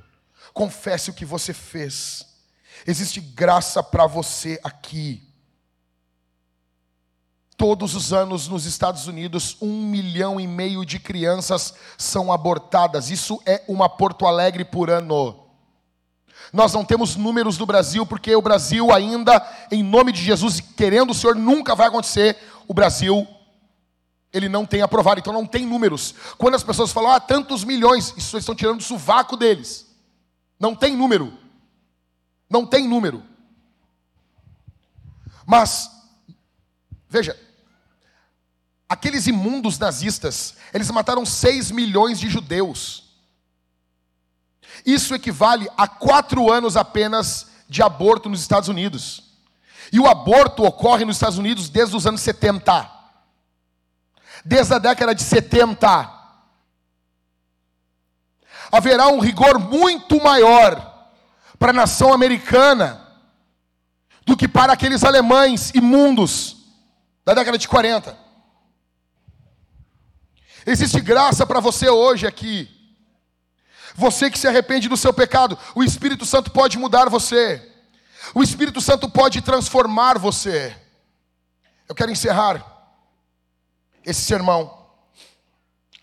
[0.53, 2.27] Confesse o que você fez.
[2.87, 5.30] Existe graça para você aqui.
[7.61, 13.11] Todos os anos nos Estados Unidos, um milhão e meio de crianças são abortadas.
[13.11, 15.45] Isso é uma Porto Alegre por ano.
[16.55, 21.11] Nós não temos números do Brasil, porque o Brasil ainda, em nome de Jesus, querendo
[21.11, 22.39] o Senhor, nunca vai acontecer.
[22.67, 23.29] O Brasil
[24.33, 26.15] ele não tem aprovado, então não tem números.
[26.39, 29.87] Quando as pessoas falam, ah, tantos milhões, isso estão tirando do sovaco deles.
[30.59, 31.31] Não tem número.
[32.49, 33.23] Não tem número.
[35.45, 35.91] Mas,
[37.07, 37.39] veja,
[38.91, 43.05] aqueles imundos nazistas, eles mataram 6 milhões de judeus.
[44.85, 49.23] Isso equivale a quatro anos apenas de aborto nos Estados Unidos.
[49.93, 52.91] E o aborto ocorre nos Estados Unidos desde os anos 70.
[54.45, 56.19] Desde a década de 70.
[58.73, 61.09] Haverá um rigor muito maior
[61.61, 63.07] para a nação americana
[64.27, 66.57] do que para aqueles alemães imundos
[67.25, 68.30] da década de 40.
[70.67, 72.69] Existe graça para você hoje aqui.
[73.95, 77.67] Você que se arrepende do seu pecado, o Espírito Santo pode mudar você.
[78.35, 80.77] O Espírito Santo pode transformar você.
[81.89, 82.65] Eu quero encerrar
[84.05, 84.89] esse sermão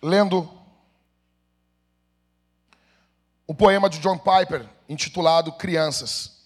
[0.02, 0.52] lendo
[3.48, 6.38] um poema de John Piper intitulado Crianças.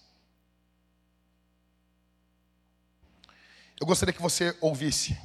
[3.80, 5.18] Eu gostaria que você ouvisse.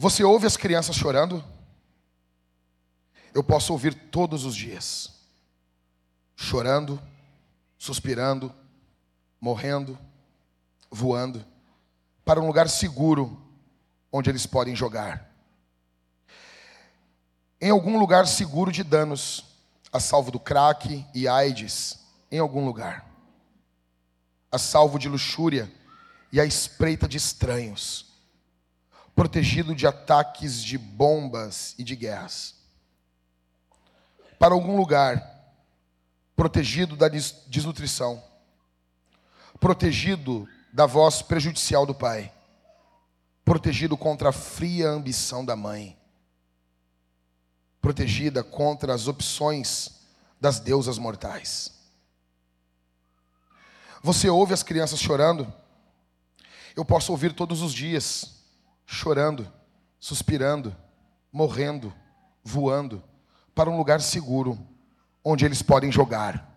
[0.00, 1.44] Você ouve as crianças chorando?
[3.34, 5.12] Eu posso ouvir todos os dias,
[6.36, 7.02] chorando,
[7.76, 8.54] suspirando,
[9.40, 9.98] morrendo,
[10.88, 11.44] voando,
[12.24, 13.42] para um lugar seguro
[14.12, 15.34] onde eles podem jogar.
[17.60, 19.44] Em algum lugar seguro de danos,
[19.92, 21.98] a salvo do crack e AIDS,
[22.30, 23.04] em algum lugar.
[24.48, 25.68] A salvo de luxúria
[26.30, 28.07] e a espreita de estranhos
[29.18, 32.54] protegido de ataques de bombas e de guerras.
[34.38, 35.20] Para algum lugar,
[36.36, 38.22] protegido da desnutrição,
[39.58, 42.32] protegido da voz prejudicial do pai,
[43.44, 45.98] protegido contra a fria ambição da mãe,
[47.80, 49.98] protegida contra as opções
[50.40, 51.72] das deusas mortais.
[54.00, 55.52] Você ouve as crianças chorando?
[56.76, 58.37] Eu posso ouvir todos os dias
[58.90, 59.46] chorando,
[60.00, 60.74] suspirando,
[61.30, 61.92] morrendo,
[62.42, 63.04] voando
[63.54, 64.58] para um lugar seguro
[65.22, 66.56] onde eles podem jogar.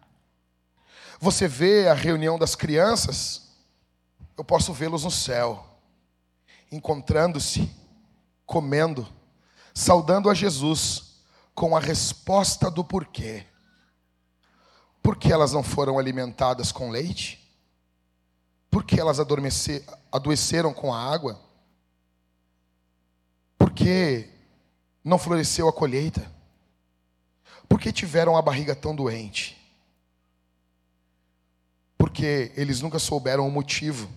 [1.20, 3.52] Você vê a reunião das crianças,
[4.38, 5.78] eu posso vê-los no céu,
[6.72, 7.70] encontrando-se,
[8.46, 9.06] comendo,
[9.74, 11.18] saudando a Jesus
[11.54, 13.46] com a resposta do porquê.
[15.04, 17.46] Por que elas não foram alimentadas com leite?
[18.70, 21.51] Por que elas adoeceram com a água?
[23.72, 24.28] Porque
[25.02, 26.30] não floresceu a colheita?
[27.70, 29.58] Porque tiveram a barriga tão doente?
[31.98, 34.12] Porque eles nunca souberam o motivo?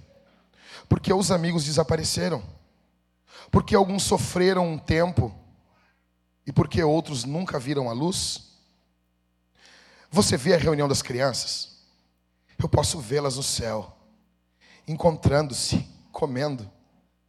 [0.89, 2.43] Porque os amigos desapareceram?
[3.53, 5.33] Porque alguns sofreram um tempo
[6.45, 8.59] e porque outros nunca viram a luz?
[10.11, 11.79] Você vê a reunião das crianças?
[12.59, 13.97] Eu posso vê-las no céu,
[14.89, 16.69] encontrando-se, comendo,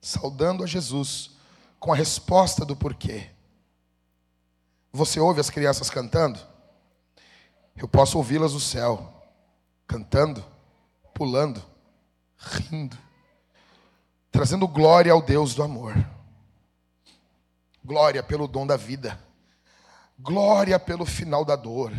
[0.02, 1.35] saudando a Jesus
[1.86, 3.30] com a resposta do porquê.
[4.92, 6.40] Você ouve as crianças cantando?
[7.76, 9.24] Eu posso ouvi-las no céu,
[9.86, 10.44] cantando,
[11.14, 11.64] pulando,
[12.36, 12.98] rindo,
[14.32, 15.94] trazendo glória ao Deus do amor.
[17.84, 19.24] Glória pelo dom da vida.
[20.18, 21.92] Glória pelo final da dor.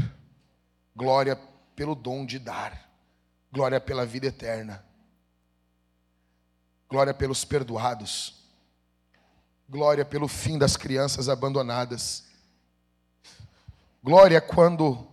[0.97, 1.37] Glória
[1.77, 2.91] pelo dom de dar.
[3.53, 4.85] Glória pela vida eterna.
[6.89, 8.36] Glória pelos perdoados.
[9.69, 12.25] Glória pelo fim das crianças abandonadas.
[14.03, 15.07] Glória quando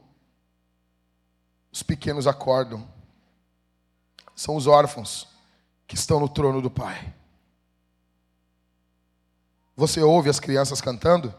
[1.72, 2.88] os pequenos acordam.
[4.36, 5.28] São os órfãos
[5.88, 7.14] que estão no trono do Pai.
[9.76, 11.34] Você ouve as crianças cantando?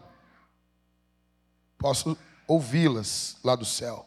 [1.77, 2.17] Posso
[2.47, 4.05] ouvi-las lá do céu,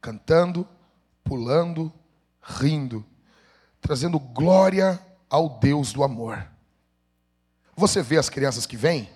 [0.00, 0.68] cantando,
[1.24, 1.92] pulando,
[2.42, 3.04] rindo,
[3.80, 6.55] trazendo glória ao Deus do amor.
[7.76, 9.10] Você vê as crianças que vêm?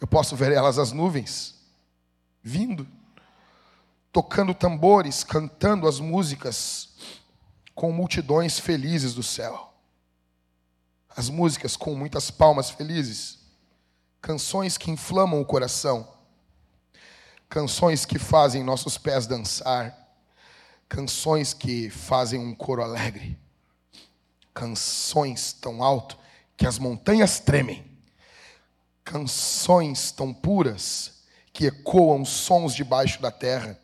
[0.00, 1.56] Eu posso ver elas nas nuvens,
[2.40, 2.86] vindo,
[4.12, 6.90] tocando tambores, cantando as músicas
[7.74, 9.74] com multidões felizes do céu.
[11.08, 13.40] As músicas com muitas palmas felizes,
[14.22, 16.08] canções que inflamam o coração,
[17.48, 19.96] canções que fazem nossos pés dançar,
[20.88, 23.36] canções que fazem um coro alegre,
[24.54, 26.16] canções tão alto
[26.58, 27.86] que as montanhas tremem,
[29.04, 31.22] canções tão puras
[31.52, 33.78] que ecoam sons debaixo da terra,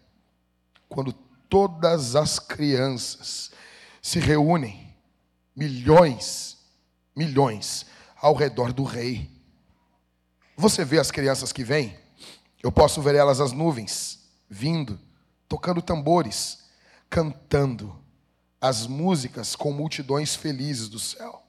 [0.89, 1.13] quando
[1.49, 3.53] todas as crianças
[4.03, 4.93] se reúnem,
[5.55, 6.59] milhões,
[7.15, 7.87] milhões,
[8.17, 9.31] ao redor do rei.
[10.57, 11.97] Você vê as crianças que vêm?
[12.61, 14.19] Eu posso ver elas as nuvens,
[14.51, 15.01] vindo,
[15.49, 16.65] tocando tambores,
[17.09, 17.97] cantando,
[18.61, 21.44] as músicas com multidões felizes do céu.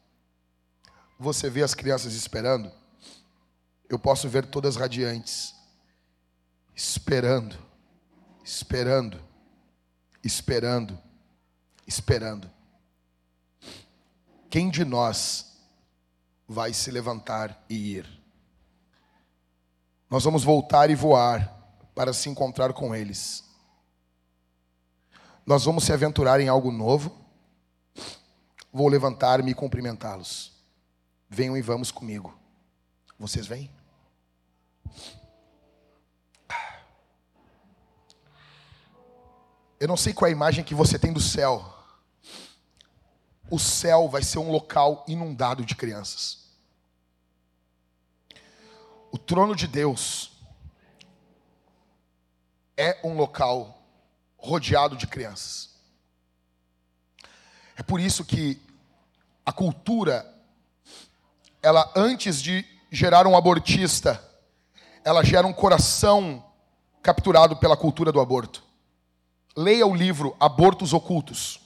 [1.17, 2.71] Você vê as crianças esperando?
[3.87, 5.55] Eu posso ver todas radiantes,
[6.75, 7.57] esperando,
[8.43, 9.21] esperando,
[10.23, 10.97] esperando,
[11.87, 12.51] esperando.
[14.49, 15.57] Quem de nós
[16.47, 18.23] vai se levantar e ir?
[20.09, 21.53] Nós vamos voltar e voar
[21.93, 23.43] para se encontrar com eles.
[25.45, 27.15] Nós vamos se aventurar em algo novo.
[28.73, 30.54] Vou levantar-me e cumprimentá-los.
[31.35, 32.33] Venham e vamos comigo.
[33.19, 33.69] Vocês vêm?
[39.77, 41.77] Eu não sei qual é a imagem que você tem do céu.
[43.51, 46.45] O céu vai ser um local inundado de crianças.
[49.11, 50.31] O trono de Deus
[52.77, 53.83] é um local
[54.37, 55.75] rodeado de crianças.
[57.75, 58.61] É por isso que
[59.45, 60.33] a cultura,
[61.65, 64.23] ela antes de gerar um abortista,
[65.03, 66.45] ela gera um coração
[67.01, 68.63] capturado pela cultura do aborto.
[69.57, 71.59] Leia o livro Abortos Ocultos.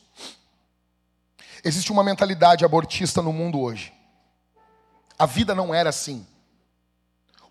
[1.65, 3.93] Existe uma mentalidade abortista no mundo hoje.
[5.17, 6.25] A vida não era assim.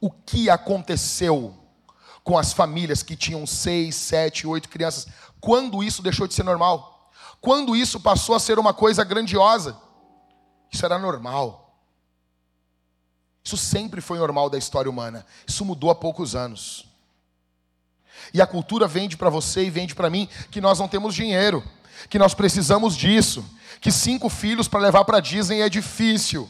[0.01, 1.55] O que aconteceu
[2.25, 5.07] com as famílias que tinham seis, sete, oito crianças?
[5.39, 7.13] Quando isso deixou de ser normal?
[7.43, 9.77] Quando isso passou a ser uma coisa grandiosa?
[10.73, 11.68] Isso era normal.
[13.49, 15.25] Isso sempre foi normal da história humana.
[15.47, 16.85] Isso mudou há poucos anos.
[18.35, 21.65] E a cultura vende para você e vende para mim que nós não temos dinheiro,
[22.11, 23.43] que nós precisamos disso,
[23.81, 26.47] que cinco filhos para levar para Disney é difícil.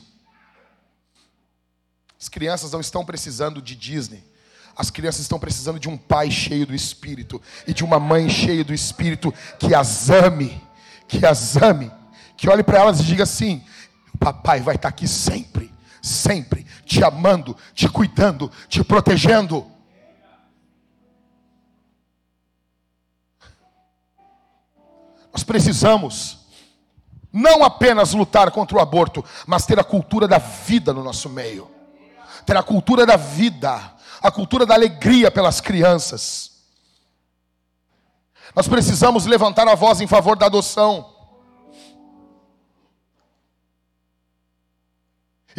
[2.20, 4.24] As crianças não estão precisando de Disney.
[4.74, 8.64] As crianças estão precisando de um pai cheio do Espírito e de uma mãe cheia
[8.64, 10.60] do Espírito que as ame,
[11.06, 11.92] que as ame,
[12.36, 13.64] que olhe para elas e diga assim:
[14.18, 15.72] Papai vai estar aqui sempre,
[16.08, 19.66] sempre, te amando, te cuidando, te protegendo.
[25.32, 26.38] Nós precisamos
[27.32, 31.70] não apenas lutar contra o aborto, mas ter a cultura da vida no nosso meio.
[32.46, 36.52] Ter a cultura da vida, a cultura da alegria pelas crianças.
[38.54, 41.17] Nós precisamos levantar a voz em favor da adoção.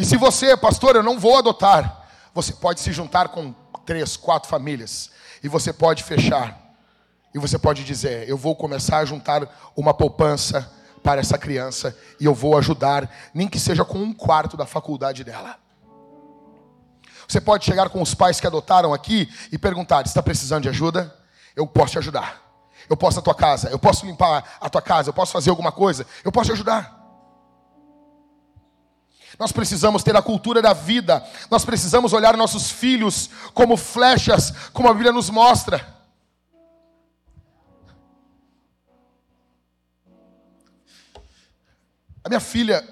[0.00, 3.52] E se você, pastor, eu não vou adotar, você pode se juntar com
[3.84, 5.10] três, quatro famílias
[5.42, 6.58] e você pode fechar.
[7.34, 9.46] E você pode dizer: Eu vou começar a juntar
[9.76, 10.72] uma poupança
[11.02, 15.22] para essa criança e eu vou ajudar, nem que seja com um quarto da faculdade
[15.22, 15.58] dela.
[17.28, 21.14] Você pode chegar com os pais que adotaram aqui e perguntar: Está precisando de ajuda?
[21.54, 22.40] Eu posso te ajudar.
[22.88, 25.70] Eu posso a tua casa, eu posso limpar a tua casa, eu posso fazer alguma
[25.70, 26.99] coisa, eu posso te ajudar.
[29.40, 31.26] Nós precisamos ter a cultura da vida.
[31.50, 35.98] Nós precisamos olhar nossos filhos como flechas, como a Bíblia nos mostra.
[42.22, 42.86] A minha filha.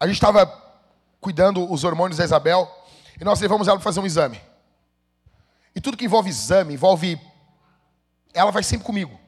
[0.00, 0.46] A gente estava
[1.20, 2.66] cuidando os hormônios da Isabel
[3.20, 4.40] e nós levamos ela para fazer um exame.
[5.74, 7.20] E tudo que envolve exame, envolve.
[8.32, 9.21] Ela vai sempre comigo.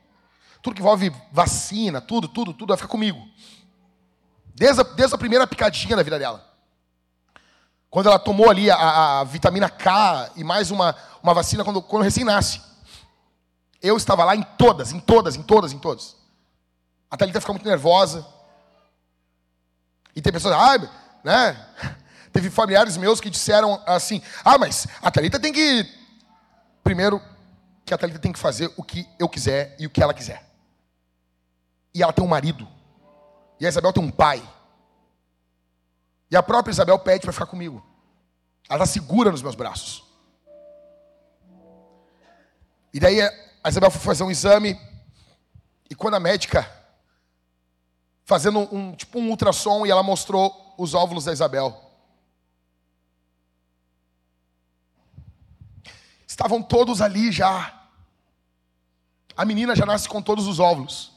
[0.65, 3.23] Tudo que envolve vacina, tudo, tudo, tudo vai ficar comigo.
[4.55, 6.43] Desde a, desde a primeira picadinha da vida dela.
[7.91, 12.03] Quando ela tomou ali a, a vitamina K e mais uma, uma vacina quando, quando
[12.03, 12.63] recém nasce.
[13.83, 16.17] Eu estava lá em todas, em todas, em todas, em todas.
[17.11, 18.27] A Thalita fica muito nervosa.
[20.17, 20.79] E tem pessoas, ah,
[21.23, 21.63] né?
[22.33, 25.87] Teve familiares meus que disseram assim: ah, mas a Thalita tem que.
[26.83, 27.21] Primeiro,
[27.85, 30.54] que a Thalita tem que fazer o que eu quiser e o que ela quiser.
[31.95, 32.67] E ela tem um marido.
[33.61, 34.43] E a Isabel tem um pai.
[36.31, 37.85] E a própria Isabel pede para ficar comigo.
[38.69, 40.03] Ela está segura nos meus braços.
[42.93, 44.79] E daí a Isabel foi fazer um exame.
[45.89, 46.69] E quando a médica,
[48.25, 51.81] fazendo um tipo um ultrassom, e ela mostrou os óvulos da Isabel.
[56.27, 57.89] Estavam todos ali já.
[59.37, 61.14] A menina já nasce com todos os óvulos.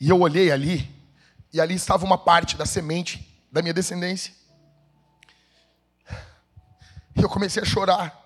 [0.00, 0.90] E eu olhei ali,
[1.52, 4.34] e ali estava uma parte da semente da minha descendência.
[7.14, 8.18] E eu comecei a chorar.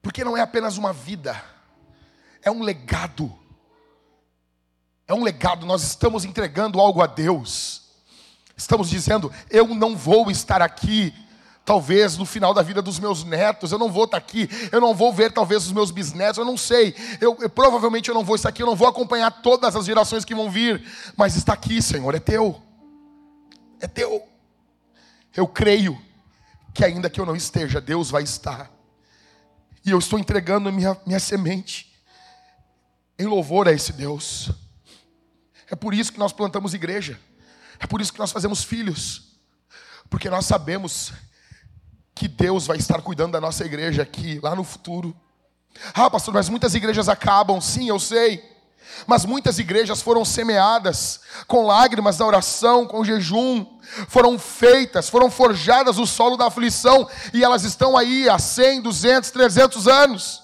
[0.00, 1.42] Porque não é apenas uma vida,
[2.40, 3.36] é um legado.
[5.08, 7.82] É um legado, nós estamos entregando algo a Deus.
[8.56, 11.14] Estamos dizendo, eu não vou estar aqui
[11.66, 14.94] talvez no final da vida dos meus netos, eu não vou estar aqui, eu não
[14.94, 18.36] vou ver talvez os meus bisnetos, eu não sei, eu, eu, provavelmente eu não vou
[18.36, 20.80] estar aqui, eu não vou acompanhar todas as gerações que vão vir,
[21.16, 22.62] mas está aqui, Senhor, é teu,
[23.80, 24.22] é teu.
[25.36, 26.00] Eu creio
[26.72, 28.70] que ainda que eu não esteja, Deus vai estar,
[29.84, 31.92] e eu estou entregando minha, minha semente
[33.18, 34.50] em louvor a esse Deus.
[35.68, 37.18] É por isso que nós plantamos igreja,
[37.80, 39.36] é por isso que nós fazemos filhos,
[40.08, 41.12] porque nós sabemos
[42.16, 45.14] que Deus vai estar cuidando da nossa igreja aqui, lá no futuro.
[45.92, 48.42] Ah, pastor, mas muitas igrejas acabam, sim, eu sei.
[49.06, 53.66] Mas muitas igrejas foram semeadas com lágrimas da oração, com jejum,
[54.08, 59.30] foram feitas, foram forjadas o solo da aflição, e elas estão aí há 100, 200,
[59.30, 60.42] 300 anos.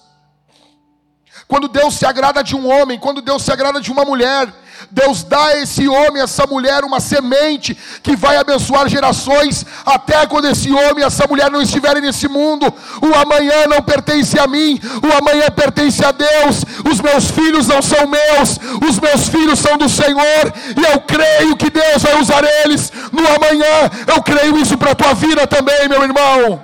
[1.47, 4.53] Quando Deus se agrada de um homem, quando Deus se agrada de uma mulher,
[4.93, 10.23] Deus dá a esse homem, a essa mulher, uma semente que vai abençoar gerações, até
[10.27, 12.71] quando esse homem e essa mulher não estiverem nesse mundo.
[13.01, 16.63] O amanhã não pertence a mim, o amanhã pertence a Deus.
[16.87, 21.57] Os meus filhos não são meus, os meus filhos são do Senhor, e eu creio
[21.57, 23.89] que Deus vai usar eles no amanhã.
[24.05, 26.63] Eu creio isso para a tua vida também, meu irmão.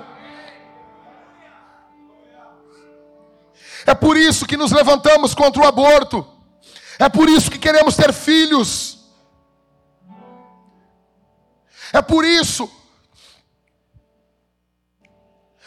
[3.84, 6.24] É por isso que nos levantamos contra o aborto.
[7.00, 8.98] É por isso que queremos ter filhos.
[11.94, 12.70] É por isso.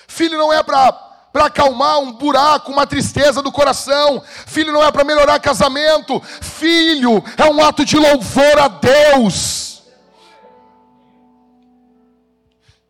[0.08, 4.22] Filho não é para para acalmar um buraco, uma tristeza do coração.
[4.46, 6.22] Filho não é para melhorar casamento.
[6.22, 9.82] Filho é um ato de louvor a Deus.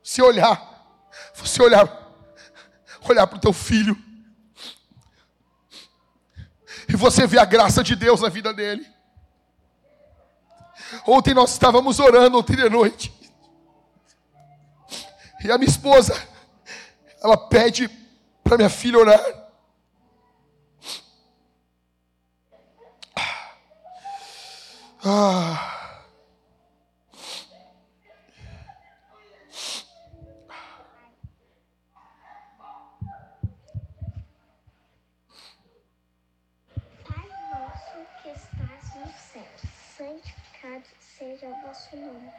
[0.04, 0.62] Se olhar,
[1.34, 1.88] você olhar,
[3.08, 3.98] olhar para o teu filho
[6.88, 8.86] e você vê a graça de Deus na vida dele.
[11.06, 13.14] Ontem nós estávamos orando, ontem de noite.
[15.44, 16.16] E a minha esposa,
[17.22, 17.90] ela pede
[18.44, 19.22] para minha filha orar.
[25.06, 25.83] Ah.
[41.44, 42.32] Seja o vosso nome.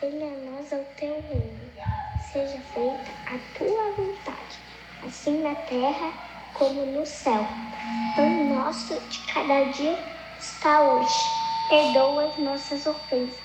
[0.00, 1.70] Venha a nós o teu reino.
[2.32, 4.58] Seja feita a tua vontade,
[5.06, 6.12] assim na terra
[6.54, 7.46] como no céu.
[8.16, 9.98] Pão nosso de cada dia
[10.38, 11.18] está hoje.
[11.68, 13.38] Perdoa as nossas ofensas,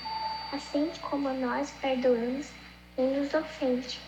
[0.52, 2.48] assim como nós perdoamos
[2.96, 4.00] quem nos ofende.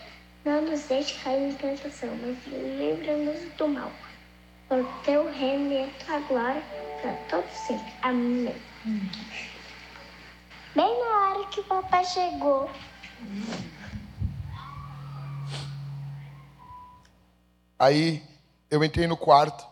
[0.44, 3.92] Não nos deixe cair em tentação, mas livra-nos do mal.
[4.68, 6.62] Por teu reino e a tua glória,
[7.00, 7.92] para todos sempre.
[8.02, 8.56] Amém.
[8.84, 9.08] Hum.
[10.78, 12.70] Bem na hora que o papai chegou.
[17.76, 18.22] Aí
[18.70, 19.66] eu entrei no quarto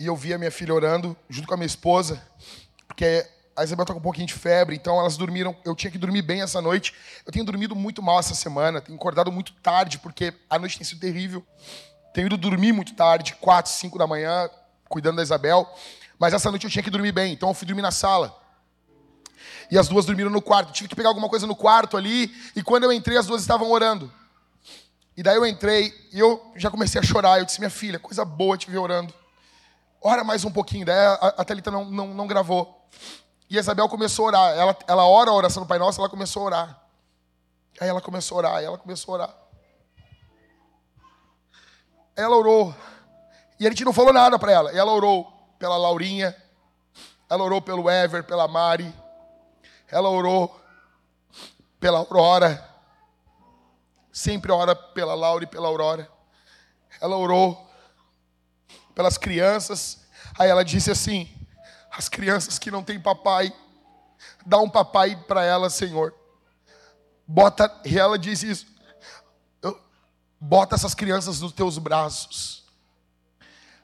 [0.00, 2.26] e eu vi a minha filha orando junto com a minha esposa,
[2.88, 5.54] porque a Isabel está com um pouquinho de febre, então elas dormiram.
[5.66, 6.94] Eu tinha que dormir bem essa noite.
[7.26, 10.86] Eu tenho dormido muito mal essa semana, tenho acordado muito tarde, porque a noite tem
[10.86, 11.46] sido terrível.
[12.14, 14.48] Tenho ido dormir muito tarde, quatro, cinco da manhã,
[14.88, 15.70] cuidando da Isabel.
[16.18, 18.40] Mas essa noite eu tinha que dormir bem, então eu fui dormir na sala.
[19.72, 20.70] E as duas dormiram no quarto.
[20.70, 22.30] tive que pegar alguma coisa no quarto ali.
[22.54, 24.12] E quando eu entrei, as duas estavam orando.
[25.16, 27.38] E daí eu entrei e eu já comecei a chorar.
[27.38, 29.14] Eu disse, minha filha, coisa boa te ver orando.
[29.98, 30.84] Ora mais um pouquinho.
[30.84, 32.86] Daí a, a Thalita não, não, não gravou.
[33.48, 34.58] E a Isabel começou a orar.
[34.58, 36.82] Ela, ela ora a oração do Pai Nosso, ela começou a orar.
[37.80, 39.34] Aí ela começou a orar, ela começou a orar.
[42.14, 42.74] Ela orou.
[43.58, 44.70] E a gente não falou nada para ela.
[44.70, 46.36] Ela orou pela Laurinha.
[47.30, 49.00] Ela orou pelo Ever, pela Mari.
[49.92, 50.58] Ela orou
[51.78, 52.66] pela Aurora.
[54.10, 56.10] Sempre ora pela Laura e pela Aurora.
[56.98, 57.70] Ela orou
[58.94, 60.00] pelas crianças.
[60.38, 61.30] Aí ela disse assim:
[61.90, 63.52] as crianças que não têm papai,
[64.46, 66.14] dá um papai para elas, Senhor.
[67.26, 68.66] Bota, e ela disse isso.
[70.40, 72.64] Bota essas crianças nos teus braços.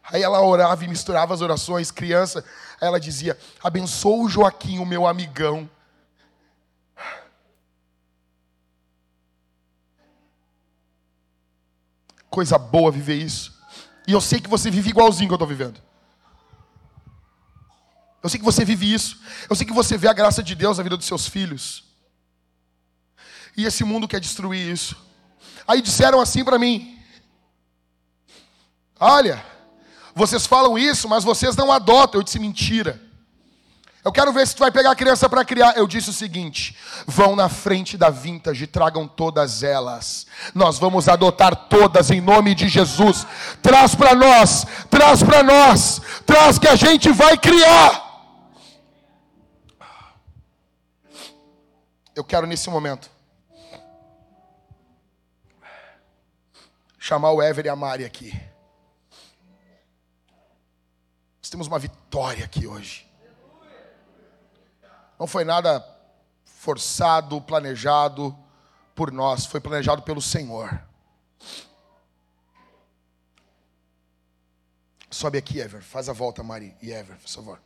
[0.02, 2.42] Aí ela orava e misturava as orações, criança.
[2.80, 5.68] Aí ela dizia: abençoa o Joaquim, o meu amigão.
[12.30, 13.56] Coisa boa viver isso.
[14.06, 15.80] E eu sei que você vive igualzinho que eu estou vivendo.
[18.22, 19.20] Eu sei que você vive isso.
[19.48, 21.84] Eu sei que você vê a graça de Deus na vida dos seus filhos.
[23.56, 24.96] E esse mundo quer destruir isso.
[25.66, 26.98] Aí disseram assim para mim:
[28.98, 29.44] Olha,
[30.14, 32.20] vocês falam isso, mas vocês não adotam.
[32.20, 33.07] Eu disse: mentira.
[34.08, 35.76] Eu quero ver se tu vai pegar a criança para criar.
[35.76, 36.74] Eu disse o seguinte:
[37.06, 40.26] vão na frente da vintage, tragam todas elas.
[40.54, 43.26] Nós vamos adotar todas em nome de Jesus.
[43.60, 48.02] Traz para nós, traz para nós, traz que a gente vai criar.
[52.16, 53.10] Eu quero nesse momento
[56.98, 58.32] chamar o Ever e a Mari aqui.
[61.42, 63.07] Nós temos uma vitória aqui hoje.
[65.18, 65.84] Não foi nada
[66.44, 68.36] forçado, planejado
[68.94, 70.80] por nós, foi planejado pelo Senhor.
[75.10, 75.82] Sobe aqui, Ever.
[75.82, 77.60] Faz a volta, Mari e Ever, por favor.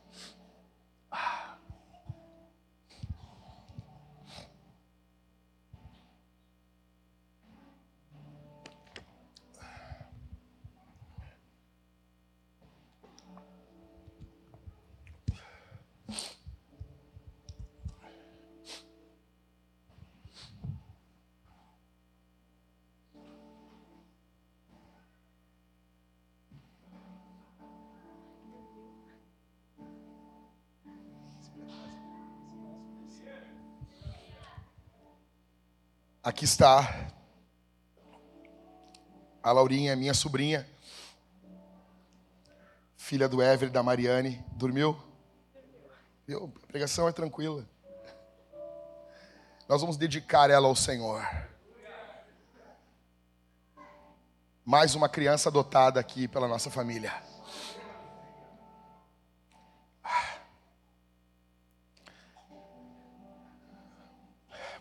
[36.23, 37.11] Aqui está
[39.43, 40.65] a Laurinha, minha sobrinha,
[42.95, 44.41] filha do Ever da Mariane.
[44.53, 44.97] Dormiu?
[46.25, 46.49] Viu?
[46.63, 47.67] A pregação é tranquila.
[49.67, 51.21] Nós vamos dedicar ela ao Senhor.
[54.63, 57.11] Mais uma criança adotada aqui pela nossa família.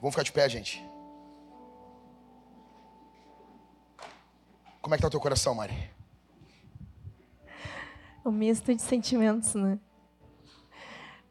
[0.01, 0.91] Vamos ficar de pé, gente.
[4.82, 5.72] Como é que tá o teu coração, Mari?
[8.26, 9.78] Um misto de sentimentos, né?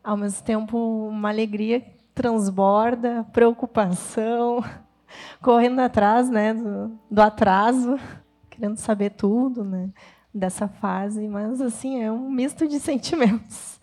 [0.02, 0.78] Ao mesmo tempo,
[1.10, 4.64] uma alegria transborda, preocupação,
[5.44, 8.00] correndo atrás, né, do, do atraso,
[8.50, 9.90] querendo saber tudo, né,
[10.34, 13.82] dessa fase, mas assim, é um misto de sentimentos.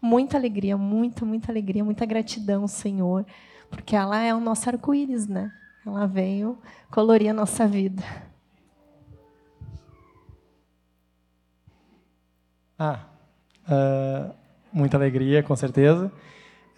[0.00, 3.26] Muita alegria, muita, muita alegria, muita gratidão, Senhor,
[3.68, 5.52] porque ela é o nosso arco-íris, né?
[5.86, 6.58] Ela veio
[6.90, 8.02] colorir a nossa vida.
[12.82, 13.00] Ah,
[13.68, 14.34] uh,
[14.72, 16.10] muita alegria, com certeza.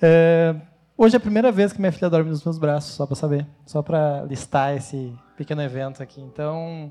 [0.02, 0.60] Uh,
[0.98, 3.46] hoje é a primeira vez que minha filha dorme nos meus braços, só para saber,
[3.64, 6.20] só para listar esse pequeno evento aqui.
[6.20, 6.90] Então,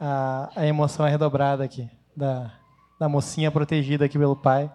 [0.00, 2.50] a, a emoção é redobrada aqui, da,
[2.98, 4.68] da mocinha protegida aqui pelo pai,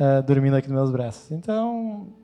[0.00, 1.32] uh, dormindo aqui nos meus braços.
[1.32, 2.14] Então,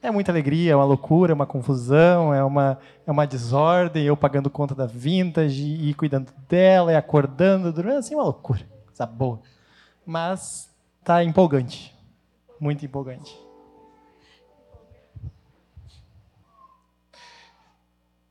[0.00, 4.16] é muita alegria, é uma loucura, é uma confusão, é uma, é uma desordem, eu
[4.16, 9.38] pagando conta da vintage e cuidando dela, e acordando, dormindo, assim, uma loucura, coisa boa
[10.06, 10.68] mas
[11.04, 11.96] tá empolgante.
[12.58, 13.36] Muito empolgante.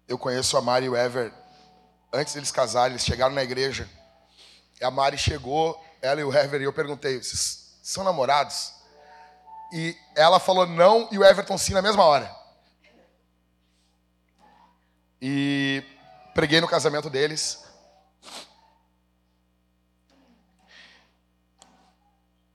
[0.08, 1.34] Eu conheço a Mari e o Ever.
[2.14, 3.90] Antes deles casarem, eles chegaram na igreja.
[4.82, 8.74] A Mari chegou, ela e o Ever, e eu perguntei: vocês são namorados?
[9.72, 12.30] E ela falou não e o Everton sim na mesma hora.
[15.22, 15.84] E
[16.34, 17.64] preguei no casamento deles.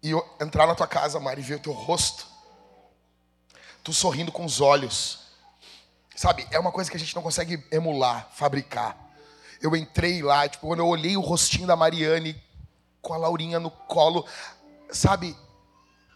[0.07, 2.27] E entrar na tua casa, Mari, e ver o teu rosto,
[3.83, 5.20] tu sorrindo com os olhos,
[6.15, 6.47] sabe?
[6.53, 8.97] É uma coisa que a gente não consegue emular, fabricar.
[9.61, 12.41] Eu entrei lá, tipo, quando eu olhei o rostinho da Mariane
[13.03, 14.24] com a Laurinha no colo,
[14.91, 15.37] sabe?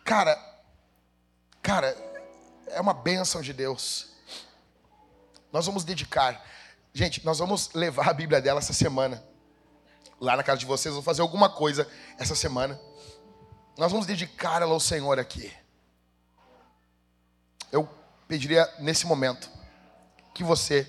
[0.05, 0.39] Cara,
[1.61, 1.97] cara,
[2.69, 4.11] é uma bênção de Deus.
[5.53, 6.45] Nós vamos dedicar,
[6.95, 9.25] gente, nós vamos levar a Bíblia dela essa semana.
[10.21, 11.89] Lá na casa de vocês, vou fazer alguma coisa
[12.19, 12.81] essa semana.
[13.81, 15.51] Nós vamos dedicar ela ao Senhor aqui.
[17.73, 17.89] Eu
[18.29, 19.49] pediria nesse momento
[20.35, 20.87] que você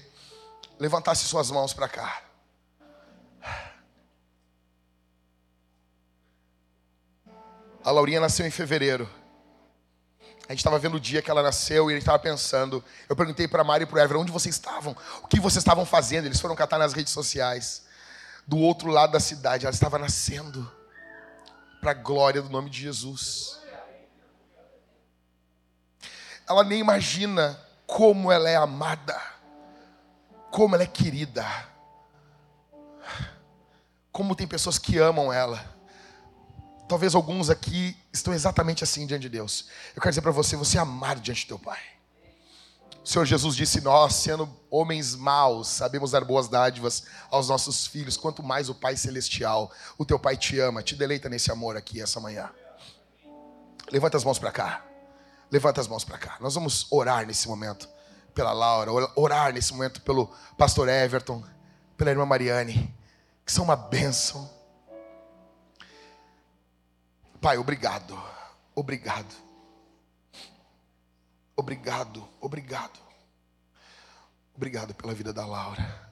[0.77, 2.21] levantasse suas mãos para cá.
[7.81, 9.09] A Laurinha nasceu em fevereiro.
[10.49, 12.83] A gente estava vendo o dia que ela nasceu e ele estava pensando.
[13.07, 15.85] Eu perguntei para Mari e para o Ever onde vocês estavam, o que vocês estavam
[15.85, 16.25] fazendo.
[16.25, 17.83] Eles foram catar nas redes sociais.
[18.45, 20.69] Do outro lado da cidade, ela estava nascendo
[21.81, 23.59] para a glória do nome de Jesus.
[26.47, 29.19] Ela nem imagina como ela é amada,
[30.51, 31.45] como ela é querida,
[34.11, 35.65] como tem pessoas que amam ela.
[36.87, 39.67] Talvez alguns aqui estão exatamente assim diante de Deus.
[39.95, 41.79] Eu quero dizer para você, você é amado diante do teu Pai.
[43.03, 48.15] O Senhor Jesus disse: Nós, sendo homens maus, sabemos dar boas dádivas aos nossos filhos,
[48.15, 52.01] quanto mais o Pai Celestial, o teu Pai te ama, te deleita nesse amor aqui
[52.01, 52.49] essa manhã.
[53.91, 54.85] Levanta as mãos para cá.
[55.51, 56.37] Levanta as mãos para cá.
[56.39, 57.89] Nós vamos orar nesse momento
[58.33, 61.43] pela Laura, orar nesse momento pelo pastor Everton,
[61.97, 62.95] pela irmã Mariane,
[63.45, 64.49] que são uma bênção.
[67.41, 68.17] Pai, obrigado.
[68.73, 69.50] Obrigado.
[71.55, 72.99] Obrigado, obrigado.
[74.55, 76.09] Obrigado pela vida da Laura.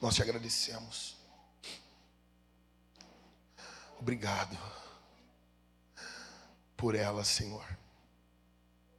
[0.00, 1.16] Nós te agradecemos.
[4.00, 4.56] Obrigado
[6.76, 7.66] por ela, Senhor,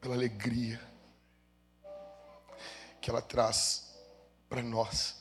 [0.02, 0.89] pela alegria
[3.10, 3.90] que ela traz
[4.48, 5.16] para nós.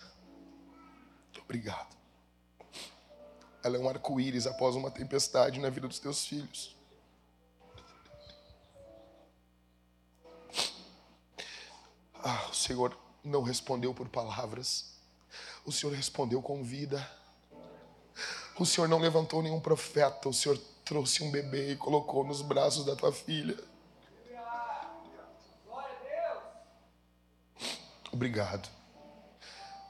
[1.43, 1.97] Obrigado.
[3.65, 6.77] Ela é um arco-íris após uma tempestade na vida dos teus filhos.
[12.23, 12.95] Ah, o Senhor
[13.25, 14.93] não respondeu por palavras.
[15.65, 17.11] O Senhor respondeu com vida.
[18.59, 22.85] O Senhor não levantou nenhum profeta, o Senhor trouxe um bebê e colocou nos braços
[22.85, 23.57] da tua filha.
[28.19, 28.69] Obrigado.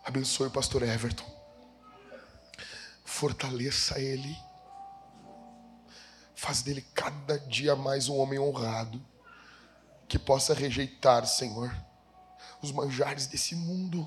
[0.04, 1.24] Abençoe o pastor Everton.
[3.02, 4.36] Fortaleça ele.
[6.34, 9.02] Faz dele cada dia mais um homem honrado.
[10.06, 11.74] Que possa rejeitar, Senhor,
[12.60, 14.06] os manjares desse mundo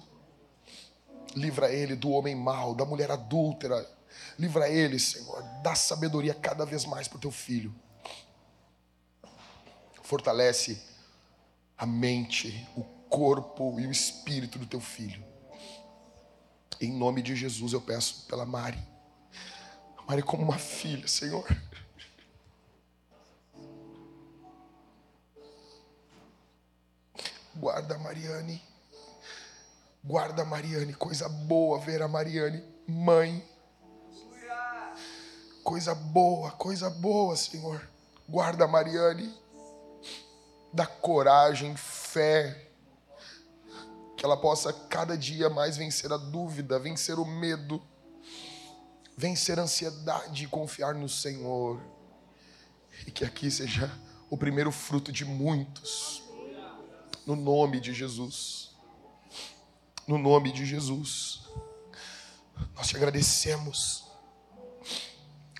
[1.36, 3.90] Livra ele do homem mau, da mulher adúltera.
[4.38, 5.42] Livra ele, Senhor.
[5.64, 7.74] Dá sabedoria cada vez mais para o teu filho.
[10.04, 10.80] Fortalece
[11.76, 15.22] a mente, o corpo e o espírito do teu filho.
[16.80, 18.80] Em nome de Jesus eu peço pela Mari.
[20.08, 21.46] Mari como uma filha, Senhor.
[27.54, 28.62] Guarda a Mariane.
[30.04, 33.48] Guarda a Mariane, coisa boa ver a Mariane, mãe.
[35.64, 37.88] Coisa boa, coisa boa, Senhor.
[38.28, 39.32] Guarda a Mariane.
[40.74, 42.71] Dá coragem, fé.
[44.22, 47.82] Que ela possa cada dia mais vencer a dúvida, vencer o medo,
[49.18, 51.82] vencer a ansiedade e confiar no Senhor.
[53.08, 53.92] E que aqui seja
[54.30, 56.22] o primeiro fruto de muitos.
[57.26, 58.72] No nome de Jesus
[60.08, 61.42] no nome de Jesus.
[62.76, 64.06] Nós te agradecemos.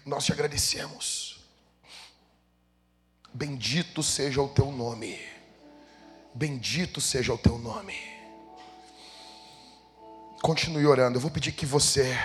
[0.06, 1.40] Nós te agradecemos.
[3.34, 5.18] Bendito seja o teu nome.
[6.34, 8.11] Bendito seja o teu nome.
[10.42, 11.18] Continue orando.
[11.18, 12.18] Eu vou pedir que você.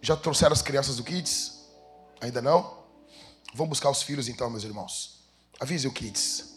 [0.00, 1.60] Já trouxeram as crianças do Kids?
[2.20, 2.84] Ainda não?
[3.54, 5.20] Vamos buscar os filhos então, meus irmãos.
[5.60, 6.54] Avise o Kids.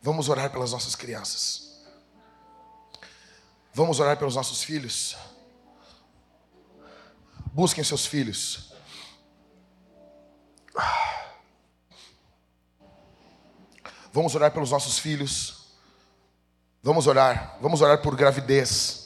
[0.00, 1.80] Vamos orar pelas nossas crianças.
[3.72, 5.16] Vamos orar pelos nossos filhos.
[7.52, 8.72] Busquem seus filhos.
[14.12, 15.68] Vamos orar pelos nossos filhos.
[16.82, 17.56] Vamos orar.
[17.60, 19.01] Vamos orar por gravidez.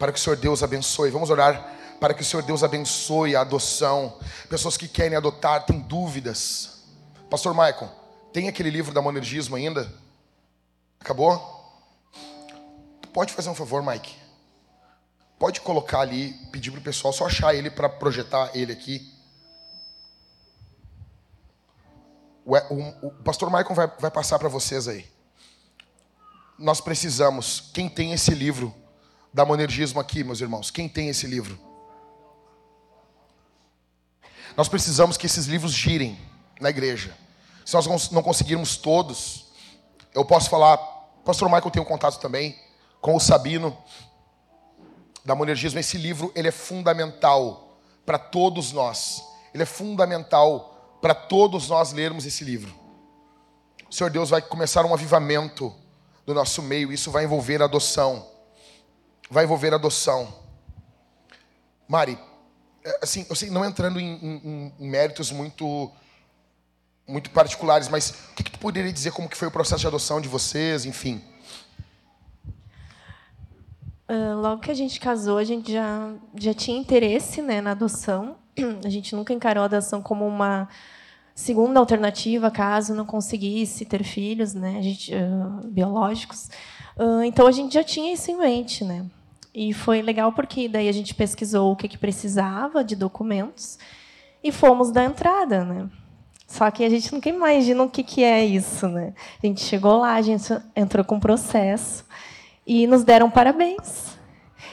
[0.00, 1.10] Para que o Senhor Deus abençoe.
[1.10, 4.18] Vamos orar para que o Senhor Deus abençoe a adoção.
[4.48, 6.84] Pessoas que querem adotar, têm dúvidas.
[7.28, 7.90] Pastor Michael,
[8.32, 9.92] tem aquele livro da monergismo ainda?
[10.98, 11.60] Acabou?
[13.12, 14.16] Pode fazer um favor, Mike?
[15.38, 19.14] Pode colocar ali, pedir para o pessoal só achar ele para projetar ele aqui.
[22.46, 25.06] O, o, o pastor Michael vai, vai passar para vocês aí.
[26.58, 28.74] Nós precisamos, quem tem esse livro
[29.32, 30.70] da Monergismo aqui, meus irmãos?
[30.70, 31.58] Quem tem esse livro?
[34.56, 36.18] Nós precisamos que esses livros girem
[36.60, 37.16] na igreja.
[37.64, 39.46] Se nós não conseguirmos todos,
[40.14, 40.76] eu posso falar,
[41.24, 42.58] pastor Michael tem um contato também
[43.00, 43.76] com o Sabino
[45.24, 45.78] da Monergismo.
[45.78, 49.22] Esse livro ele é fundamental para todos nós.
[49.54, 52.74] Ele é fundamental para todos nós lermos esse livro.
[53.88, 55.74] O Senhor Deus vai começar um avivamento
[56.26, 56.92] do nosso meio.
[56.92, 58.29] Isso vai envolver adoção.
[59.30, 60.34] Vai envolver adoção.
[61.88, 62.18] Mari,
[62.84, 65.90] é, assim, eu sei, não entrando em, em, em méritos muito
[67.06, 69.86] muito particulares, mas o que, que tu poderia dizer como que foi o processo de
[69.86, 71.20] adoção de vocês, enfim?
[74.08, 78.36] Uh, logo que a gente casou, a gente já, já tinha interesse né, na adoção.
[78.84, 80.68] A gente nunca encarou a adoção como uma
[81.34, 86.48] segunda alternativa, caso não conseguisse ter filhos né, a gente, uh, biológicos.
[86.96, 88.84] Uh, então, a gente já tinha isso em mente.
[88.84, 89.06] Né?
[89.54, 93.78] E foi legal porque daí a gente pesquisou o que, que precisava de documentos
[94.42, 95.64] e fomos da entrada.
[95.64, 95.88] Né?
[96.46, 99.12] Só que a gente nunca imagina o que, que é isso, né?
[99.42, 102.04] A gente chegou lá, a gente entrou com processo
[102.66, 104.18] e nos deram parabéns.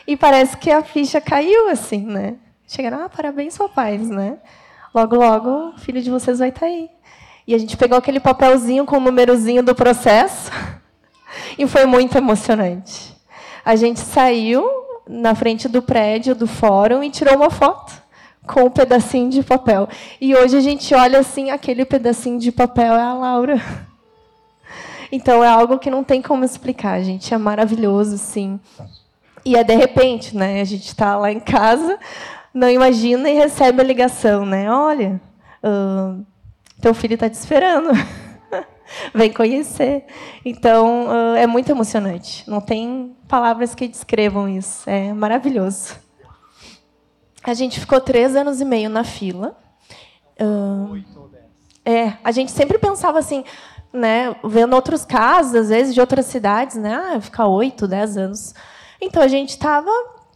[0.06, 2.36] E parece que a ficha caiu, assim, né?
[2.68, 4.38] Chegaram, ah, parabéns, papais, né?
[4.94, 6.90] Logo, logo, o filho de vocês vai estar aí.
[7.45, 10.52] E a gente pegou aquele papelzinho com o númerozinho do processo
[11.58, 13.16] e foi muito emocionante.
[13.68, 14.65] A gente saiu
[15.06, 18.02] na frente do prédio do fórum e tirou uma foto
[18.48, 19.89] com um pedacinho de papel.
[20.22, 23.61] E hoje a gente olha assim, aquele pedacinho de papel é a Laura.
[25.11, 27.34] Então é algo que não tem como explicar, gente.
[27.34, 28.57] É maravilhoso, sim.
[29.44, 30.61] E é de repente, né?
[30.61, 31.99] A gente está lá em casa,
[32.53, 34.72] não imagina e recebe a ligação, né?
[34.72, 35.19] Olha,
[35.61, 36.26] uh,
[36.80, 37.89] teu filho está te esperando.
[39.14, 40.06] Vem conhecer.
[40.45, 42.49] Então, uh, é muito emocionante.
[42.49, 44.90] Não tem palavras que descrevam isso.
[44.90, 45.95] É maravilhoso.
[47.44, 49.58] A gente ficou três anos e meio na fila.
[50.40, 51.02] Uh,
[51.86, 53.44] é, a gente sempre pensava assim,
[53.94, 58.54] né, vendo outros casos, às vezes de outras cidades, né, ah, ficar oito, dez anos.
[58.99, 59.90] Então a gente estava,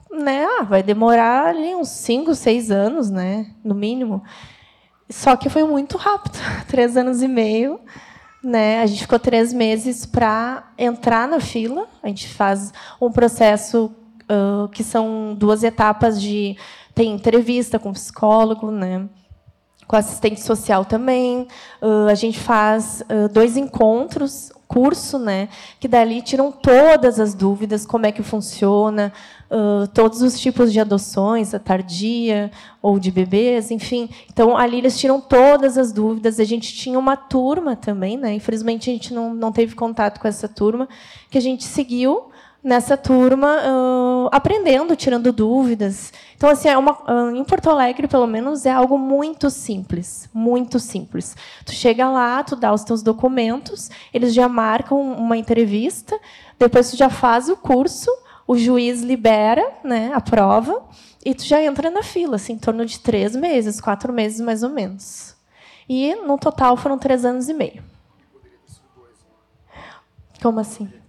[0.10, 4.24] né, ah, vai demorar ali uns cinco, seis anos, né, no mínimo.
[5.10, 6.38] Só que foi muito rápido,
[6.68, 7.80] três anos e meio.
[8.44, 8.82] Né?
[8.82, 11.88] A gente ficou três meses para entrar na fila.
[12.02, 13.94] A gente faz um processo
[14.24, 16.58] uh, que são duas etapas de
[16.94, 19.08] tem entrevista com psicólogo, né?
[19.92, 21.48] com assistente social também.
[21.82, 25.50] Uh, a gente faz uh, dois encontros, curso, né?
[25.82, 29.12] que dali tiram todas as dúvidas, como é que funciona,
[29.50, 32.50] uh, todos os tipos de adoções, a tardia
[32.82, 34.10] ou de bebês, enfim.
[34.32, 36.40] Então, ali eles tiram todas as dúvidas.
[36.40, 38.34] A gente tinha uma turma também, né?
[38.34, 40.88] infelizmente a gente não, não teve contato com essa turma,
[41.30, 42.31] que a gente seguiu
[42.64, 46.14] nessa turma, uh, aprendendo, tirando dúvidas.
[46.36, 50.80] Então, assim, é uma, uh, em Porto Alegre, pelo menos, é algo muito simples, muito
[50.80, 51.36] simples.
[51.66, 56.20] Tu chega lá, tu dá os teus documentos, eles já marcam uma entrevista,
[56.60, 58.12] depois tu já faz o curso,
[58.48, 60.84] o juiz libera né, a prova
[61.26, 64.62] e tu já entra na fila, assim, em torno de três meses, quatro meses mais
[64.62, 65.36] ou menos.
[65.90, 67.84] E, no total, foram três anos e meio.
[70.42, 71.01] Como assim?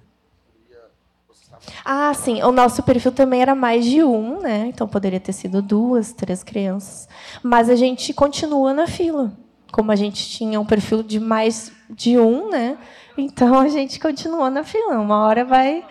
[1.84, 2.42] Ah, sim.
[2.42, 4.66] O nosso perfil também era mais de um, né?
[4.66, 7.08] Então poderia ter sido duas, três crianças.
[7.42, 9.32] Mas a gente continua na fila.
[9.72, 12.76] Como a gente tinha um perfil de mais de um, né?
[13.16, 14.98] Então a gente continua na fila.
[14.98, 15.84] Uma hora vai,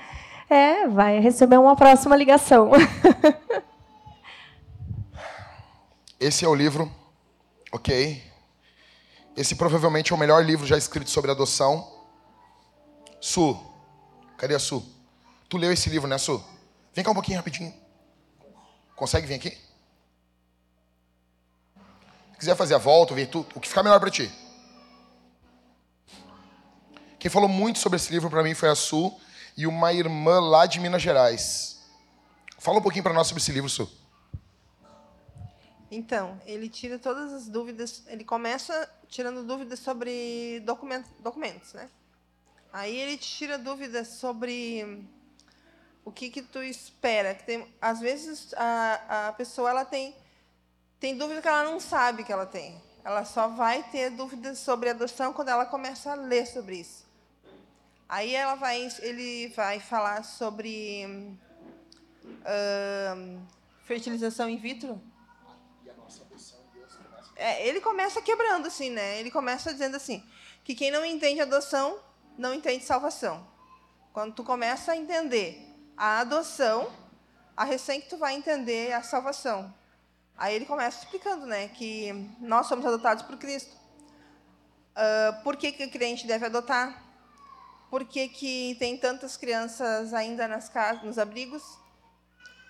[0.50, 2.72] é, vai receber uma próxima ligação.
[6.20, 6.92] Esse é o livro,
[7.72, 8.22] ok?
[9.36, 11.88] Esse provavelmente é o melhor livro já escrito sobre adoção.
[13.20, 13.60] Su,
[14.38, 14.84] cadê a Su?
[15.52, 16.42] Tu leu esse livro, né, Su?
[16.94, 17.74] Vem cá um pouquinho rapidinho.
[18.96, 19.50] Consegue vir aqui?
[22.32, 24.32] Se quiser fazer a volta, ver tu, o que ficar melhor para ti.
[27.20, 29.14] Quem falou muito sobre esse livro para mim foi a Su
[29.58, 31.82] e uma irmã lá de Minas Gerais.
[32.58, 33.92] Fala um pouquinho para nós sobre esse livro, Su.
[35.92, 38.04] Então, ele tira todas as dúvidas.
[38.08, 40.64] Ele começa tirando dúvidas sobre
[41.22, 41.90] documentos né?
[42.72, 45.06] Aí ele tira dúvidas sobre
[46.04, 47.36] o que que tu espera?
[47.36, 50.16] Tem, às vezes a, a pessoa ela tem
[51.00, 52.80] tem dúvida que ela não sabe que ela tem.
[53.04, 57.08] Ela só vai ter dúvidas sobre adoção quando ela começa a ler sobre isso.
[58.08, 61.36] Aí ela vai, ele vai falar sobre
[63.86, 65.02] fertilização in vitro.
[67.36, 69.20] É, ele começa quebrando assim, né?
[69.20, 70.24] Ele começa dizendo assim
[70.64, 72.00] que quem não entende adoção
[72.38, 73.48] não entende salvação.
[74.14, 76.92] Quando tu começa a entender a adoção,
[77.56, 79.74] a recém que tu vai entender a salvação.
[80.38, 83.76] Aí ele começa explicando, né, que nós somos adotados por Cristo.
[84.92, 87.02] Uh, por que, que o crente deve adotar?
[87.90, 91.62] Por que, que tem tantas crianças ainda nas casas, nos abrigos?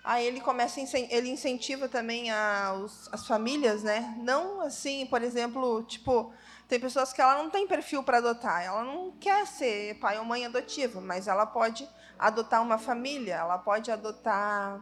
[0.04, 4.16] Aí ele começa, ele incentiva também as, as famílias, né?
[4.18, 6.32] Não assim, por exemplo, tipo,
[6.68, 10.24] tem pessoas que ela não tem perfil para adotar, ela não quer ser pai ou
[10.24, 11.88] mãe adotiva, mas ela pode
[12.22, 14.76] adotar uma família, ela pode adotar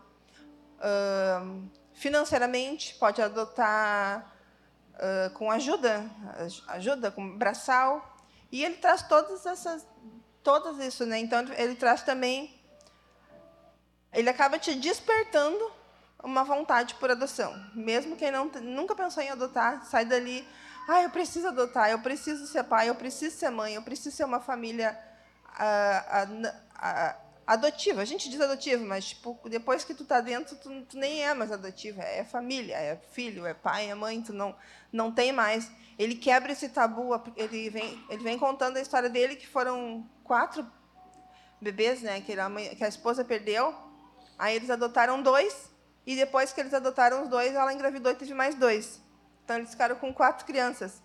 [0.77, 4.31] uh, financeiramente, pode adotar
[4.95, 6.05] uh, com ajuda,
[6.69, 8.17] ajuda com braçal,
[8.53, 9.87] e ele traz todas essas,
[10.43, 11.19] todas isso, né?
[11.19, 12.61] Então ele traz também,
[14.13, 15.73] ele acaba te despertando
[16.23, 20.47] uma vontade por adoção, mesmo quem não nunca pensou em adotar, sai dali
[20.89, 24.25] ah, eu preciso adotar, eu preciso ser pai, eu preciso ser mãe, eu preciso ser
[24.25, 24.99] uma família
[25.57, 26.27] ah,
[26.75, 27.17] ah,
[27.51, 28.01] adotiva.
[28.01, 31.35] A gente diz adotivo, mas tipo, depois que tu tá dentro, tu, tu nem é
[31.35, 32.01] mais adotivo.
[32.01, 34.55] É família, é filho, é pai, é mãe, tu não,
[34.93, 35.69] não tem mais.
[35.99, 40.65] Ele quebra esse tabu, ele vem, ele vem contando a história dele, que foram quatro
[41.61, 42.37] bebês né, que,
[42.77, 43.75] que a esposa perdeu.
[44.39, 45.69] Aí eles adotaram dois,
[46.07, 49.01] e depois que eles adotaram os dois, ela engravidou e teve mais dois.
[49.45, 51.03] Então eles ficaram com quatro crianças.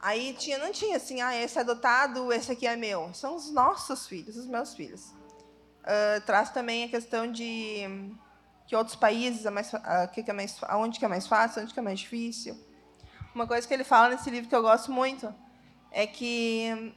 [0.00, 3.12] Aí tinha, não tinha assim, ah, esse é adotado, esse aqui é meu.
[3.12, 5.14] São os nossos filhos, os meus filhos.
[5.86, 8.10] Uh, traz também a questão de
[8.66, 9.78] que outros países é mais, uh,
[10.12, 12.58] que é mais, onde que é mais fácil, onde que é mais difícil.
[13.32, 15.32] Uma coisa que ele fala nesse livro que eu gosto muito
[15.92, 16.92] é que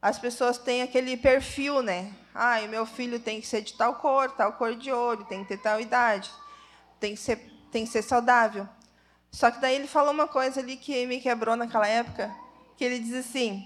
[0.00, 2.12] as pessoas têm aquele perfil, né?
[2.34, 5.48] Ah, meu filho tem que ser de tal cor, tal cor de olho, tem que
[5.48, 6.30] ter tal idade,
[7.00, 7.36] tem que ser,
[7.70, 8.66] tem que ser saudável.
[9.30, 12.34] Só que daí ele falou uma coisa ali que me quebrou naquela época,
[12.76, 13.64] que ele diz assim: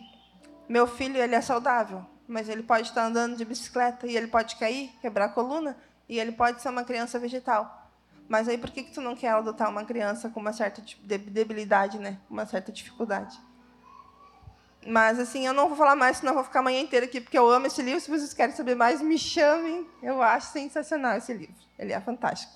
[0.69, 4.57] meu filho ele é saudável, mas ele pode estar andando de bicicleta e ele pode
[4.57, 5.77] cair, quebrar a coluna,
[6.09, 7.91] e ele pode ser uma criança vegetal.
[8.29, 11.99] Mas aí por que que tu não quer adotar uma criança com uma certa debilidade,
[11.99, 12.19] né?
[12.31, 13.39] Uma certa dificuldade?
[14.87, 17.21] Mas assim, eu não vou falar mais, senão eu vou ficar a manhã inteira aqui,
[17.21, 18.01] porque eu amo esse livro.
[18.01, 19.87] Se vocês querem saber mais, me chamem.
[20.03, 21.55] Eu acho sensacional esse livro.
[21.79, 22.53] Ele é fantástico.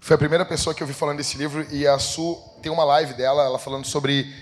[0.00, 2.84] Foi a primeira pessoa que eu vi falando desse livro e a Su tem uma
[2.84, 4.32] live dela, ela falando sobre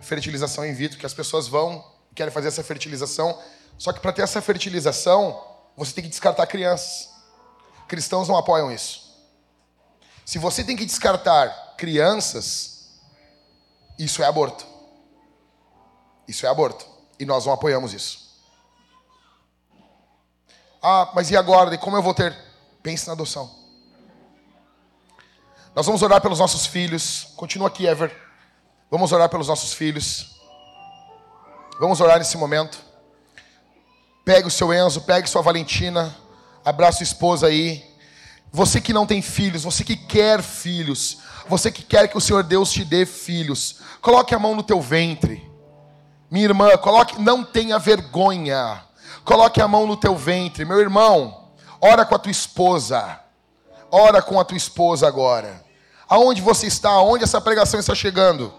[0.00, 1.84] fertilização in vitro, que as pessoas vão,
[2.16, 3.40] querem fazer essa fertilização,
[3.78, 5.40] só que para ter essa fertilização,
[5.76, 7.10] você tem que descartar crianças.
[7.86, 9.06] Cristãos não apoiam isso.
[10.24, 12.98] Se você tem que descartar crianças,
[13.98, 14.66] isso é aborto.
[16.26, 16.86] Isso é aborto.
[17.18, 18.26] E nós não apoiamos isso.
[20.82, 21.74] Ah, mas e agora?
[21.74, 22.36] E como eu vou ter?
[22.82, 23.54] Pense na adoção.
[25.74, 27.28] Nós vamos orar pelos nossos filhos.
[27.36, 28.14] Continua aqui, Ever.
[28.90, 30.35] Vamos orar pelos nossos filhos.
[31.78, 32.78] Vamos orar nesse momento.
[34.24, 36.16] Pegue o seu Enzo, pegue sua Valentina.
[36.64, 37.84] Abraça sua esposa aí.
[38.50, 42.42] Você que não tem filhos, você que quer filhos, você que quer que o Senhor
[42.42, 45.48] Deus te dê filhos, coloque a mão no teu ventre.
[46.30, 48.82] Minha irmã, coloque, não tenha vergonha.
[49.24, 50.64] Coloque a mão no teu ventre.
[50.64, 51.50] Meu irmão,
[51.80, 53.20] ora com a tua esposa.
[53.90, 55.62] Ora com a tua esposa agora.
[56.08, 56.88] Aonde você está?
[56.88, 58.52] Aonde essa pregação está chegando?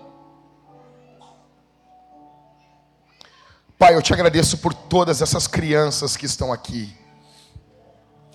[3.77, 6.95] Pai, eu te agradeço por todas essas crianças que estão aqui.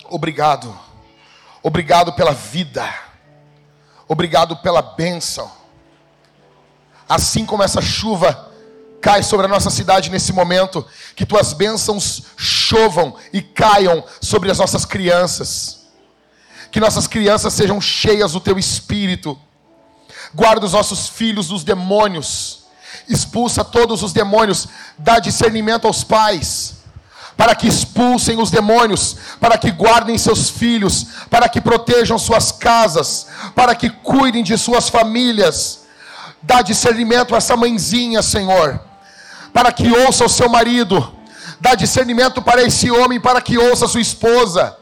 [0.09, 0.77] Obrigado.
[1.61, 2.87] Obrigado pela vida.
[4.07, 5.51] Obrigado pela bênção.
[7.07, 8.51] Assim como essa chuva
[9.01, 14.59] cai sobre a nossa cidade nesse momento, que tuas bênçãos chovam e caiam sobre as
[14.59, 15.83] nossas crianças
[16.73, 19.39] que nossas crianças sejam cheias do teu espírito.
[20.33, 22.62] Guarda os nossos filhos dos demônios.
[23.07, 24.67] Expulsa todos os demônios.
[24.97, 26.75] Dá discernimento aos pais.
[27.35, 33.27] Para que expulsem os demônios, para que guardem seus filhos, para que protejam suas casas,
[33.55, 35.79] para que cuidem de suas famílias.
[36.43, 38.79] Dá discernimento a essa mãezinha, Senhor,
[39.51, 41.11] para que ouça o seu marido.
[41.59, 44.77] Dá discernimento para esse homem, para que ouça sua esposa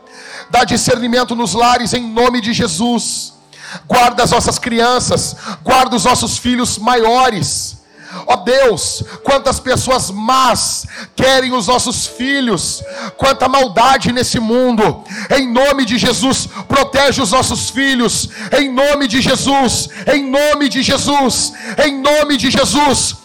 [0.52, 3.34] dá discernimento nos lares em nome de Jesus.
[3.88, 7.78] Guarda as nossas crianças, guarda os nossos filhos maiores.
[8.28, 10.86] Ó oh Deus, quantas pessoas más
[11.16, 12.84] querem os nossos filhos,
[13.18, 15.04] quanta maldade nesse mundo.
[15.30, 18.30] Em nome de Jesus, protege os nossos filhos.
[18.58, 21.54] Em nome de Jesus, em nome de Jesus,
[21.86, 23.16] em nome de Jesus.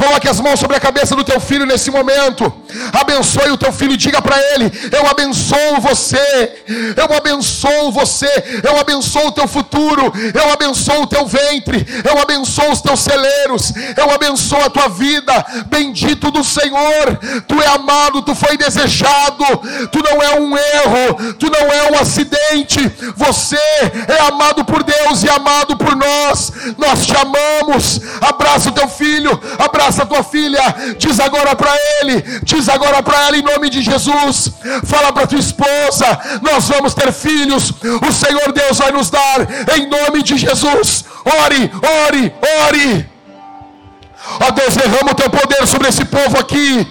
[0.00, 2.50] Coloque as mãos sobre a cabeça do teu filho nesse momento.
[2.90, 3.98] Abençoe o teu filho.
[3.98, 6.64] Diga para ele: Eu abençoo você.
[6.96, 8.62] Eu abençoo você.
[8.64, 10.10] Eu abençoo o teu futuro.
[10.32, 11.86] Eu abençoo o teu ventre.
[12.02, 13.74] Eu abençoo os teus celeiros.
[13.94, 15.32] Eu abençoo a tua vida.
[15.66, 17.18] Bendito do Senhor.
[17.46, 18.22] Tu é amado.
[18.22, 19.44] Tu foi desejado.
[19.92, 21.34] Tu não é um erro.
[21.38, 22.80] Tu não é um acidente.
[23.16, 23.58] Você
[24.08, 26.52] é amado por Deus e amado por nós.
[26.78, 28.00] Nós te amamos.
[28.22, 29.38] Abraça o teu filho.
[29.58, 30.62] Abraça abraça a tua filha,
[30.96, 34.52] diz agora para ele, diz agora para ela em nome de Jesus.
[34.84, 37.72] Fala para tua esposa, nós vamos ter filhos,
[38.08, 39.40] o Senhor Deus vai nos dar
[39.76, 41.04] em nome de Jesus.
[41.24, 41.70] Ore,
[42.06, 42.32] ore,
[42.66, 43.10] ore.
[44.40, 46.86] Ó Deus, derrama o teu poder sobre esse povo aqui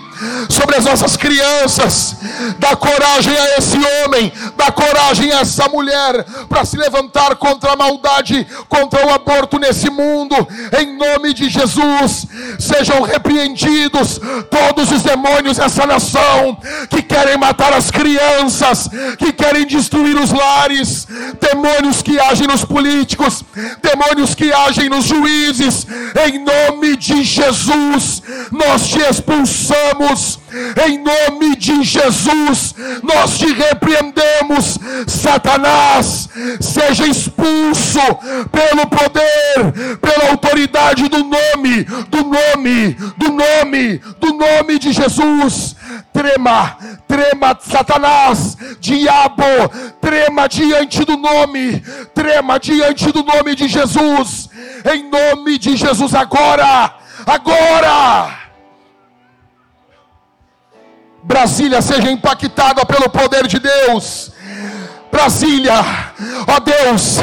[0.49, 2.15] sobre as nossas crianças.
[2.57, 7.75] Dá coragem a esse homem, dá coragem a essa mulher para se levantar contra a
[7.75, 10.35] maldade, contra o aborto nesse mundo.
[10.79, 12.27] Em nome de Jesus,
[12.59, 14.19] sejam repreendidos
[14.49, 16.57] todos os demônios dessa nação
[16.89, 21.07] que querem matar as crianças, que querem destruir os lares,
[21.39, 23.43] demônios que agem nos políticos,
[23.81, 25.87] demônios que agem nos juízes.
[26.27, 28.21] Em nome de Jesus,
[28.51, 30.08] nós te expulsamos
[30.87, 32.73] Em nome de Jesus,
[33.03, 36.29] nós te repreendemos, Satanás,
[36.59, 37.99] seja expulso
[38.51, 45.75] pelo poder, pela autoridade do nome, do nome, do nome, do nome de Jesus.
[46.11, 46.77] Trema,
[47.07, 49.43] trema, Satanás, diabo,
[50.01, 51.83] trema diante do nome,
[52.15, 54.49] trema diante do nome de Jesus,
[54.91, 56.95] em nome de Jesus, agora,
[57.25, 58.38] agora.
[61.29, 64.31] Brasília seja impactada pelo poder de Deus.
[65.11, 65.75] Brasília,
[66.47, 67.17] ó Deus,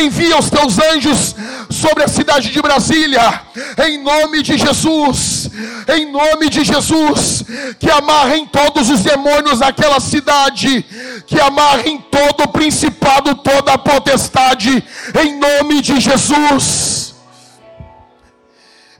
[0.00, 1.36] envia os teus anjos
[1.70, 3.42] sobre a cidade de Brasília,
[3.86, 5.48] em nome de Jesus,
[5.88, 7.44] em nome de Jesus,
[7.78, 10.84] que amarrem todos os demônios daquela cidade,
[11.24, 14.84] que amarrem todo o principado, toda a potestade,
[15.22, 17.14] em nome de Jesus,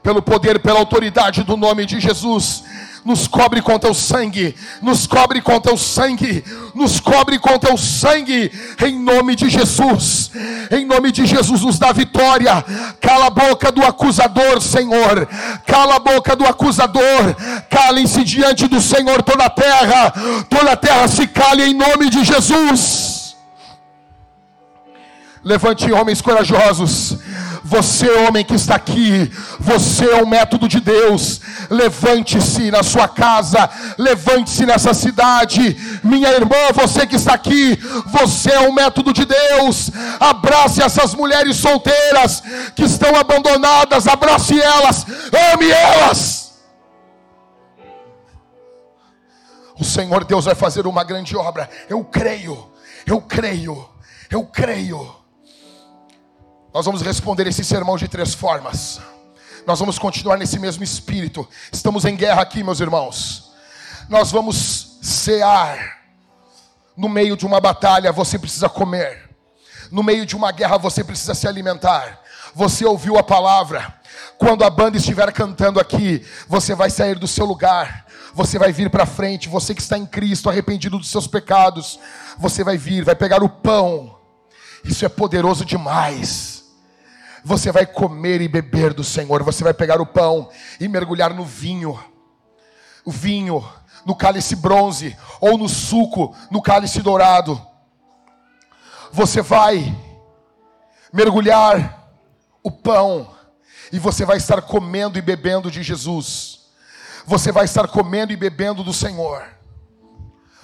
[0.05, 2.63] pelo poder, pela autoridade do nome de Jesus
[3.05, 8.51] nos cobre com teu sangue, nos cobre com teu sangue, nos cobre com teu sangue,
[8.85, 10.31] em nome de Jesus,
[10.71, 12.65] em nome de Jesus, nos dá vitória.
[13.01, 15.29] Cala a boca do acusador, Senhor,
[15.67, 17.35] cala a boca do acusador,
[17.69, 20.13] calem-se diante do Senhor toda a terra,
[20.49, 23.37] toda a terra se cale em nome de Jesus.
[25.45, 27.19] Levante homens corajosos.
[27.73, 31.41] Você, homem que está aqui, você é o método de Deus.
[31.71, 35.75] Levante-se na sua casa, levante-se nessa cidade.
[36.05, 37.79] Minha irmã, você que está aqui,
[38.09, 39.91] você é o método de Deus.
[40.21, 42.43] Abrace essas mulheres solteiras
[42.77, 45.07] que estão abandonadas, abrace elas,
[45.55, 46.53] ame elas.
[49.81, 51.71] O Senhor Deus vai fazer uma grande obra.
[51.89, 52.71] Eu creio,
[53.07, 53.89] eu creio,
[54.31, 55.22] eu creio.
[56.73, 58.99] Nós vamos responder esse sermão de três formas.
[59.67, 61.47] Nós vamos continuar nesse mesmo espírito.
[61.71, 63.53] Estamos em guerra aqui, meus irmãos.
[64.09, 66.01] Nós vamos cear.
[66.97, 69.31] No meio de uma batalha, você precisa comer.
[69.91, 72.21] No meio de uma guerra, você precisa se alimentar.
[72.55, 73.95] Você ouviu a palavra.
[74.39, 78.07] Quando a banda estiver cantando aqui, você vai sair do seu lugar.
[78.33, 79.47] Você vai vir para frente.
[79.47, 82.01] Você que está em Cristo, arrependido dos seus pecados,
[82.39, 84.19] você vai vir, vai pegar o pão.
[84.83, 86.52] Isso é poderoso demais
[87.45, 89.43] você vai comer e beber do Senhor.
[89.43, 90.49] Você vai pegar o pão
[90.81, 91.99] e mergulhar no vinho.
[93.05, 93.67] O vinho
[94.05, 97.61] no cálice bronze ou no suco no cálice dourado.
[99.11, 99.95] Você vai
[101.13, 102.11] mergulhar
[102.63, 103.35] o pão
[103.93, 106.61] e você vai estar comendo e bebendo de Jesus.
[107.27, 109.47] Você vai estar comendo e bebendo do Senhor.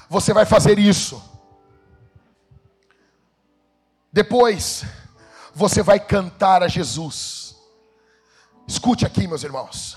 [0.08, 1.22] Você vai fazer isso.
[4.12, 4.84] Depois,
[5.58, 7.56] você vai cantar a Jesus.
[8.64, 9.96] Escute aqui, meus irmãos.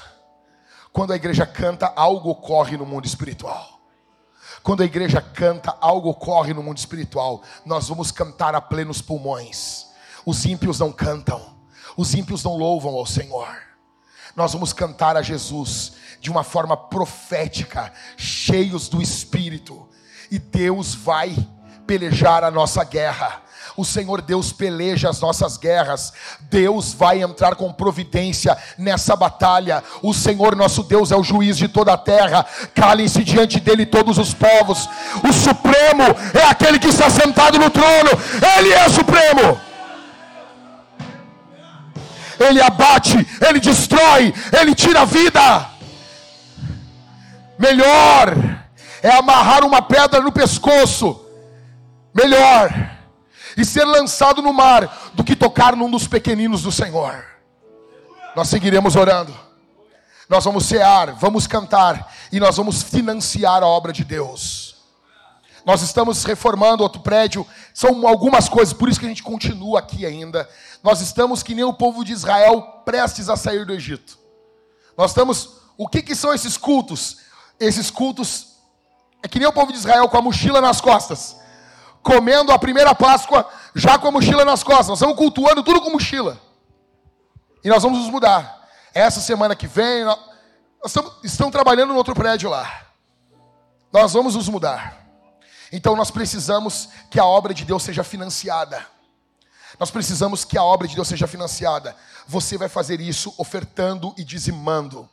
[0.91, 3.79] Quando a igreja canta, algo ocorre no mundo espiritual.
[4.63, 7.43] Quando a igreja canta, algo ocorre no mundo espiritual.
[7.63, 9.85] Nós vamos cantar a plenos pulmões.
[10.25, 11.55] Os ímpios não cantam,
[11.95, 13.55] os ímpios não louvam ao Senhor.
[14.35, 19.87] Nós vamos cantar a Jesus de uma forma profética, cheios do Espírito,
[20.31, 21.35] e Deus vai
[21.85, 23.43] pelejar a nossa guerra
[23.81, 26.13] o Senhor Deus peleja as nossas guerras.
[26.41, 29.83] Deus vai entrar com providência nessa batalha.
[30.03, 32.45] O Senhor nosso Deus é o juiz de toda a terra.
[32.75, 34.87] Calem-se diante dele todos os povos.
[35.27, 36.03] O Supremo
[36.33, 38.11] é aquele que está sentado no trono.
[38.57, 39.59] Ele é Supremo.
[42.39, 45.69] Ele abate, ele destrói, ele tira a vida.
[47.57, 48.35] Melhor
[49.01, 51.25] é amarrar uma pedra no pescoço.
[52.13, 53.00] Melhor
[53.57, 57.25] e ser lançado no mar do que tocar num dos pequeninos do Senhor.
[58.35, 59.35] Nós seguiremos orando.
[60.29, 64.77] Nós vamos cear, vamos cantar e nós vamos financiar a obra de Deus.
[65.65, 70.05] Nós estamos reformando outro prédio, são algumas coisas, por isso que a gente continua aqui
[70.05, 70.49] ainda.
[70.81, 74.17] Nós estamos que nem o povo de Israel prestes a sair do Egito.
[74.97, 77.17] Nós estamos, o que, que são esses cultos?
[77.59, 78.55] Esses cultos
[79.21, 81.40] é que nem o povo de Israel com a mochila nas costas
[82.01, 84.89] comendo a primeira Páscoa já com a mochila nas costas.
[84.89, 86.39] Nós estamos cultuando tudo com mochila.
[87.63, 88.67] E nós vamos nos mudar.
[88.93, 90.19] Essa semana que vem, nós,
[90.85, 92.87] estamos, estão trabalhando no outro prédio lá.
[93.91, 95.05] Nós vamos nos mudar.
[95.71, 98.85] Então nós precisamos que a obra de Deus seja financiada.
[99.79, 101.95] Nós precisamos que a obra de Deus seja financiada.
[102.27, 105.09] Você vai fazer isso ofertando e dizimando.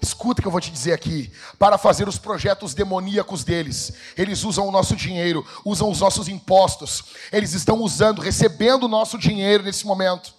[0.00, 1.32] Escuta o que eu vou te dizer aqui.
[1.58, 7.04] Para fazer os projetos demoníacos deles, eles usam o nosso dinheiro, usam os nossos impostos.
[7.30, 10.34] Eles estão usando, recebendo o nosso dinheiro nesse momento.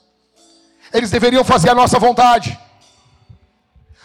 [0.93, 2.59] Eles deveriam fazer a nossa vontade.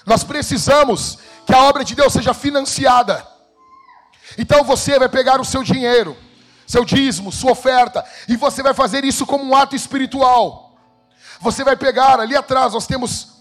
[0.06, 3.26] Nós precisamos que a obra de Deus seja financiada.
[4.36, 6.16] Então você vai pegar o seu dinheiro,
[6.66, 10.76] seu dízimo, sua oferta, e você vai fazer isso como um ato espiritual.
[11.40, 13.37] Você vai pegar ali atrás, nós temos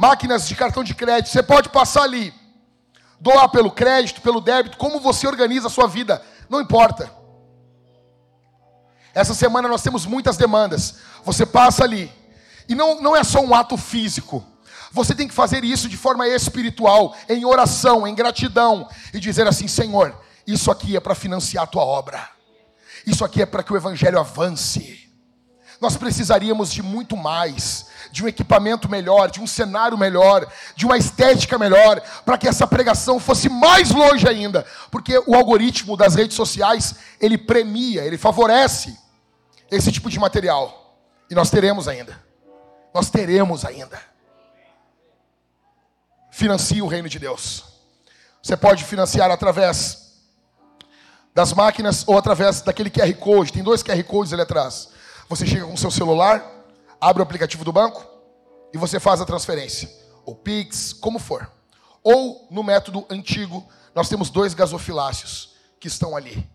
[0.00, 2.32] máquinas de cartão de crédito, você pode passar ali,
[3.20, 7.12] doar pelo crédito, pelo débito, como você organiza a sua vida, não importa.
[9.12, 10.94] Essa semana nós temos muitas demandas.
[11.22, 12.10] Você passa ali.
[12.66, 14.42] E não, não é só um ato físico.
[14.90, 19.68] Você tem que fazer isso de forma espiritual, em oração, em gratidão, e dizer assim:
[19.68, 22.26] Senhor, isso aqui é para financiar a tua obra,
[23.06, 25.10] isso aqui é para que o Evangelho avance.
[25.80, 30.96] Nós precisaríamos de muito mais, de um equipamento melhor, de um cenário melhor, de uma
[30.96, 36.36] estética melhor, para que essa pregação fosse mais longe ainda, porque o algoritmo das redes
[36.36, 38.98] sociais, ele premia, ele favorece
[39.70, 40.98] esse tipo de material.
[41.30, 42.20] E nós teremos ainda.
[42.92, 44.00] Nós teremos ainda.
[46.30, 47.64] Financie o reino de Deus.
[48.42, 50.10] Você pode financiar através
[51.34, 53.52] das máquinas ou através daquele QR Code.
[53.52, 54.88] Tem dois QR Codes ali atrás.
[55.28, 56.44] Você chega com o seu celular,
[57.00, 58.04] abre o aplicativo do banco
[58.72, 59.90] e você faz a transferência.
[60.24, 61.50] Ou Pix, como for.
[62.02, 66.48] Ou no método antigo, nós temos dois gasofilácios que estão ali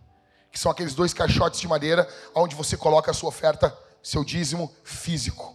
[0.56, 4.74] que são aqueles dois caixotes de madeira onde você coloca a sua oferta, seu dízimo
[4.86, 5.54] físico.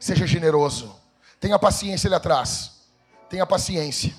[0.00, 0.96] Seja generoso.
[1.38, 2.80] Tenha paciência ali atrás.
[3.28, 4.14] Tenha paciência.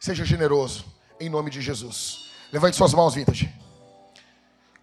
[0.00, 0.84] Seja generoso.
[1.20, 2.30] Em nome de Jesus.
[2.52, 3.48] Levante suas mãos, Vintage.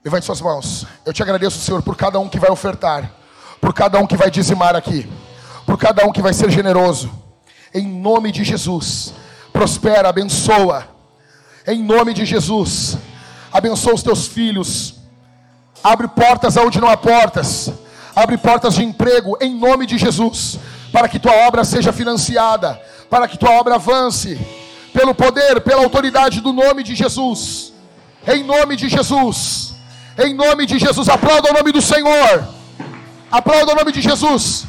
[0.05, 0.87] Levante suas mãos.
[1.05, 3.13] Eu te agradeço, Senhor, por cada um que vai ofertar.
[3.61, 5.09] Por cada um que vai dizimar aqui.
[5.65, 7.09] Por cada um que vai ser generoso.
[7.73, 9.13] Em nome de Jesus.
[9.53, 10.85] Prospera, abençoa.
[11.65, 12.97] Em nome de Jesus.
[13.51, 14.95] Abençoa os teus filhos,
[15.83, 17.69] abre portas aonde não há portas,
[18.15, 19.37] abre portas de emprego.
[19.41, 20.57] Em nome de Jesus,
[20.91, 24.39] para que tua obra seja financiada, para que tua obra avance,
[24.93, 27.73] pelo poder, pela autoridade do nome de Jesus,
[28.25, 29.73] em nome de Jesus,
[30.17, 32.47] em nome de Jesus, aplauda o nome do Senhor,
[33.31, 34.65] aplauda o nome de Jesus.